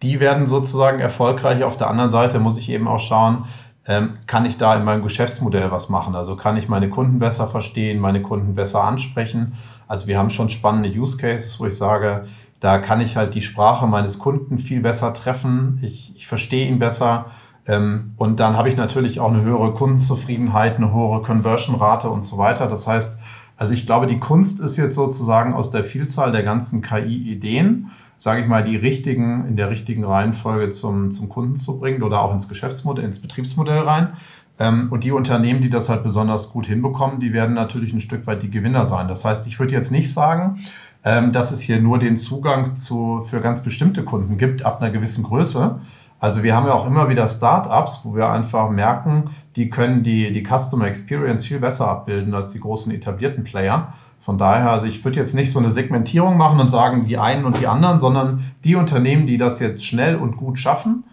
die 0.02 0.20
werden 0.20 0.46
sozusagen 0.46 1.00
erfolgreich. 1.00 1.64
Auf 1.64 1.76
der 1.76 1.90
anderen 1.90 2.10
Seite 2.10 2.38
muss 2.38 2.58
ich 2.58 2.70
eben 2.70 2.88
auch 2.88 3.00
schauen, 3.00 3.44
ähm, 3.86 4.14
kann 4.26 4.46
ich 4.46 4.56
da 4.56 4.74
in 4.74 4.84
meinem 4.84 5.02
Geschäftsmodell 5.02 5.70
was 5.70 5.88
machen? 5.90 6.14
Also 6.14 6.36
kann 6.36 6.56
ich 6.56 6.68
meine 6.68 6.88
Kunden 6.88 7.18
besser 7.18 7.46
verstehen, 7.46 8.00
meine 8.00 8.22
Kunden 8.22 8.54
besser 8.54 8.84
ansprechen? 8.84 9.54
Also 9.86 10.06
wir 10.06 10.16
haben 10.16 10.30
schon 10.30 10.48
spannende 10.48 10.88
Use 10.88 11.18
Cases, 11.18 11.60
wo 11.60 11.66
ich 11.66 11.76
sage, 11.76 12.24
da 12.60 12.78
kann 12.78 13.00
ich 13.00 13.16
halt 13.16 13.34
die 13.34 13.42
Sprache 13.42 13.86
meines 13.86 14.18
Kunden 14.18 14.58
viel 14.58 14.80
besser 14.80 15.12
treffen. 15.12 15.78
Ich, 15.82 16.14
ich 16.14 16.26
verstehe 16.26 16.68
ihn 16.68 16.78
besser 16.78 17.26
und 17.66 18.40
dann 18.40 18.56
habe 18.56 18.68
ich 18.68 18.76
natürlich 18.76 19.20
auch 19.20 19.30
eine 19.30 19.42
höhere 19.42 19.74
Kundenzufriedenheit, 19.74 20.76
eine 20.76 20.92
höhere 20.92 21.22
Conversion-Rate 21.22 22.08
und 22.08 22.24
so 22.24 22.38
weiter. 22.38 22.66
Das 22.66 22.86
heißt, 22.86 23.18
also 23.56 23.74
ich 23.74 23.84
glaube, 23.84 24.06
die 24.06 24.18
Kunst 24.18 24.60
ist 24.60 24.78
jetzt 24.78 24.94
sozusagen 24.94 25.52
aus 25.52 25.70
der 25.70 25.84
Vielzahl 25.84 26.32
der 26.32 26.42
ganzen 26.42 26.80
KI-Ideen, 26.80 27.90
sage 28.16 28.40
ich 28.40 28.48
mal, 28.48 28.64
die 28.64 28.76
richtigen, 28.76 29.46
in 29.46 29.56
der 29.56 29.68
richtigen 29.68 30.04
Reihenfolge 30.04 30.70
zum, 30.70 31.10
zum 31.10 31.28
Kunden 31.28 31.56
zu 31.56 31.78
bringen 31.78 32.02
oder 32.02 32.22
auch 32.22 32.32
ins 32.32 32.48
Geschäftsmodell, 32.48 33.04
ins 33.04 33.20
Betriebsmodell 33.20 33.80
rein. 33.80 34.14
Ähm, 34.58 34.88
und 34.90 35.04
die 35.04 35.12
Unternehmen, 35.12 35.60
die 35.60 35.70
das 35.70 35.88
halt 35.88 36.02
besonders 36.02 36.50
gut 36.50 36.66
hinbekommen, 36.66 37.20
die 37.20 37.32
werden 37.32 37.54
natürlich 37.54 37.92
ein 37.92 38.00
Stück 38.00 38.26
weit 38.26 38.42
die 38.42 38.50
Gewinner 38.50 38.86
sein. 38.86 39.08
Das 39.08 39.24
heißt, 39.24 39.46
ich 39.46 39.58
würde 39.58 39.74
jetzt 39.74 39.90
nicht 39.90 40.12
sagen, 40.12 40.58
ähm, 41.04 41.32
dass 41.32 41.50
es 41.50 41.60
hier 41.60 41.80
nur 41.80 41.98
den 41.98 42.16
Zugang 42.16 42.76
zu, 42.76 43.22
für 43.28 43.40
ganz 43.40 43.62
bestimmte 43.62 44.04
Kunden 44.04 44.36
gibt 44.36 44.64
ab 44.64 44.80
einer 44.80 44.90
gewissen 44.90 45.24
Größe, 45.24 45.80
also 46.20 46.42
wir 46.42 46.54
haben 46.54 46.66
ja 46.66 46.74
auch 46.74 46.86
immer 46.86 47.08
wieder 47.08 47.26
Startups, 47.26 48.02
wo 48.04 48.14
wir 48.14 48.28
einfach 48.28 48.70
merken, 48.70 49.30
die 49.56 49.70
können 49.70 50.02
die, 50.02 50.30
die 50.32 50.44
Customer 50.44 50.86
Experience 50.86 51.46
viel 51.46 51.58
besser 51.58 51.88
abbilden 51.88 52.34
als 52.34 52.52
die 52.52 52.60
großen 52.60 52.92
etablierten 52.92 53.42
Player. 53.42 53.94
Von 54.20 54.36
daher, 54.36 54.70
also 54.70 54.84
ich 54.84 55.02
würde 55.02 55.18
jetzt 55.18 55.34
nicht 55.34 55.50
so 55.50 55.58
eine 55.58 55.70
Segmentierung 55.70 56.36
machen 56.36 56.60
und 56.60 56.68
sagen, 56.68 57.06
die 57.06 57.16
einen 57.16 57.46
und 57.46 57.58
die 57.58 57.66
anderen, 57.66 57.98
sondern 57.98 58.44
die 58.64 58.74
Unternehmen, 58.74 59.26
die 59.26 59.38
das 59.38 59.60
jetzt 59.60 59.84
schnell 59.84 60.16
und 60.16 60.36
gut 60.36 60.58
schaffen, 60.58 61.04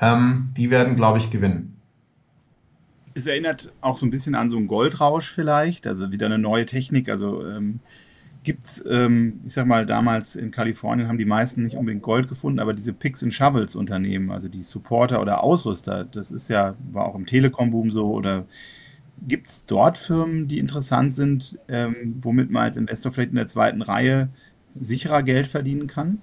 ähm, 0.00 0.48
die 0.56 0.68
werden, 0.68 0.96
glaube 0.96 1.18
ich, 1.18 1.30
gewinnen. 1.30 1.80
Es 3.14 3.26
erinnert 3.26 3.72
auch 3.80 3.96
so 3.96 4.04
ein 4.04 4.10
bisschen 4.10 4.34
an 4.34 4.50
so 4.50 4.56
einen 4.56 4.66
Goldrausch 4.66 5.30
vielleicht, 5.30 5.86
also 5.86 6.10
wieder 6.10 6.26
eine 6.26 6.38
neue 6.38 6.66
Technik. 6.66 7.08
Also 7.08 7.46
ähm, 7.46 7.78
gibt 8.46 8.64
es, 8.64 8.82
ähm, 8.88 9.40
ich 9.44 9.54
sag 9.54 9.66
mal, 9.66 9.84
damals 9.84 10.36
in 10.36 10.52
Kalifornien 10.52 11.08
haben 11.08 11.18
die 11.18 11.24
meisten 11.24 11.64
nicht 11.64 11.76
unbedingt 11.76 12.04
Gold 12.04 12.28
gefunden, 12.28 12.60
aber 12.60 12.74
diese 12.74 12.92
Picks 12.92 13.22
and 13.24 13.34
Shovels 13.34 13.74
Unternehmen, 13.74 14.30
also 14.30 14.48
die 14.48 14.62
Supporter 14.62 15.20
oder 15.20 15.42
Ausrüster, 15.42 16.04
das 16.04 16.30
ist 16.30 16.48
ja, 16.48 16.76
war 16.92 17.06
auch 17.06 17.16
im 17.16 17.26
Telekom-Boom 17.26 17.90
so 17.90 18.08
oder 18.12 18.46
gibt 19.26 19.48
es 19.48 19.66
dort 19.66 19.98
Firmen, 19.98 20.46
die 20.46 20.60
interessant 20.60 21.16
sind, 21.16 21.58
ähm, 21.68 22.18
womit 22.20 22.50
man 22.50 22.62
als 22.62 22.76
Investor 22.76 23.10
vielleicht 23.10 23.30
in 23.30 23.36
der 23.36 23.48
zweiten 23.48 23.82
Reihe 23.82 24.28
sicherer 24.78 25.24
Geld 25.24 25.48
verdienen 25.48 25.88
kann? 25.88 26.22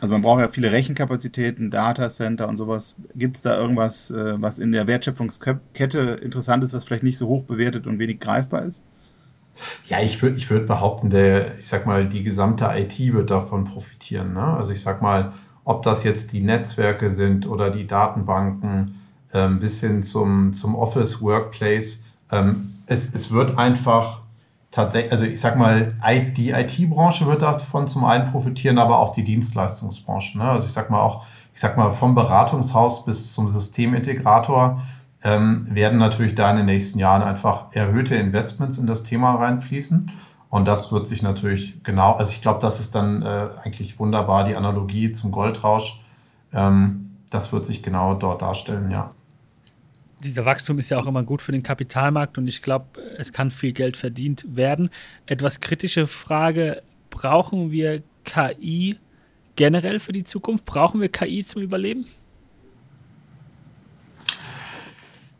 Also 0.00 0.12
man 0.12 0.22
braucht 0.22 0.40
ja 0.40 0.48
viele 0.48 0.70
Rechenkapazitäten, 0.70 1.70
Datacenter 1.72 2.48
und 2.48 2.56
sowas. 2.56 2.94
Gibt 3.16 3.36
es 3.36 3.42
da 3.42 3.58
irgendwas, 3.58 4.12
äh, 4.12 4.40
was 4.40 4.60
in 4.60 4.70
der 4.70 4.86
Wertschöpfungskette 4.86 6.20
interessant 6.22 6.62
ist, 6.62 6.74
was 6.74 6.84
vielleicht 6.84 7.02
nicht 7.02 7.18
so 7.18 7.26
hoch 7.26 7.42
bewertet 7.42 7.88
und 7.88 7.98
wenig 7.98 8.20
greifbar 8.20 8.62
ist? 8.64 8.84
Ja, 9.86 10.00
ich 10.00 10.22
würde 10.22 10.36
ich 10.36 10.50
würd 10.50 10.66
behaupten, 10.66 11.10
der, 11.10 11.58
ich 11.58 11.68
sag 11.68 11.86
mal, 11.86 12.08
die 12.08 12.22
gesamte 12.22 12.68
IT 12.74 12.98
wird 13.12 13.30
davon 13.30 13.64
profitieren. 13.64 14.34
Ne? 14.34 14.42
Also 14.42 14.72
ich 14.72 14.80
sag 14.80 15.02
mal, 15.02 15.32
ob 15.64 15.82
das 15.82 16.04
jetzt 16.04 16.32
die 16.32 16.40
Netzwerke 16.40 17.10
sind 17.10 17.46
oder 17.46 17.70
die 17.70 17.86
Datenbanken 17.86 19.00
ähm, 19.32 19.60
bis 19.60 19.80
hin 19.80 20.02
zum, 20.02 20.52
zum 20.52 20.74
Office 20.74 21.22
Workplace. 21.22 22.04
Ähm, 22.30 22.74
es, 22.86 23.14
es 23.14 23.30
wird 23.30 23.58
einfach 23.58 24.20
tatsächlich, 24.70 25.12
also 25.12 25.24
ich 25.24 25.40
sag 25.40 25.56
mal, 25.56 25.94
die 26.36 26.50
IT-Branche 26.50 27.26
wird 27.26 27.42
davon 27.42 27.86
zum 27.86 28.04
einen 28.04 28.30
profitieren, 28.30 28.78
aber 28.78 28.98
auch 28.98 29.12
die 29.12 29.24
Dienstleistungsbranche. 29.24 30.38
Ne? 30.38 30.44
Also 30.44 30.66
ich 30.66 30.72
sag 30.72 30.90
mal 30.90 31.00
auch, 31.00 31.24
ich 31.54 31.60
sag 31.60 31.76
mal, 31.76 31.90
vom 31.90 32.14
Beratungshaus 32.14 33.04
bis 33.04 33.32
zum 33.34 33.48
Systemintegrator 33.48 34.82
ähm, 35.24 35.64
werden 35.74 35.98
natürlich 35.98 36.34
da 36.34 36.50
in 36.50 36.58
den 36.58 36.66
nächsten 36.66 36.98
Jahren 36.98 37.22
einfach 37.22 37.66
erhöhte 37.72 38.16
Investments 38.16 38.78
in 38.78 38.86
das 38.86 39.04
Thema 39.04 39.34
reinfließen. 39.34 40.10
Und 40.48 40.68
das 40.68 40.92
wird 40.92 41.06
sich 41.06 41.22
natürlich 41.22 41.82
genau, 41.82 42.12
also 42.12 42.32
ich 42.32 42.42
glaube, 42.42 42.60
das 42.60 42.78
ist 42.78 42.94
dann 42.94 43.22
äh, 43.22 43.48
eigentlich 43.62 43.98
wunderbar 43.98 44.44
die 44.44 44.54
Analogie 44.54 45.10
zum 45.10 45.32
Goldrausch. 45.32 46.02
Ähm, 46.52 47.16
das 47.30 47.52
wird 47.52 47.64
sich 47.64 47.82
genau 47.82 48.14
dort 48.14 48.42
darstellen, 48.42 48.90
ja. 48.90 49.12
dieser 50.22 50.44
Wachstum 50.44 50.78
ist 50.78 50.90
ja 50.90 51.00
auch 51.00 51.06
immer 51.06 51.22
gut 51.22 51.40
für 51.40 51.52
den 51.52 51.62
Kapitalmarkt 51.62 52.36
und 52.36 52.46
ich 52.46 52.60
glaube, 52.60 53.00
es 53.16 53.32
kann 53.32 53.50
viel 53.50 53.72
Geld 53.72 53.96
verdient 53.96 54.44
werden. 54.46 54.90
Etwas 55.24 55.60
kritische 55.60 56.06
Frage, 56.06 56.82
brauchen 57.08 57.70
wir 57.70 58.02
KI 58.24 58.98
generell 59.56 59.98
für 60.00 60.12
die 60.12 60.24
Zukunft? 60.24 60.64
Brauchen 60.64 61.00
wir 61.00 61.08
KI 61.08 61.44
zum 61.44 61.62
Überleben? 61.62 62.06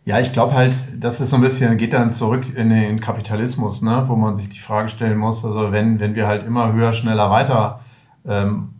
Ja, 0.04 0.18
ich 0.18 0.32
glaube 0.32 0.54
halt, 0.54 0.74
das 0.98 1.20
ist 1.20 1.30
so 1.30 1.36
ein 1.36 1.42
bisschen, 1.42 1.76
geht 1.76 1.92
dann 1.92 2.10
zurück 2.10 2.56
in 2.56 2.70
den 2.70 3.00
Kapitalismus, 3.00 3.82
ne, 3.82 4.04
wo 4.08 4.16
man 4.16 4.34
sich 4.34 4.48
die 4.48 4.58
Frage 4.58 4.88
stellen 4.88 5.16
muss, 5.16 5.44
also 5.44 5.70
wenn, 5.70 6.00
wenn 6.00 6.16
wir 6.16 6.26
halt 6.26 6.42
immer 6.42 6.72
höher, 6.72 6.92
schneller, 6.92 7.30
weiter 7.30 7.80
ähm, 8.26 8.74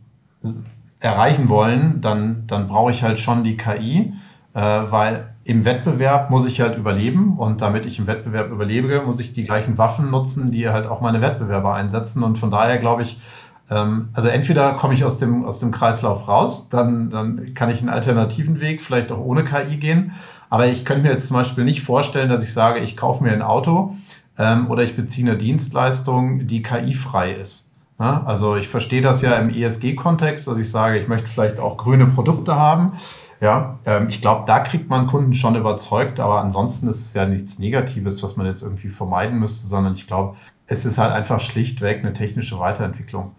erreichen 0.99 1.49
wollen, 1.49 2.01
dann, 2.01 2.45
dann 2.49 2.67
brauche 2.67 2.91
ich 2.91 3.05
halt 3.05 3.21
schon 3.21 3.45
die 3.45 3.57
KI, 3.57 4.15
äh, 4.55 4.61
weil 4.61 5.35
im 5.45 5.65
Wettbewerb 5.65 6.31
muss 6.31 6.45
ich 6.47 6.61
halt 6.61 6.77
überleben 6.77 7.39
und 7.39 7.61
damit 7.61 7.87
ich 7.87 8.01
im 8.01 8.09
Wettbewerb 8.09 8.51
überlebe, 8.51 9.03
muss 9.03 9.21
ich 9.21 9.33
die 9.33 9.45
gleichen 9.45 9.79
Waffen 9.79 10.11
nutzen, 10.11 10.51
die 10.51 10.69
halt 10.69 10.87
auch 10.87 11.01
meine 11.01 11.21
Wettbewerber 11.21 11.75
einsetzen 11.75 12.25
und 12.25 12.39
von 12.39 12.51
daher 12.51 12.79
glaube 12.79 13.03
ich, 13.03 13.21
also 13.69 14.29
entweder 14.29 14.73
komme 14.73 14.93
ich 14.95 15.05
aus 15.05 15.19
dem, 15.19 15.45
aus 15.45 15.59
dem 15.59 15.71
Kreislauf 15.71 16.29
raus, 16.29 16.69
dann, 16.69 17.11
dann 17.11 17.55
kann 17.55 17.71
ich 17.71 17.81
einen 17.81 17.89
alternativen 17.89 18.61
Weg, 18.61 18.83
vielleicht 18.83 19.11
auch 19.11 19.19
ohne 19.19 19.45
KI 19.45 19.77
gehen 19.77 20.13
aber 20.53 20.67
ich 20.67 20.85
könnte 20.85 21.05
mir 21.05 21.13
jetzt 21.13 21.29
zum 21.29 21.39
Beispiel 21.39 21.65
nicht 21.65 21.81
vorstellen, 21.81 22.29
dass 22.29 22.43
ich 22.43 22.53
sage, 22.53 22.81
ich 22.81 22.95
kaufe 22.95 23.25
mir 23.25 23.33
ein 23.33 23.41
Auto 23.41 23.97
ähm, 24.37 24.71
oder 24.71 24.83
ich 24.83 24.95
beziehe 24.95 25.27
eine 25.27 25.39
Dienstleistung, 25.39 26.47
die 26.47 26.61
KI-frei 26.61 27.33
ist. 27.33 27.71
Ja, 27.99 28.23
also 28.27 28.57
ich 28.57 28.69
verstehe 28.69 29.01
das 29.01 29.23
ja 29.23 29.33
im 29.37 29.49
ESG-Kontext, 29.49 30.47
dass 30.47 30.59
ich 30.59 30.71
sage, 30.71 30.99
ich 30.99 31.09
möchte 31.09 31.29
vielleicht 31.29 31.59
auch 31.59 31.79
grüne 31.79 32.05
Produkte 32.05 32.55
haben. 32.55 32.93
Ja, 33.41 33.79
ähm, 33.87 34.09
ich 34.11 34.21
glaube, 34.21 34.43
da 34.45 34.59
kriegt 34.59 34.91
man 34.91 35.07
Kunden 35.07 35.33
schon 35.33 35.57
überzeugt, 35.57 36.21
aber 36.21 36.43
ansonsten 36.43 36.87
ist 36.87 37.01
es 37.01 37.15
ja 37.15 37.25
nichts 37.25 37.59
Negatives, 37.59 38.23
was 38.23 38.37
man 38.37 38.45
jetzt 38.45 38.61
irgendwie 38.61 38.91
vermeiden 38.91 39.39
müsste, 39.39 39.67
sondern 39.67 39.95
ich 39.95 40.07
glaube, 40.07 40.37
es 40.67 40.85
ist 40.85 40.99
halt 40.99 41.13
einfach 41.15 41.41
schlichtweg 41.41 42.01
eine 42.01 42.13
technische 42.13 42.59
Weiterentwicklung. 42.59 43.31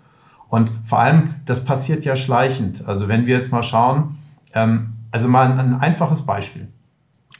Und 0.47 0.71
vor 0.85 0.99
allem, 0.99 1.35
das 1.45 1.65
passiert 1.65 2.05
ja 2.05 2.15
schleichend. 2.15 2.87
Also 2.87 3.07
wenn 3.07 3.25
wir 3.25 3.35
jetzt 3.35 3.51
mal 3.51 3.63
schauen, 3.63 4.17
ähm, 4.53 4.93
also 5.11 5.27
mal 5.27 5.51
ein, 5.51 5.59
ein 5.59 5.73
einfaches 5.75 6.23
Beispiel. 6.23 6.67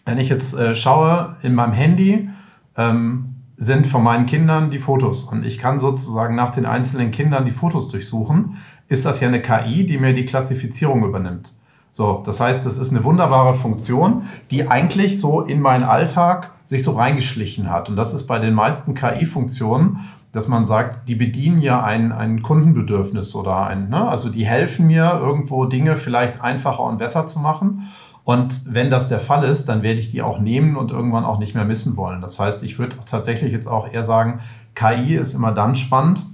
Wenn 0.05 0.17
ich 0.17 0.29
jetzt 0.29 0.53
äh, 0.53 0.75
schaue, 0.75 1.35
in 1.41 1.55
meinem 1.55 1.73
Handy 1.73 2.29
ähm, 2.77 3.35
sind 3.57 3.87
von 3.87 4.03
meinen 4.03 4.25
Kindern 4.25 4.69
die 4.69 4.79
Fotos 4.79 5.23
und 5.23 5.45
ich 5.45 5.57
kann 5.57 5.79
sozusagen 5.79 6.35
nach 6.35 6.51
den 6.51 6.65
einzelnen 6.65 7.11
Kindern 7.11 7.45
die 7.45 7.51
Fotos 7.51 7.87
durchsuchen, 7.87 8.57
ist 8.87 9.05
das 9.05 9.19
ja 9.19 9.27
eine 9.27 9.41
KI, 9.41 9.85
die 9.85 9.97
mir 9.97 10.13
die 10.13 10.25
Klassifizierung 10.25 11.03
übernimmt. 11.03 11.53
So, 11.91 12.23
das 12.25 12.39
heißt, 12.39 12.65
es 12.65 12.79
ist 12.79 12.89
eine 12.89 13.03
wunderbare 13.03 13.53
Funktion, 13.53 14.23
die 14.49 14.67
eigentlich 14.67 15.21
so 15.21 15.41
in 15.41 15.61
meinen 15.61 15.83
Alltag 15.83 16.51
sich 16.65 16.83
so 16.83 16.93
reingeschlichen 16.93 17.69
hat. 17.69 17.87
Und 17.87 17.95
das 17.95 18.15
ist 18.15 18.25
bei 18.25 18.39
den 18.39 18.55
meisten 18.55 18.95
KI-Funktionen, 18.95 19.99
dass 20.34 20.47
man 20.47 20.65
sagt, 20.65 21.07
die 21.07 21.15
bedienen 21.15 21.59
ja 21.59 21.84
ein, 21.84 22.11
ein 22.11 22.41
Kundenbedürfnis 22.41 23.36
oder 23.36 23.67
ein, 23.67 23.89
ne? 23.89 24.09
also 24.09 24.29
die 24.29 24.45
helfen 24.45 24.88
mir 24.88 25.19
irgendwo 25.21 25.65
Dinge 25.65 25.95
vielleicht 25.95 26.41
einfacher 26.41 26.84
und 26.84 26.97
besser 26.97 27.27
zu 27.27 27.39
machen. 27.39 27.91
Und 28.25 28.61
wenn 28.65 28.89
das 28.89 29.09
der 29.09 29.19
Fall 29.19 29.43
ist, 29.43 29.69
dann 29.69 29.84
werde 29.84 29.99
ich 29.99 30.09
die 30.09 30.21
auch 30.21 30.39
nehmen 30.39 30.75
und 30.75 30.91
irgendwann 30.91 31.23
auch 31.23 31.38
nicht 31.38 31.53
mehr 31.55 31.65
missen 31.65 31.97
wollen. 31.97 32.21
Das 32.21 32.39
heißt, 32.39 32.63
ich 32.63 32.79
würde 32.79 32.95
tatsächlich 33.05 33.51
jetzt 33.51 33.67
auch 33.67 33.91
eher 33.91 34.03
sagen, 34.03 34.39
KI 34.73 35.15
ist 35.15 35.36
immer 35.36 35.51
dann 35.51 35.75
spannend, 35.75 36.25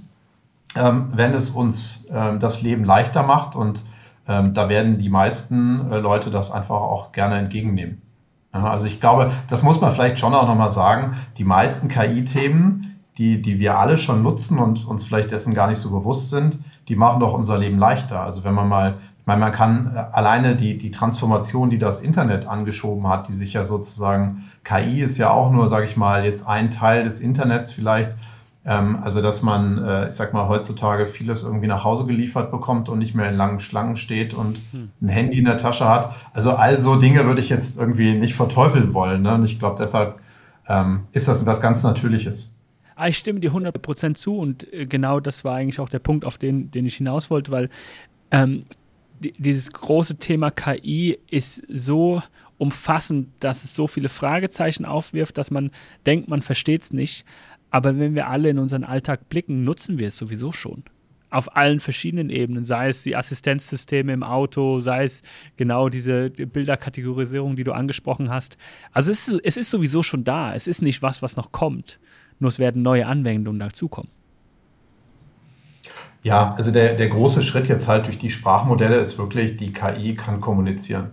ähm, 0.76 1.08
wenn 1.12 1.34
es 1.34 1.50
uns 1.50 2.08
ähm, 2.10 2.40
das 2.40 2.62
Leben 2.62 2.84
leichter 2.84 3.22
macht 3.22 3.54
und 3.54 3.84
ähm, 4.26 4.54
da 4.54 4.70
werden 4.70 4.96
die 4.96 5.10
meisten 5.10 5.90
äh, 5.90 5.98
Leute 5.98 6.30
das 6.30 6.50
einfach 6.50 6.80
auch 6.80 7.12
gerne 7.12 7.36
entgegennehmen. 7.36 8.00
also 8.52 8.86
ich 8.86 8.98
glaube, 8.98 9.32
das 9.48 9.62
muss 9.62 9.80
man 9.80 9.92
vielleicht 9.92 10.18
schon 10.18 10.34
auch 10.34 10.46
nochmal 10.46 10.70
sagen, 10.70 11.16
die 11.36 11.44
meisten 11.44 11.88
KI-Themen, 11.88 12.89
die, 13.20 13.42
die 13.42 13.60
wir 13.60 13.78
alle 13.78 13.98
schon 13.98 14.22
nutzen 14.22 14.58
und 14.58 14.88
uns 14.88 15.04
vielleicht 15.04 15.30
dessen 15.30 15.52
gar 15.52 15.68
nicht 15.68 15.78
so 15.78 15.90
bewusst 15.90 16.30
sind, 16.30 16.58
die 16.88 16.96
machen 16.96 17.20
doch 17.20 17.34
unser 17.34 17.58
Leben 17.58 17.78
leichter. 17.78 18.20
Also 18.20 18.44
wenn 18.44 18.54
man 18.54 18.66
mal 18.66 18.98
ich 19.20 19.26
meine, 19.26 19.40
man 19.40 19.52
kann 19.52 19.92
äh, 19.94 19.98
alleine 20.12 20.56
die, 20.56 20.78
die 20.78 20.90
Transformation, 20.90 21.68
die 21.68 21.78
das 21.78 22.00
Internet 22.00 22.46
angeschoben 22.46 23.06
hat, 23.06 23.28
die 23.28 23.34
sich 23.34 23.52
ja 23.52 23.64
sozusagen, 23.64 24.50
KI 24.64 25.02
ist 25.02 25.18
ja 25.18 25.30
auch 25.30 25.52
nur, 25.52 25.68
sage 25.68 25.84
ich 25.84 25.98
mal, 25.98 26.24
jetzt 26.24 26.48
ein 26.48 26.70
Teil 26.70 27.04
des 27.04 27.20
Internets 27.20 27.70
vielleicht. 27.70 28.16
Ähm, 28.64 28.98
also, 29.02 29.20
dass 29.20 29.42
man, 29.42 29.84
äh, 29.84 30.08
ich 30.08 30.14
sag 30.14 30.32
mal, 30.32 30.48
heutzutage 30.48 31.06
vieles 31.06 31.44
irgendwie 31.44 31.66
nach 31.66 31.84
Hause 31.84 32.06
geliefert 32.06 32.50
bekommt 32.50 32.88
und 32.88 32.98
nicht 32.98 33.14
mehr 33.14 33.28
in 33.28 33.36
langen 33.36 33.60
Schlangen 33.60 33.96
steht 33.96 34.32
und 34.32 34.62
hm. 34.72 34.90
ein 35.02 35.08
Handy 35.08 35.38
in 35.38 35.44
der 35.44 35.58
Tasche 35.58 35.86
hat. 35.86 36.14
Also, 36.32 36.52
all 36.52 36.78
so 36.78 36.96
Dinge 36.96 37.26
würde 37.26 37.42
ich 37.42 37.50
jetzt 37.50 37.78
irgendwie 37.78 38.14
nicht 38.14 38.34
verteufeln 38.34 38.94
wollen. 38.94 39.20
Ne? 39.20 39.34
Und 39.34 39.44
ich 39.44 39.58
glaube, 39.58 39.76
deshalb 39.78 40.18
ähm, 40.66 41.00
ist 41.12 41.28
das 41.28 41.44
was 41.44 41.60
ganz 41.60 41.82
Natürliches. 41.82 42.56
Ah, 43.00 43.08
ich 43.08 43.16
stimme 43.16 43.40
dir 43.40 43.52
100% 43.52 44.14
zu 44.14 44.36
und 44.36 44.70
äh, 44.74 44.84
genau 44.84 45.20
das 45.20 45.42
war 45.42 45.56
eigentlich 45.56 45.80
auch 45.80 45.88
der 45.88 46.00
Punkt, 46.00 46.26
auf 46.26 46.36
den, 46.36 46.70
den 46.70 46.84
ich 46.84 46.96
hinaus 46.96 47.30
wollte, 47.30 47.50
weil 47.50 47.70
ähm, 48.30 48.64
dieses 49.20 49.72
große 49.72 50.16
Thema 50.16 50.50
KI 50.50 51.18
ist 51.30 51.62
so 51.66 52.22
umfassend, 52.58 53.28
dass 53.40 53.64
es 53.64 53.74
so 53.74 53.86
viele 53.86 54.10
Fragezeichen 54.10 54.84
aufwirft, 54.84 55.38
dass 55.38 55.50
man 55.50 55.70
denkt, 56.04 56.28
man 56.28 56.42
versteht 56.42 56.82
es 56.82 56.92
nicht. 56.92 57.24
Aber 57.70 57.98
wenn 57.98 58.14
wir 58.14 58.28
alle 58.28 58.50
in 58.50 58.58
unseren 58.58 58.84
Alltag 58.84 59.30
blicken, 59.30 59.64
nutzen 59.64 59.98
wir 59.98 60.08
es 60.08 60.18
sowieso 60.18 60.52
schon. 60.52 60.84
Auf 61.30 61.56
allen 61.56 61.80
verschiedenen 61.80 62.28
Ebenen, 62.28 62.64
sei 62.64 62.90
es 62.90 63.02
die 63.02 63.16
Assistenzsysteme 63.16 64.12
im 64.12 64.22
Auto, 64.22 64.80
sei 64.80 65.04
es 65.04 65.22
genau 65.56 65.88
diese 65.88 66.28
Bilderkategorisierung, 66.28 67.56
die 67.56 67.64
du 67.64 67.72
angesprochen 67.72 68.28
hast. 68.28 68.58
Also 68.92 69.10
es 69.10 69.26
ist, 69.26 69.40
es 69.42 69.56
ist 69.56 69.70
sowieso 69.70 70.02
schon 70.02 70.24
da. 70.24 70.54
Es 70.54 70.66
ist 70.66 70.82
nicht 70.82 71.00
was, 71.00 71.22
was 71.22 71.36
noch 71.36 71.50
kommt. 71.50 71.98
Nur 72.40 72.48
es 72.48 72.58
werden 72.58 72.82
neue 72.82 73.06
Anwendungen 73.06 73.60
dazukommen. 73.60 74.10
Ja, 76.22 76.54
also 76.54 76.70
der, 76.70 76.94
der 76.94 77.08
große 77.08 77.42
Schritt 77.42 77.68
jetzt 77.68 77.88
halt 77.88 78.06
durch 78.06 78.18
die 78.18 78.30
Sprachmodelle 78.30 78.96
ist 78.96 79.18
wirklich, 79.18 79.56
die 79.56 79.72
KI 79.72 80.16
kann 80.16 80.40
kommunizieren. 80.40 81.12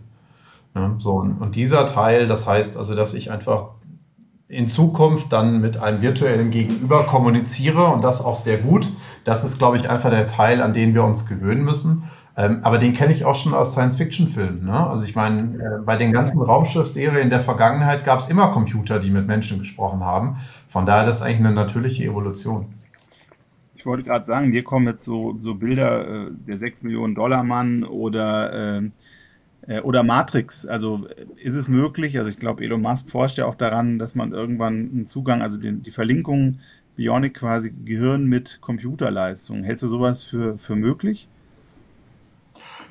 Ne? 0.74 0.96
So, 1.00 1.14
und, 1.14 1.38
und 1.38 1.56
dieser 1.56 1.86
Teil, 1.86 2.28
das 2.28 2.46
heißt 2.46 2.76
also, 2.76 2.96
dass 2.96 3.14
ich 3.14 3.32
einfach 3.32 3.70
in 4.50 4.70
Zukunft 4.70 5.32
dann 5.34 5.60
mit 5.60 5.78
einem 5.78 6.02
virtuellen 6.02 6.52
Gegenüber 6.52 7.06
kommuniziere 7.06 7.86
und 7.88 8.04
das 8.04 8.22
auch 8.22 8.36
sehr 8.36 8.58
gut. 8.58 8.90
Das 9.24 9.44
ist, 9.44 9.58
glaube 9.58 9.78
ich, 9.78 9.90
einfach 9.90 10.10
der 10.10 10.28
Teil, 10.28 10.62
an 10.62 10.74
den 10.74 10.94
wir 10.94 11.04
uns 11.04 11.26
gewöhnen 11.26 11.64
müssen. 11.64 12.04
Ähm, 12.38 12.60
aber 12.64 12.78
den 12.78 12.94
kenne 12.94 13.12
ich 13.12 13.26
auch 13.26 13.36
schon 13.36 13.54
aus 13.54 13.74
Science-Fiction-Filmen. 13.74 14.66
Ne? 14.66 14.88
Also 14.88 15.04
ich 15.04 15.16
meine, 15.16 15.58
äh, 15.58 15.84
bei 15.84 15.98
den 15.98 16.14
ganzen 16.14 16.40
Raumschiffserien 16.40 17.30
der 17.30 17.42
Vergangenheit 17.42 18.06
gab 18.06 18.20
es 18.20 18.30
immer 18.30 18.50
Computer, 18.50 19.00
die 19.00 19.10
mit 19.10 19.28
Menschen 19.28 19.58
gesprochen 19.58 20.04
haben. 20.04 20.38
Von 20.68 20.86
daher 20.86 21.06
das 21.06 21.18
ist 21.18 21.22
eigentlich 21.24 21.40
eine 21.40 21.52
natürliche 21.52 22.04
Evolution 22.04 22.78
wollte 23.88 24.04
gerade 24.04 24.26
sagen, 24.26 24.50
mir 24.50 24.64
kommen 24.64 24.86
jetzt 24.86 25.04
so, 25.04 25.38
so 25.42 25.56
Bilder, 25.56 26.28
äh, 26.28 26.32
der 26.48 26.60
6 26.60 26.84
Millionen 26.84 27.16
Dollar 27.16 27.44
Mann 27.44 27.84
oder, 27.84 28.54
äh, 28.54 28.90
äh, 29.66 29.82
oder 29.82 30.04
Matrix. 30.04 30.66
Also 30.68 31.08
ist 31.42 31.56
es 31.56 31.68
möglich, 31.68 32.20
also 32.20 32.30
ich 32.30 32.38
glaube, 32.38 32.64
Elon 32.64 32.82
Musk 32.82 33.10
forscht 33.10 33.40
ja 33.40 33.46
auch 33.46 33.56
daran, 33.56 33.98
dass 33.98 34.14
man 34.14 34.34
irgendwann 34.34 34.92
einen 34.92 35.06
Zugang, 35.08 35.42
also 35.42 35.58
die, 35.58 35.74
die 35.74 35.92
Verlinkung 35.92 36.60
Bionic 36.96 37.36
quasi 37.36 37.72
Gehirn 37.86 38.26
mit 38.26 38.60
Computerleistung. 38.62 39.64
Hältst 39.64 39.84
du 39.84 39.88
sowas 39.88 40.24
für, 40.24 40.58
für 40.58 40.76
möglich? 40.76 41.28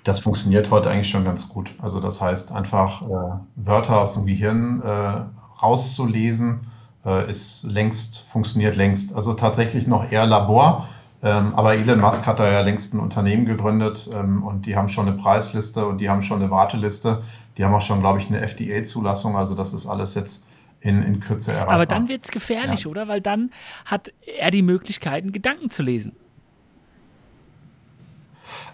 Das 0.06 0.20
funktioniert 0.20 0.70
heute 0.70 0.88
eigentlich 0.88 1.10
schon 1.10 1.24
ganz 1.24 1.48
gut. 1.48 1.74
Also 1.82 1.98
das 1.98 2.20
heißt 2.20 2.52
einfach 2.52 3.02
äh, 3.02 3.40
Wörter 3.56 4.00
aus 4.00 4.14
dem 4.14 4.24
Gehirn 4.24 4.80
äh, 4.80 5.24
rauszulesen 5.60 6.68
äh, 7.04 7.28
ist 7.28 7.64
längst, 7.64 8.20
funktioniert 8.20 8.76
längst. 8.76 9.16
Also 9.16 9.34
tatsächlich 9.34 9.88
noch 9.88 10.12
eher 10.12 10.24
Labor. 10.24 10.86
Ähm, 11.24 11.56
aber 11.56 11.74
Elon 11.74 11.98
Musk 11.98 12.24
hat 12.24 12.38
da 12.38 12.48
ja 12.48 12.60
längst 12.60 12.94
ein 12.94 13.00
Unternehmen 13.00 13.46
gegründet 13.46 14.08
ähm, 14.14 14.44
und 14.44 14.66
die 14.66 14.76
haben 14.76 14.88
schon 14.88 15.08
eine 15.08 15.16
Preisliste 15.16 15.84
und 15.84 16.00
die 16.00 16.08
haben 16.08 16.22
schon 16.22 16.40
eine 16.40 16.52
Warteliste. 16.52 17.24
Die 17.58 17.64
haben 17.64 17.74
auch 17.74 17.80
schon, 17.80 17.98
glaube 17.98 18.20
ich, 18.20 18.28
eine 18.28 18.40
FDA-Zulassung. 18.40 19.36
Also 19.36 19.56
das 19.56 19.74
ist 19.74 19.88
alles 19.88 20.14
jetzt 20.14 20.48
in, 20.78 21.02
in 21.02 21.18
Kürze 21.18 21.50
erreichbar. 21.50 21.74
Aber 21.74 21.86
dann 21.86 22.08
wird 22.08 22.22
es 22.22 22.30
gefährlich, 22.30 22.84
ja. 22.84 22.90
oder? 22.92 23.08
Weil 23.08 23.20
dann 23.20 23.50
hat 23.84 24.12
er 24.38 24.52
die 24.52 24.62
Möglichkeiten, 24.62 25.32
Gedanken 25.32 25.68
zu 25.68 25.82
lesen. 25.82 26.12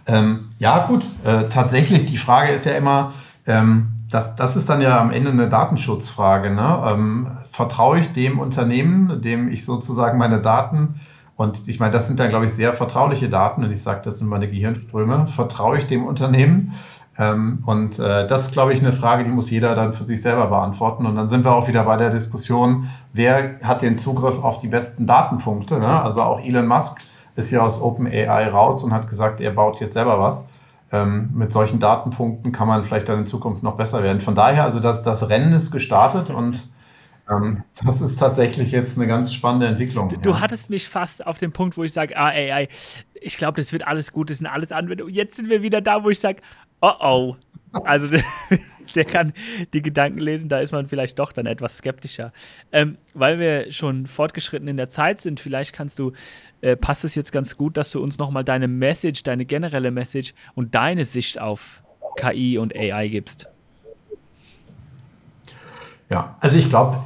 Ähm, 0.07 0.51
ja, 0.59 0.87
gut. 0.87 1.07
Äh, 1.25 1.49
tatsächlich, 1.49 2.07
die 2.07 2.17
Frage 2.17 2.53
ist 2.53 2.65
ja 2.65 2.73
immer, 2.73 3.13
ähm, 3.47 3.89
das, 4.11 4.37
das 4.37 4.57
ist 4.57 4.69
dann 4.69 4.81
ja 4.81 5.01
am 5.01 5.11
Ende 5.11 5.31
eine 5.31 5.49
Datenschutzfrage. 5.49 6.51
Ne? 6.51 6.83
Ähm, 6.87 7.29
vertraue 7.51 7.99
ich 7.99 8.13
dem 8.13 8.39
Unternehmen, 8.39 9.23
dem 9.23 9.51
ich 9.51 9.65
sozusagen 9.65 10.19
meine 10.19 10.41
Daten, 10.41 11.01
und 11.35 11.67
ich 11.67 11.81
meine, 11.81 11.93
das 11.93 12.07
sind 12.07 12.21
dann, 12.21 12.29
glaube 12.29 12.45
ich, 12.45 12.53
sehr 12.53 12.73
vertrauliche 12.73 13.29
Daten, 13.29 13.65
und 13.65 13.73
ich 13.73 13.83
sage, 13.83 14.03
das 14.05 14.19
sind 14.19 14.29
meine 14.29 14.49
Gehirnströme, 14.49 15.27
vertraue 15.27 15.79
ich 15.79 15.87
dem 15.87 16.05
Unternehmen? 16.05 16.75
Ähm, 17.19 17.63
und 17.67 17.99
äh, 17.99 18.27
das 18.27 18.43
ist, 18.43 18.53
glaube 18.53 18.73
ich, 18.73 18.81
eine 18.81 18.93
Frage, 18.93 19.25
die 19.25 19.31
muss 19.31 19.51
jeder 19.51 19.75
dann 19.75 19.93
für 19.93 20.05
sich 20.05 20.23
selber 20.23 20.47
beantworten. 20.47 21.05
Und 21.07 21.17
dann 21.17 21.29
sind 21.29 21.45
wir 21.45 21.53
auch 21.53 21.69
wieder 21.69 21.85
bei 21.85 21.97
der 21.97 22.11
Diskussion, 22.11 22.89
wer 23.13 23.59
hat 23.63 23.83
den 23.83 23.97
Zugriff 23.97 24.43
auf 24.43 24.59
die 24.59 24.69
besten 24.69 25.07
Datenpunkte? 25.07 25.79
Ne? 25.79 26.03
Also 26.03 26.23
auch 26.23 26.41
Elon 26.41 26.67
Musk 26.67 27.01
ist 27.37 27.51
ja 27.51 27.61
aus 27.61 27.80
OpenAI 27.80 28.49
raus 28.49 28.85
und 28.85 28.93
hat 28.93 29.09
gesagt, 29.09 29.41
er 29.41 29.51
baut 29.53 29.80
jetzt 29.80 29.95
selber 29.95 30.20
was. 30.20 30.47
ähm, 30.93 31.30
mit 31.35 31.53
solchen 31.53 31.80
Datenpunkten 31.80 32.53
kann 32.53 32.68
man 32.68 32.85
vielleicht 32.85 33.09
dann 33.09 33.20
in 33.20 33.26
Zukunft 33.26 33.62
noch 33.62 33.76
besser 33.76 34.03
werden. 34.03 34.20
Von 34.20 34.35
daher, 34.35 34.64
also 34.64 34.78
das, 34.78 35.03
das 35.03 35.28
Rennen 35.30 35.53
ist 35.55 35.70
gestartet 35.70 36.28
und 36.30 36.68
ähm, 37.30 37.62
das 37.83 38.01
ist 38.03 38.18
tatsächlich 38.18 38.72
jetzt 38.72 38.99
eine 38.99 39.07
ganz 39.07 39.33
spannende 39.33 39.66
Entwicklung. 39.66 40.09
Du, 40.09 40.16
ja. 40.16 40.22
du 40.22 40.41
hattest 40.41 40.70
mich 40.70 40.89
fast 40.89 41.26
auf 41.26 41.39
den 41.39 41.53
Punkt, 41.53 41.76
wo 41.76 41.85
ich 41.85 41.93
sage, 41.93 42.16
ah, 42.16 42.26
AI, 42.26 42.68
ich 43.14 43.39
glaube, 43.39 43.61
das 43.61 43.72
wird 43.72 43.87
alles 43.87 44.12
gut, 44.12 44.30
das 44.30 44.39
sind 44.39 44.47
alles 44.47 44.72
Anwendungen. 44.72 45.14
Jetzt 45.14 45.37
sind 45.37 45.49
wir 45.49 45.62
wieder 45.62 45.80
da, 45.80 46.05
wo 46.05 46.11
ich 46.11 46.20
sage, 46.20 46.43
oh 46.80 46.93
oh. 47.01 47.37
Also 47.85 48.09
der 48.95 49.05
kann 49.05 49.33
die 49.72 49.83
Gedanken 49.83 50.18
lesen, 50.18 50.49
da 50.49 50.61
ist 50.61 50.72
man 50.72 50.87
vielleicht 50.87 51.18
doch 51.18 51.33
dann 51.33 51.47
etwas 51.47 51.78
skeptischer. 51.78 52.33
Ähm, 52.72 52.97
weil 53.14 53.39
wir 53.39 53.72
schon 53.72 54.07
fortgeschritten 54.07 54.68
in 54.68 54.76
der 54.76 54.89
Zeit 54.89 55.20
sind, 55.20 55.41
vielleicht 55.41 55.72
kannst 55.72 55.99
du, 55.99 56.12
äh, 56.61 56.76
passt 56.76 57.05
es 57.05 57.14
jetzt 57.14 57.33
ganz 57.33 57.57
gut, 57.57 57.76
dass 57.76 57.91
du 57.91 58.03
uns 58.03 58.18
nochmal 58.18 58.45
deine 58.45 58.68
Message, 58.68 59.22
deine 59.22 59.45
generelle 59.45 59.91
Message 59.91 60.35
und 60.55 60.74
deine 60.74 61.05
Sicht 61.05 61.41
auf 61.41 61.83
KI 62.16 62.59
und 62.59 62.76
AI 62.76 63.09
gibst. 63.09 63.49
Ja, 66.11 66.37
also 66.41 66.59
ich 66.59 66.68
glaube, 66.68 66.99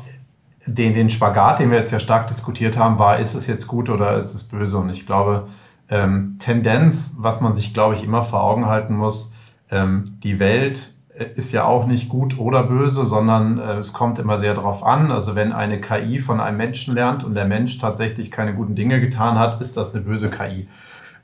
den, 0.66 0.94
den 0.94 1.10
Spagat, 1.10 1.60
den 1.60 1.70
wir 1.70 1.78
jetzt 1.78 1.92
ja 1.92 2.00
stark 2.00 2.26
diskutiert 2.26 2.76
haben, 2.76 2.98
war, 2.98 3.20
ist 3.20 3.34
es 3.34 3.46
jetzt 3.46 3.68
gut 3.68 3.88
oder 3.88 4.18
ist 4.18 4.34
es 4.34 4.44
böse? 4.44 4.78
Und 4.78 4.90
ich 4.90 5.06
glaube, 5.06 5.48
ähm, 5.88 6.36
Tendenz, 6.40 7.14
was 7.18 7.40
man 7.40 7.54
sich, 7.54 7.72
glaube 7.72 7.94
ich, 7.94 8.02
immer 8.02 8.24
vor 8.24 8.42
Augen 8.42 8.66
halten 8.66 8.94
muss, 8.94 9.32
ähm, 9.70 10.18
die 10.22 10.40
Welt 10.40 10.95
ist 11.34 11.52
ja 11.52 11.64
auch 11.64 11.86
nicht 11.86 12.08
gut 12.08 12.38
oder 12.38 12.62
böse, 12.64 13.06
sondern 13.06 13.58
äh, 13.58 13.78
es 13.78 13.92
kommt 13.92 14.18
immer 14.18 14.38
sehr 14.38 14.54
darauf 14.54 14.84
an. 14.84 15.10
Also 15.10 15.34
wenn 15.34 15.52
eine 15.52 15.80
KI 15.80 16.18
von 16.18 16.40
einem 16.40 16.58
Menschen 16.58 16.94
lernt 16.94 17.24
und 17.24 17.34
der 17.34 17.46
Mensch 17.46 17.78
tatsächlich 17.78 18.30
keine 18.30 18.54
guten 18.54 18.74
Dinge 18.74 19.00
getan 19.00 19.38
hat, 19.38 19.60
ist 19.60 19.76
das 19.76 19.94
eine 19.94 20.04
böse 20.04 20.30
KI. 20.30 20.68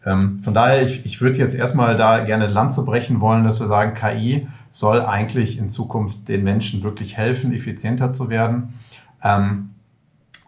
Ähm, 0.05 0.41
von 0.43 0.55
daher, 0.55 0.83
ich, 0.83 1.05
ich 1.05 1.21
würde 1.21 1.39
jetzt 1.39 1.55
erstmal 1.55 1.97
da 1.97 2.25
gerne 2.25 2.47
Lanze 2.47 2.85
brechen 2.85 3.21
wollen, 3.21 3.45
dass 3.45 3.61
wir 3.61 3.67
sagen, 3.67 3.95
KI 3.95 4.49
soll 4.71 5.01
eigentlich 5.03 5.59
in 5.59 5.69
Zukunft 5.69 6.29
den 6.29 6.43
Menschen 6.43 6.83
wirklich 6.83 7.17
helfen, 7.17 7.53
effizienter 7.53 8.13
zu 8.13 8.29
werden. 8.29 8.75
Ähm, 9.23 9.71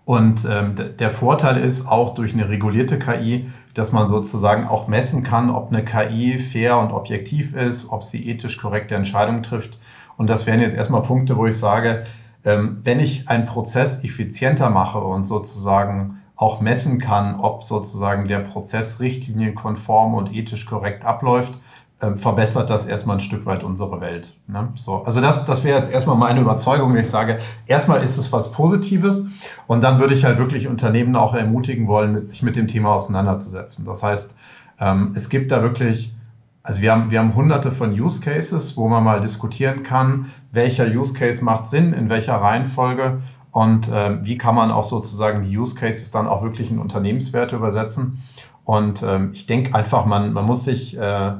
und 0.04 0.46
ähm, 0.50 0.74
der 0.98 1.10
Vorteil 1.10 1.62
ist 1.62 1.88
auch 1.88 2.14
durch 2.14 2.34
eine 2.34 2.48
regulierte 2.48 2.98
KI, 2.98 3.50
dass 3.74 3.92
man 3.92 4.08
sozusagen 4.08 4.66
auch 4.66 4.88
messen 4.88 5.22
kann, 5.22 5.50
ob 5.50 5.70
eine 5.70 5.84
KI 5.84 6.38
fair 6.38 6.78
und 6.78 6.92
objektiv 6.92 7.54
ist, 7.54 7.90
ob 7.90 8.04
sie 8.04 8.26
ethisch 8.28 8.56
korrekte 8.58 8.94
Entscheidungen 8.94 9.42
trifft. 9.42 9.78
Und 10.16 10.28
das 10.28 10.46
wären 10.46 10.60
jetzt 10.60 10.76
erstmal 10.76 11.02
Punkte, 11.02 11.36
wo 11.36 11.46
ich 11.46 11.58
sage, 11.58 12.04
ähm, 12.44 12.80
wenn 12.84 13.00
ich 13.00 13.28
einen 13.28 13.46
Prozess 13.46 14.04
effizienter 14.04 14.70
mache 14.70 14.98
und 14.98 15.24
sozusagen 15.24 16.22
auch 16.36 16.60
messen 16.60 16.98
kann, 16.98 17.38
ob 17.40 17.62
sozusagen 17.64 18.28
der 18.28 18.40
Prozess 18.40 19.00
richtlinienkonform 19.00 20.14
und 20.14 20.34
ethisch 20.34 20.66
korrekt 20.66 21.04
abläuft, 21.04 21.58
ähm, 22.04 22.16
verbessert 22.16 22.70
das 22.70 22.86
erstmal 22.86 23.16
ein 23.16 23.20
Stück 23.20 23.46
weit 23.46 23.64
unsere 23.64 24.00
Welt. 24.00 24.34
Ne? 24.46 24.68
So, 24.74 25.02
also 25.04 25.20
das, 25.20 25.44
das 25.44 25.64
wäre 25.64 25.78
jetzt 25.78 25.90
erstmal 25.90 26.16
meine 26.16 26.40
Überzeugung. 26.40 26.96
Ich 26.96 27.08
sage, 27.08 27.38
erstmal 27.66 28.02
ist 28.02 28.18
es 28.18 28.32
was 28.32 28.52
Positives 28.52 29.26
und 29.66 29.82
dann 29.82 29.98
würde 29.98 30.14
ich 30.14 30.24
halt 30.24 30.38
wirklich 30.38 30.68
Unternehmen 30.68 31.16
auch 31.16 31.34
ermutigen 31.34 31.88
wollen, 31.88 32.24
sich 32.26 32.42
mit 32.42 32.56
dem 32.56 32.68
Thema 32.68 32.94
auseinanderzusetzen. 32.94 33.84
Das 33.84 34.02
heißt, 34.02 34.34
ähm, 34.80 35.12
es 35.14 35.28
gibt 35.28 35.50
da 35.50 35.62
wirklich, 35.62 36.14
also 36.62 36.82
wir 36.82 36.92
haben, 36.92 37.10
wir 37.10 37.20
haben 37.20 37.34
hunderte 37.34 37.72
von 37.72 37.92
Use 37.92 38.20
Cases, 38.20 38.76
wo 38.76 38.88
man 38.88 39.02
mal 39.02 39.20
diskutieren 39.20 39.82
kann, 39.82 40.26
welcher 40.52 40.86
Use 40.86 41.14
Case 41.14 41.44
macht 41.44 41.68
Sinn, 41.68 41.92
in 41.92 42.08
welcher 42.08 42.34
Reihenfolge 42.34 43.22
und 43.50 43.88
äh, 43.88 44.24
wie 44.24 44.36
kann 44.36 44.56
man 44.56 44.70
auch 44.70 44.84
sozusagen 44.84 45.44
die 45.44 45.56
Use 45.56 45.76
Cases 45.76 46.10
dann 46.10 46.26
auch 46.26 46.42
wirklich 46.42 46.70
in 46.70 46.78
Unternehmenswerte 46.78 47.56
übersetzen. 47.56 48.22
Und 48.64 49.02
ähm, 49.02 49.30
ich 49.32 49.46
denke 49.46 49.74
einfach, 49.74 50.06
man, 50.06 50.32
man 50.32 50.44
muss 50.44 50.64
sich 50.64 50.98
äh, 50.98 51.32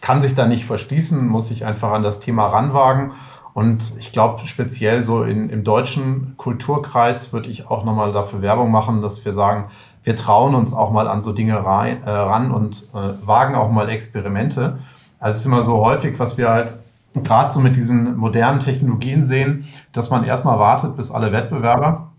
kann 0.00 0.22
sich 0.22 0.34
da 0.34 0.46
nicht 0.46 0.64
verschließen, 0.64 1.26
muss 1.26 1.48
sich 1.48 1.64
einfach 1.64 1.92
an 1.92 2.02
das 2.02 2.20
Thema 2.20 2.46
ranwagen. 2.46 3.12
Und 3.54 3.94
ich 3.98 4.12
glaube, 4.12 4.46
speziell 4.46 5.02
so 5.02 5.22
in, 5.22 5.50
im 5.50 5.64
deutschen 5.64 6.34
Kulturkreis 6.36 7.32
würde 7.32 7.48
ich 7.48 7.68
auch 7.68 7.84
nochmal 7.84 8.12
dafür 8.12 8.40
Werbung 8.40 8.70
machen, 8.70 9.02
dass 9.02 9.24
wir 9.24 9.32
sagen, 9.32 9.64
wir 10.04 10.14
trauen 10.14 10.54
uns 10.54 10.72
auch 10.72 10.92
mal 10.92 11.08
an 11.08 11.22
so 11.22 11.32
Dinge 11.32 11.64
rein, 11.64 12.02
äh, 12.04 12.10
ran 12.10 12.52
und 12.52 12.88
äh, 12.94 13.26
wagen 13.26 13.56
auch 13.56 13.70
mal 13.70 13.88
Experimente. 13.88 14.78
Also 15.18 15.36
es 15.36 15.40
ist 15.40 15.46
immer 15.46 15.62
so 15.62 15.84
häufig, 15.84 16.20
was 16.20 16.38
wir 16.38 16.48
halt 16.48 16.78
gerade 17.14 17.52
so 17.52 17.58
mit 17.58 17.74
diesen 17.74 18.16
modernen 18.16 18.60
Technologien 18.60 19.24
sehen, 19.24 19.66
dass 19.92 20.10
man 20.10 20.24
erstmal 20.24 20.58
wartet, 20.58 20.96
bis 20.96 21.10
alle 21.10 21.32
Wettbewerber 21.32 22.12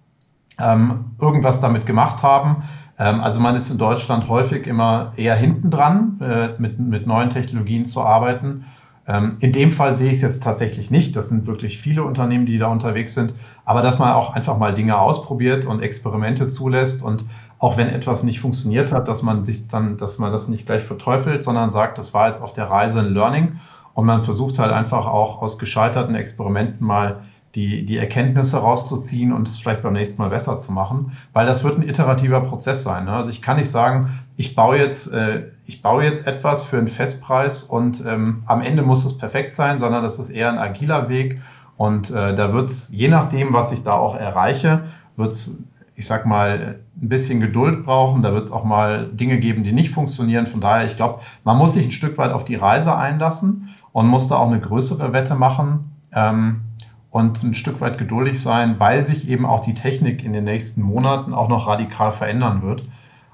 ähm, 0.59 1.05
irgendwas 1.21 1.61
damit 1.61 1.85
gemacht 1.85 2.21
haben 2.21 2.63
also 2.99 3.39
man 3.39 3.55
ist 3.55 3.69
in 3.69 3.77
Deutschland 3.77 4.27
häufig 4.27 4.67
immer 4.67 5.13
eher 5.15 5.35
hinten 5.35 5.69
dran, 5.69 6.19
äh, 6.21 6.49
mit, 6.61 6.79
mit 6.79 7.07
neuen 7.07 7.29
Technologien 7.29 7.85
zu 7.85 8.01
arbeiten. 8.01 8.65
Ähm, 9.07 9.37
in 9.39 9.53
dem 9.53 9.71
Fall 9.71 9.95
sehe 9.95 10.09
ich 10.09 10.17
es 10.17 10.21
jetzt 10.21 10.43
tatsächlich 10.43 10.91
nicht. 10.91 11.15
Das 11.15 11.29
sind 11.29 11.47
wirklich 11.47 11.79
viele 11.79 12.03
Unternehmen, 12.03 12.45
die 12.45 12.57
da 12.57 12.67
unterwegs 12.67 13.13
sind. 13.13 13.33
Aber 13.63 13.81
dass 13.81 13.99
man 13.99 14.11
auch 14.11 14.35
einfach 14.35 14.57
mal 14.57 14.73
Dinge 14.73 14.99
ausprobiert 14.99 15.65
und 15.65 15.81
Experimente 15.81 16.45
zulässt 16.45 17.01
und 17.01 17.25
auch 17.57 17.77
wenn 17.77 17.89
etwas 17.89 18.23
nicht 18.23 18.41
funktioniert 18.41 18.91
hat, 18.91 19.07
dass 19.07 19.23
man 19.23 19.45
sich 19.45 19.67
dann, 19.67 19.97
dass 19.97 20.19
man 20.19 20.31
das 20.31 20.49
nicht 20.49 20.65
gleich 20.65 20.83
verteufelt, 20.83 21.43
sondern 21.43 21.71
sagt, 21.71 21.97
das 21.97 22.13
war 22.13 22.27
jetzt 22.27 22.41
auf 22.41 22.53
der 22.53 22.65
Reise 22.65 22.99
ein 22.99 23.13
Learning 23.13 23.59
und 23.93 24.05
man 24.05 24.21
versucht 24.21 24.59
halt 24.59 24.71
einfach 24.71 25.05
auch 25.05 25.41
aus 25.41 25.57
gescheiterten 25.57 26.15
Experimenten 26.15 26.85
mal 26.85 27.23
die, 27.55 27.85
die 27.85 27.97
Erkenntnisse 27.97 28.57
rauszuziehen 28.57 29.33
und 29.33 29.47
es 29.47 29.57
vielleicht 29.57 29.81
beim 29.81 29.93
nächsten 29.93 30.21
Mal 30.21 30.29
besser 30.29 30.59
zu 30.59 30.71
machen, 30.71 31.17
weil 31.33 31.45
das 31.45 31.63
wird 31.63 31.77
ein 31.77 31.87
iterativer 31.87 32.41
Prozess 32.41 32.83
sein. 32.83 33.05
Ne? 33.05 33.11
Also 33.11 33.31
ich 33.31 33.41
kann 33.41 33.57
nicht 33.57 33.71
sagen, 33.71 34.09
ich 34.37 34.55
baue 34.55 34.77
jetzt, 34.77 35.11
äh, 35.11 35.45
ich 35.65 35.81
baue 35.81 36.03
jetzt 36.03 36.27
etwas 36.27 36.63
für 36.63 36.77
einen 36.77 36.87
Festpreis 36.87 37.63
und 37.63 38.03
ähm, 38.05 38.43
am 38.45 38.61
Ende 38.61 38.83
muss 38.83 39.03
es 39.05 39.17
perfekt 39.17 39.55
sein, 39.55 39.79
sondern 39.79 40.03
das 40.03 40.19
ist 40.19 40.29
eher 40.29 40.51
ein 40.51 40.59
agiler 40.59 41.09
Weg 41.09 41.41
und 41.79 42.11
äh, 42.11 42.35
da 42.35 42.51
wird 42.51 42.69
es, 42.69 42.89
je 42.91 43.07
nachdem, 43.07 43.53
was 43.53 43.71
ich 43.71 43.83
da 43.83 43.93
auch 43.93 44.13
erreiche, 44.13 44.83
wird 45.15 45.31
es, 45.31 45.57
ich 45.95 46.05
sag 46.05 46.25
mal, 46.25 46.79
ein 47.01 47.07
bisschen 47.07 47.39
Geduld 47.39 47.85
brauchen. 47.85 48.21
Da 48.21 48.33
wird 48.33 48.43
es 48.43 48.51
auch 48.51 48.65
mal 48.65 49.07
Dinge 49.07 49.39
geben, 49.39 49.63
die 49.63 49.71
nicht 49.71 49.89
funktionieren. 49.89 50.45
Von 50.45 50.59
daher, 50.59 50.85
ich 50.85 50.97
glaube, 50.97 51.21
man 51.45 51.57
muss 51.57 51.73
sich 51.73 51.85
ein 51.85 51.91
Stück 51.91 52.17
weit 52.17 52.31
auf 52.31 52.43
die 52.43 52.55
Reise 52.55 52.93
einlassen 52.93 53.69
und 53.93 54.07
muss 54.07 54.27
da 54.27 54.35
auch 54.35 54.47
eine 54.47 54.59
größere 54.59 55.13
Wette 55.13 55.35
machen. 55.35 55.91
Ähm, 56.13 56.63
und 57.11 57.43
ein 57.43 57.53
Stück 57.53 57.81
weit 57.81 57.97
geduldig 57.97 58.41
sein, 58.41 58.79
weil 58.79 59.03
sich 59.03 59.27
eben 59.27 59.45
auch 59.45 59.61
die 59.61 59.73
Technik 59.73 60.23
in 60.23 60.33
den 60.33 60.43
nächsten 60.43 60.81
Monaten 60.81 61.33
auch 61.33 61.49
noch 61.49 61.67
radikal 61.67 62.11
verändern 62.11 62.61
wird. 62.61 62.83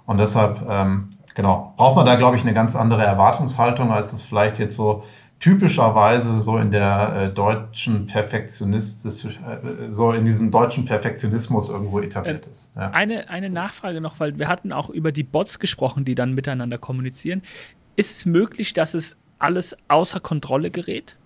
Und 0.05 0.17
deshalb, 0.17 0.65
ähm, 0.69 1.17
genau, 1.33 1.73
braucht 1.75 1.95
man 1.95 2.05
da, 2.05 2.15
glaube 2.15 2.37
ich, 2.37 2.43
eine 2.43 2.53
ganz 2.53 2.75
andere 2.75 3.03
Erwartungshaltung, 3.03 3.91
als 3.91 4.13
es 4.13 4.23
vielleicht 4.23 4.59
jetzt 4.59 4.75
so 4.75 5.03
typischerweise 5.39 6.39
so 6.39 6.57
in 6.57 6.71
der 6.71 7.15
äh, 7.15 7.33
deutschen 7.33 8.07
Perfektionismus, 8.07 9.25
äh, 9.25 9.89
so 9.89 10.13
in 10.13 10.23
diesem 10.23 10.49
deutschen 10.49 10.85
Perfektionismus 10.85 11.69
irgendwo 11.69 11.99
etabliert 11.99 12.45
ähm, 12.45 12.51
ist. 12.51 12.71
Ja. 12.75 12.91
Eine, 12.91 13.29
eine 13.29 13.49
Nachfrage 13.49 13.99
noch, 13.99 14.19
weil 14.21 14.39
wir 14.39 14.47
hatten 14.47 14.71
auch 14.71 14.89
über 14.89 15.11
die 15.11 15.23
Bots 15.23 15.59
gesprochen, 15.59 16.05
die 16.05 16.15
dann 16.15 16.33
miteinander 16.33 16.77
kommunizieren. 16.77 17.41
Ist 17.97 18.15
es 18.15 18.25
möglich, 18.25 18.73
dass 18.73 18.93
es 18.93 19.17
alles 19.37 19.75
außer 19.89 20.21
Kontrolle 20.21 20.71
gerät? 20.71 21.17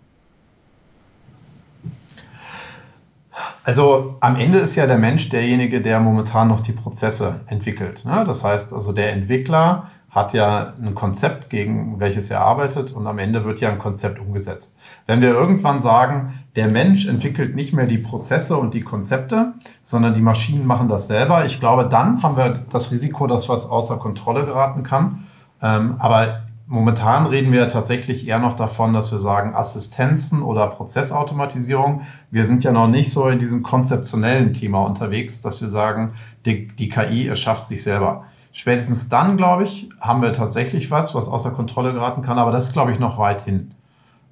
Also 3.63 4.17
am 4.19 4.35
Ende 4.35 4.59
ist 4.59 4.75
ja 4.75 4.87
der 4.87 4.97
Mensch 4.97 5.29
derjenige, 5.29 5.81
der 5.81 5.99
momentan 5.99 6.47
noch 6.47 6.59
die 6.59 6.71
Prozesse 6.71 7.41
entwickelt. 7.47 8.05
Ne? 8.05 8.23
Das 8.25 8.43
heißt 8.43 8.73
also, 8.73 8.93
der 8.93 9.11
Entwickler 9.11 9.87
hat 10.09 10.33
ja 10.33 10.73
ein 10.81 10.95
Konzept, 10.95 11.49
gegen 11.49 11.99
welches 11.99 12.31
er 12.31 12.41
arbeitet 12.41 12.91
und 12.91 13.05
am 13.05 13.19
Ende 13.19 13.45
wird 13.45 13.59
ja 13.59 13.69
ein 13.69 13.77
Konzept 13.77 14.19
umgesetzt. 14.19 14.75
Wenn 15.05 15.21
wir 15.21 15.29
irgendwann 15.29 15.81
sagen, 15.81 16.39
der 16.55 16.67
Mensch 16.67 17.07
entwickelt 17.07 17.55
nicht 17.55 17.73
mehr 17.73 17.85
die 17.85 17.99
Prozesse 17.99 18.57
und 18.57 18.73
die 18.73 18.81
Konzepte, 18.81 19.53
sondern 19.83 20.15
die 20.15 20.21
Maschinen 20.21 20.65
machen 20.65 20.89
das 20.89 21.07
selber, 21.07 21.45
ich 21.45 21.59
glaube, 21.59 21.87
dann 21.87 22.23
haben 22.23 22.37
wir 22.37 22.63
das 22.71 22.91
Risiko, 22.91 23.27
dass 23.27 23.49
was 23.49 23.69
außer 23.69 23.97
Kontrolle 23.97 24.45
geraten 24.45 24.81
kann. 24.81 25.27
Ähm, 25.61 25.95
aber 25.99 26.41
Momentan 26.71 27.25
reden 27.25 27.51
wir 27.51 27.67
tatsächlich 27.67 28.27
eher 28.27 28.37
noch 28.37 28.55
davon, 28.55 28.93
dass 28.93 29.11
wir 29.11 29.17
sagen 29.17 29.55
Assistenzen 29.55 30.43
oder 30.43 30.67
Prozessautomatisierung. 30.67 32.03
Wir 32.29 32.45
sind 32.45 32.63
ja 32.63 32.71
noch 32.71 32.87
nicht 32.87 33.11
so 33.11 33.27
in 33.27 33.39
diesem 33.39 33.63
konzeptionellen 33.63 34.53
Thema 34.53 34.85
unterwegs, 34.85 35.41
dass 35.41 35.61
wir 35.61 35.67
sagen, 35.67 36.13
die, 36.45 36.67
die 36.67 36.89
KI 36.89 37.27
erschafft 37.27 37.65
sich 37.65 37.81
selber. 37.81 38.27
Spätestens 38.51 39.09
dann, 39.09 39.35
glaube 39.35 39.63
ich, 39.63 39.89
haben 39.99 40.21
wir 40.21 40.31
tatsächlich 40.31 40.91
was, 40.91 41.15
was 41.15 41.27
außer 41.27 41.49
Kontrolle 41.49 41.91
geraten 41.91 42.21
kann, 42.21 42.37
aber 42.37 42.51
das 42.51 42.67
ist, 42.67 42.73
glaube 42.73 42.91
ich, 42.91 42.99
noch 42.99 43.17
weit 43.17 43.41
hin. 43.41 43.71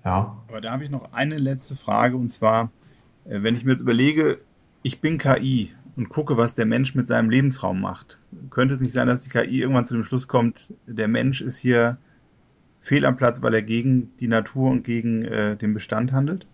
Ja. 0.06 0.38
Aber 0.48 0.62
da 0.62 0.74
habe 0.74 0.84
ich 0.84 0.92
noch 0.92 1.12
eine 1.14 1.40
letzte 1.40 1.76
Frage 1.76 2.18
und 2.18 2.30
zwar, 2.30 2.70
äh, 3.26 3.42
wenn 3.42 3.56
ich 3.56 3.66
mir 3.66 3.72
jetzt 3.72 3.82
überlege, 3.82 4.38
ich 4.84 5.02
bin 5.02 5.18
KI 5.18 5.72
und 5.96 6.10
gucke, 6.10 6.38
was 6.38 6.54
der 6.54 6.68
Mensch 6.68 6.94
mit 6.94 7.08
seinem 7.08 7.32
Lebensraum 7.32 7.82
macht. 7.82 8.20
Könnte 8.52 8.76
es 8.76 8.80
nicht 8.80 8.94
sein, 8.94 9.08
dass 9.08 9.24
die 9.24 9.32
KI 9.32 9.60
irgendwann 9.60 9.86
zu 9.86 9.96
dem 9.96 10.04
Schluss 10.04 10.28
kommt, 10.28 10.72
der 10.86 11.08
Mensch 11.08 11.42
ist 11.42 11.58
hier 11.58 11.98
fehl 12.88 13.06
am 13.06 13.18
Platz, 13.18 13.42
weil 13.42 13.54
er 13.54 13.62
gegen 13.62 14.16
die 14.18 14.28
Natur 14.28 14.72
und 14.72 14.84
gegen 14.84 15.24
äh, 15.24 15.56
den 15.58 15.74
Bestand 15.74 16.14
handelt? 16.14 16.48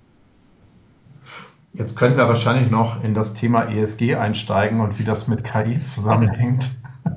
Jetzt 1.74 1.96
könnten 1.96 2.18
wir 2.18 2.28
wahrscheinlich 2.28 2.70
noch 2.70 3.04
in 3.04 3.14
das 3.14 3.34
Thema 3.34 3.64
ESG 3.64 4.16
einsteigen 4.16 4.80
und 4.80 5.00
wie 5.00 5.04
das 5.04 5.28
mit 5.28 5.44
KI 5.44 5.82
zusammenhängt. 5.82 6.72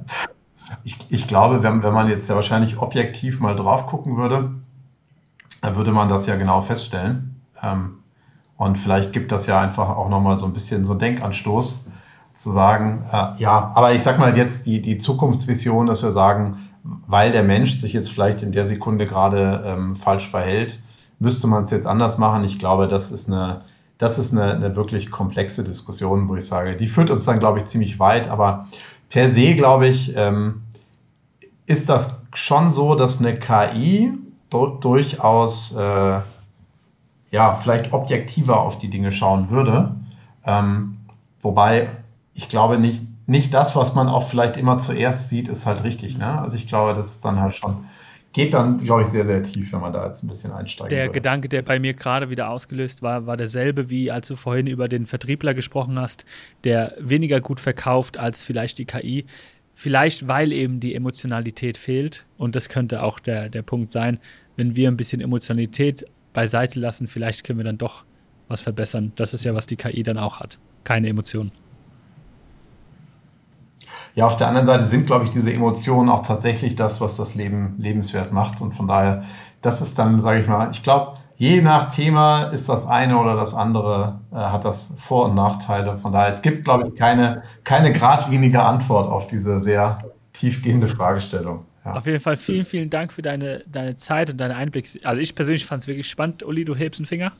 Ich, 0.82 0.96
ich 1.10 1.28
glaube, 1.28 1.62
wenn, 1.62 1.82
wenn 1.82 1.92
man 1.92 2.08
jetzt 2.08 2.28
ja 2.28 2.34
wahrscheinlich 2.34 2.78
objektiv 2.78 3.40
mal 3.40 3.54
drauf 3.54 3.86
gucken 3.86 4.16
würde, 4.16 4.52
würde 5.62 5.92
man 5.92 6.08
das 6.08 6.26
ja 6.26 6.36
genau 6.36 6.60
feststellen. 6.60 7.40
Ähm, 7.62 7.98
und 8.56 8.76
vielleicht 8.78 9.12
gibt 9.12 9.32
das 9.32 9.46
ja 9.46 9.60
einfach 9.60 9.88
auch 9.88 10.08
nochmal 10.08 10.36
so 10.36 10.46
ein 10.46 10.52
bisschen 10.52 10.84
so 10.84 10.92
einen 10.92 11.00
Denkanstoß, 11.00 11.86
zu 12.34 12.50
sagen, 12.50 13.04
äh, 13.10 13.40
ja, 13.40 13.72
aber 13.74 13.94
ich 13.94 14.02
sag 14.02 14.18
mal 14.18 14.36
jetzt 14.36 14.66
die, 14.66 14.82
die 14.82 14.98
Zukunftsvision, 14.98 15.86
dass 15.86 16.02
wir 16.02 16.12
sagen, 16.12 16.68
weil 17.06 17.32
der 17.32 17.42
Mensch 17.42 17.78
sich 17.78 17.92
jetzt 17.92 18.10
vielleicht 18.10 18.42
in 18.42 18.52
der 18.52 18.64
Sekunde 18.64 19.06
gerade 19.06 19.62
ähm, 19.64 19.96
falsch 19.96 20.28
verhält, 20.28 20.80
müsste 21.18 21.46
man 21.46 21.64
es 21.64 21.70
jetzt 21.70 21.86
anders 21.86 22.18
machen. 22.18 22.44
Ich 22.44 22.58
glaube, 22.58 22.88
das 22.88 23.10
ist 23.10 23.28
eine, 23.28 23.62
das 23.98 24.18
ist 24.18 24.32
eine, 24.32 24.52
eine 24.54 24.76
wirklich 24.76 25.10
komplexe 25.10 25.64
Diskussion, 25.64 26.28
wo 26.28 26.36
ich 26.36 26.46
sage, 26.46 26.76
die 26.76 26.88
führt 26.88 27.10
uns 27.10 27.24
dann, 27.24 27.38
glaube 27.38 27.58
ich, 27.58 27.64
ziemlich 27.64 27.98
weit. 27.98 28.28
Aber 28.28 28.66
per 29.08 29.28
se, 29.28 29.54
glaube 29.54 29.88
ich, 29.88 30.14
ähm, 30.16 30.62
ist 31.66 31.88
das 31.88 32.20
schon 32.34 32.70
so, 32.70 32.94
dass 32.94 33.20
eine 33.20 33.36
KI 33.36 34.12
durchaus 34.50 35.74
äh, 35.74 36.20
ja, 37.30 37.54
vielleicht 37.54 37.92
objektiver 37.92 38.60
auf 38.60 38.78
die 38.78 38.88
Dinge 38.88 39.12
schauen 39.12 39.50
würde. 39.50 39.96
Ähm, 40.44 40.96
wobei 41.40 41.90
ich 42.34 42.48
glaube 42.48 42.78
nicht, 42.78 43.02
nicht 43.26 43.52
das, 43.52 43.74
was 43.74 43.94
man 43.94 44.08
auch 44.08 44.28
vielleicht 44.28 44.56
immer 44.56 44.78
zuerst 44.78 45.28
sieht, 45.28 45.48
ist 45.48 45.66
halt 45.66 45.82
richtig. 45.84 46.16
Ne? 46.16 46.40
Also 46.40 46.56
ich 46.56 46.66
glaube, 46.66 46.94
das 46.94 47.16
ist 47.16 47.24
dann 47.24 47.40
halt 47.40 47.54
schon, 47.54 47.84
geht 48.32 48.54
dann, 48.54 48.78
glaube 48.78 49.02
ich, 49.02 49.08
sehr, 49.08 49.24
sehr 49.24 49.42
tief, 49.42 49.72
wenn 49.72 49.80
man 49.80 49.92
da 49.92 50.06
jetzt 50.06 50.22
ein 50.22 50.28
bisschen 50.28 50.52
einsteigt. 50.52 50.92
Der 50.92 51.04
würde. 51.04 51.14
Gedanke, 51.14 51.48
der 51.48 51.62
bei 51.62 51.80
mir 51.80 51.94
gerade 51.94 52.30
wieder 52.30 52.50
ausgelöst 52.50 53.02
war, 53.02 53.26
war 53.26 53.36
derselbe, 53.36 53.90
wie 53.90 54.10
als 54.10 54.28
du 54.28 54.36
vorhin 54.36 54.68
über 54.68 54.88
den 54.88 55.06
Vertriebler 55.06 55.54
gesprochen 55.54 55.98
hast, 55.98 56.24
der 56.62 56.94
weniger 57.00 57.40
gut 57.40 57.58
verkauft 57.58 58.16
als 58.16 58.42
vielleicht 58.42 58.78
die 58.78 58.84
KI. 58.84 59.26
Vielleicht, 59.74 60.28
weil 60.28 60.52
eben 60.52 60.80
die 60.80 60.94
Emotionalität 60.94 61.76
fehlt. 61.76 62.24
Und 62.38 62.56
das 62.56 62.68
könnte 62.68 63.02
auch 63.02 63.18
der, 63.18 63.48
der 63.48 63.62
Punkt 63.62 63.92
sein, 63.92 64.20
wenn 64.54 64.76
wir 64.76 64.88
ein 64.88 64.96
bisschen 64.96 65.20
Emotionalität 65.20 66.06
beiseite 66.32 66.78
lassen, 66.78 67.08
vielleicht 67.08 67.44
können 67.44 67.58
wir 67.58 67.64
dann 67.64 67.78
doch 67.78 68.04
was 68.48 68.60
verbessern. 68.60 69.12
Das 69.16 69.34
ist 69.34 69.44
ja, 69.44 69.54
was 69.54 69.66
die 69.66 69.76
KI 69.76 70.02
dann 70.02 70.18
auch 70.18 70.40
hat. 70.40 70.58
Keine 70.84 71.08
Emotionen. 71.08 71.50
Ja, 74.16 74.24
auf 74.26 74.38
der 74.38 74.48
anderen 74.48 74.66
Seite 74.66 74.82
sind, 74.82 75.06
glaube 75.06 75.26
ich, 75.26 75.30
diese 75.30 75.52
Emotionen 75.52 76.08
auch 76.08 76.22
tatsächlich 76.22 76.74
das, 76.74 77.02
was 77.02 77.16
das 77.16 77.34
Leben 77.34 77.74
lebenswert 77.78 78.32
macht. 78.32 78.62
Und 78.62 78.74
von 78.74 78.88
daher, 78.88 79.24
das 79.60 79.82
ist 79.82 79.98
dann, 79.98 80.22
sage 80.22 80.40
ich 80.40 80.48
mal, 80.48 80.70
ich 80.70 80.82
glaube, 80.82 81.18
je 81.36 81.60
nach 81.60 81.92
Thema 81.92 82.44
ist 82.44 82.66
das 82.70 82.86
eine 82.86 83.18
oder 83.18 83.36
das 83.36 83.52
andere, 83.52 84.20
äh, 84.32 84.36
hat 84.36 84.64
das 84.64 84.94
Vor- 84.96 85.26
und 85.26 85.34
Nachteile. 85.34 85.98
Von 85.98 86.14
daher, 86.14 86.30
es 86.30 86.40
gibt, 86.40 86.64
glaube 86.64 86.88
ich, 86.88 86.94
keine, 86.94 87.42
keine 87.64 87.92
geradlinige 87.92 88.62
Antwort 88.62 89.06
auf 89.06 89.26
diese 89.26 89.58
sehr 89.58 90.02
tiefgehende 90.32 90.88
Fragestellung. 90.88 91.66
Ja. 91.84 91.92
Auf 91.92 92.06
jeden 92.06 92.20
Fall 92.20 92.38
vielen, 92.38 92.64
vielen 92.64 92.88
Dank 92.88 93.12
für 93.12 93.20
deine, 93.20 93.64
deine 93.66 93.96
Zeit 93.96 94.30
und 94.30 94.38
deinen 94.38 94.52
Einblick. 94.52 94.98
Also 95.04 95.20
ich 95.20 95.34
persönlich 95.34 95.66
fand 95.66 95.82
es 95.82 95.88
wirklich 95.88 96.08
spannend. 96.08 96.42
Uli, 96.42 96.64
du 96.64 96.74
hebst 96.74 97.00
einen 97.00 97.06
Finger. 97.06 97.32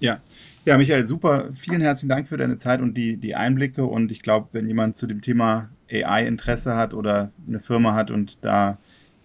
Ja, 0.00 0.18
ja, 0.66 0.76
Michael, 0.76 1.06
super. 1.06 1.46
Vielen 1.54 1.80
herzlichen 1.80 2.10
Dank 2.10 2.28
für 2.28 2.36
deine 2.36 2.58
Zeit 2.58 2.82
und 2.82 2.92
die, 2.94 3.16
die 3.16 3.34
Einblicke. 3.34 3.86
Und 3.86 4.12
ich 4.12 4.20
glaube, 4.20 4.48
wenn 4.52 4.68
jemand 4.68 4.94
zu 4.96 5.06
dem 5.06 5.22
Thema 5.22 5.70
AI 5.90 6.26
Interesse 6.26 6.76
hat 6.76 6.94
oder 6.94 7.30
eine 7.46 7.60
Firma 7.60 7.94
hat 7.94 8.10
und 8.10 8.44
da 8.44 8.78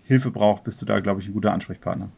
Hilfe 0.03 0.31
braucht, 0.31 0.63
bist 0.63 0.81
du 0.81 0.85
da, 0.85 0.99
glaube 0.99 1.21
ich, 1.21 1.27
ein 1.27 1.33
guter 1.33 1.53
Ansprechpartner. 1.53 2.09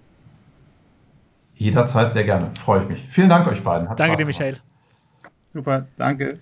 Jederzeit 1.55 2.11
sehr 2.11 2.23
gerne. 2.23 2.51
Freue 2.55 2.81
ich 2.81 2.89
mich. 2.89 3.05
Vielen 3.07 3.29
Dank 3.29 3.47
euch 3.47 3.63
beiden. 3.63 3.89
Hat 3.89 3.99
danke 3.99 4.17
dir, 4.17 4.25
Michael. 4.25 4.57
Super, 5.49 5.87
danke. 5.95 6.39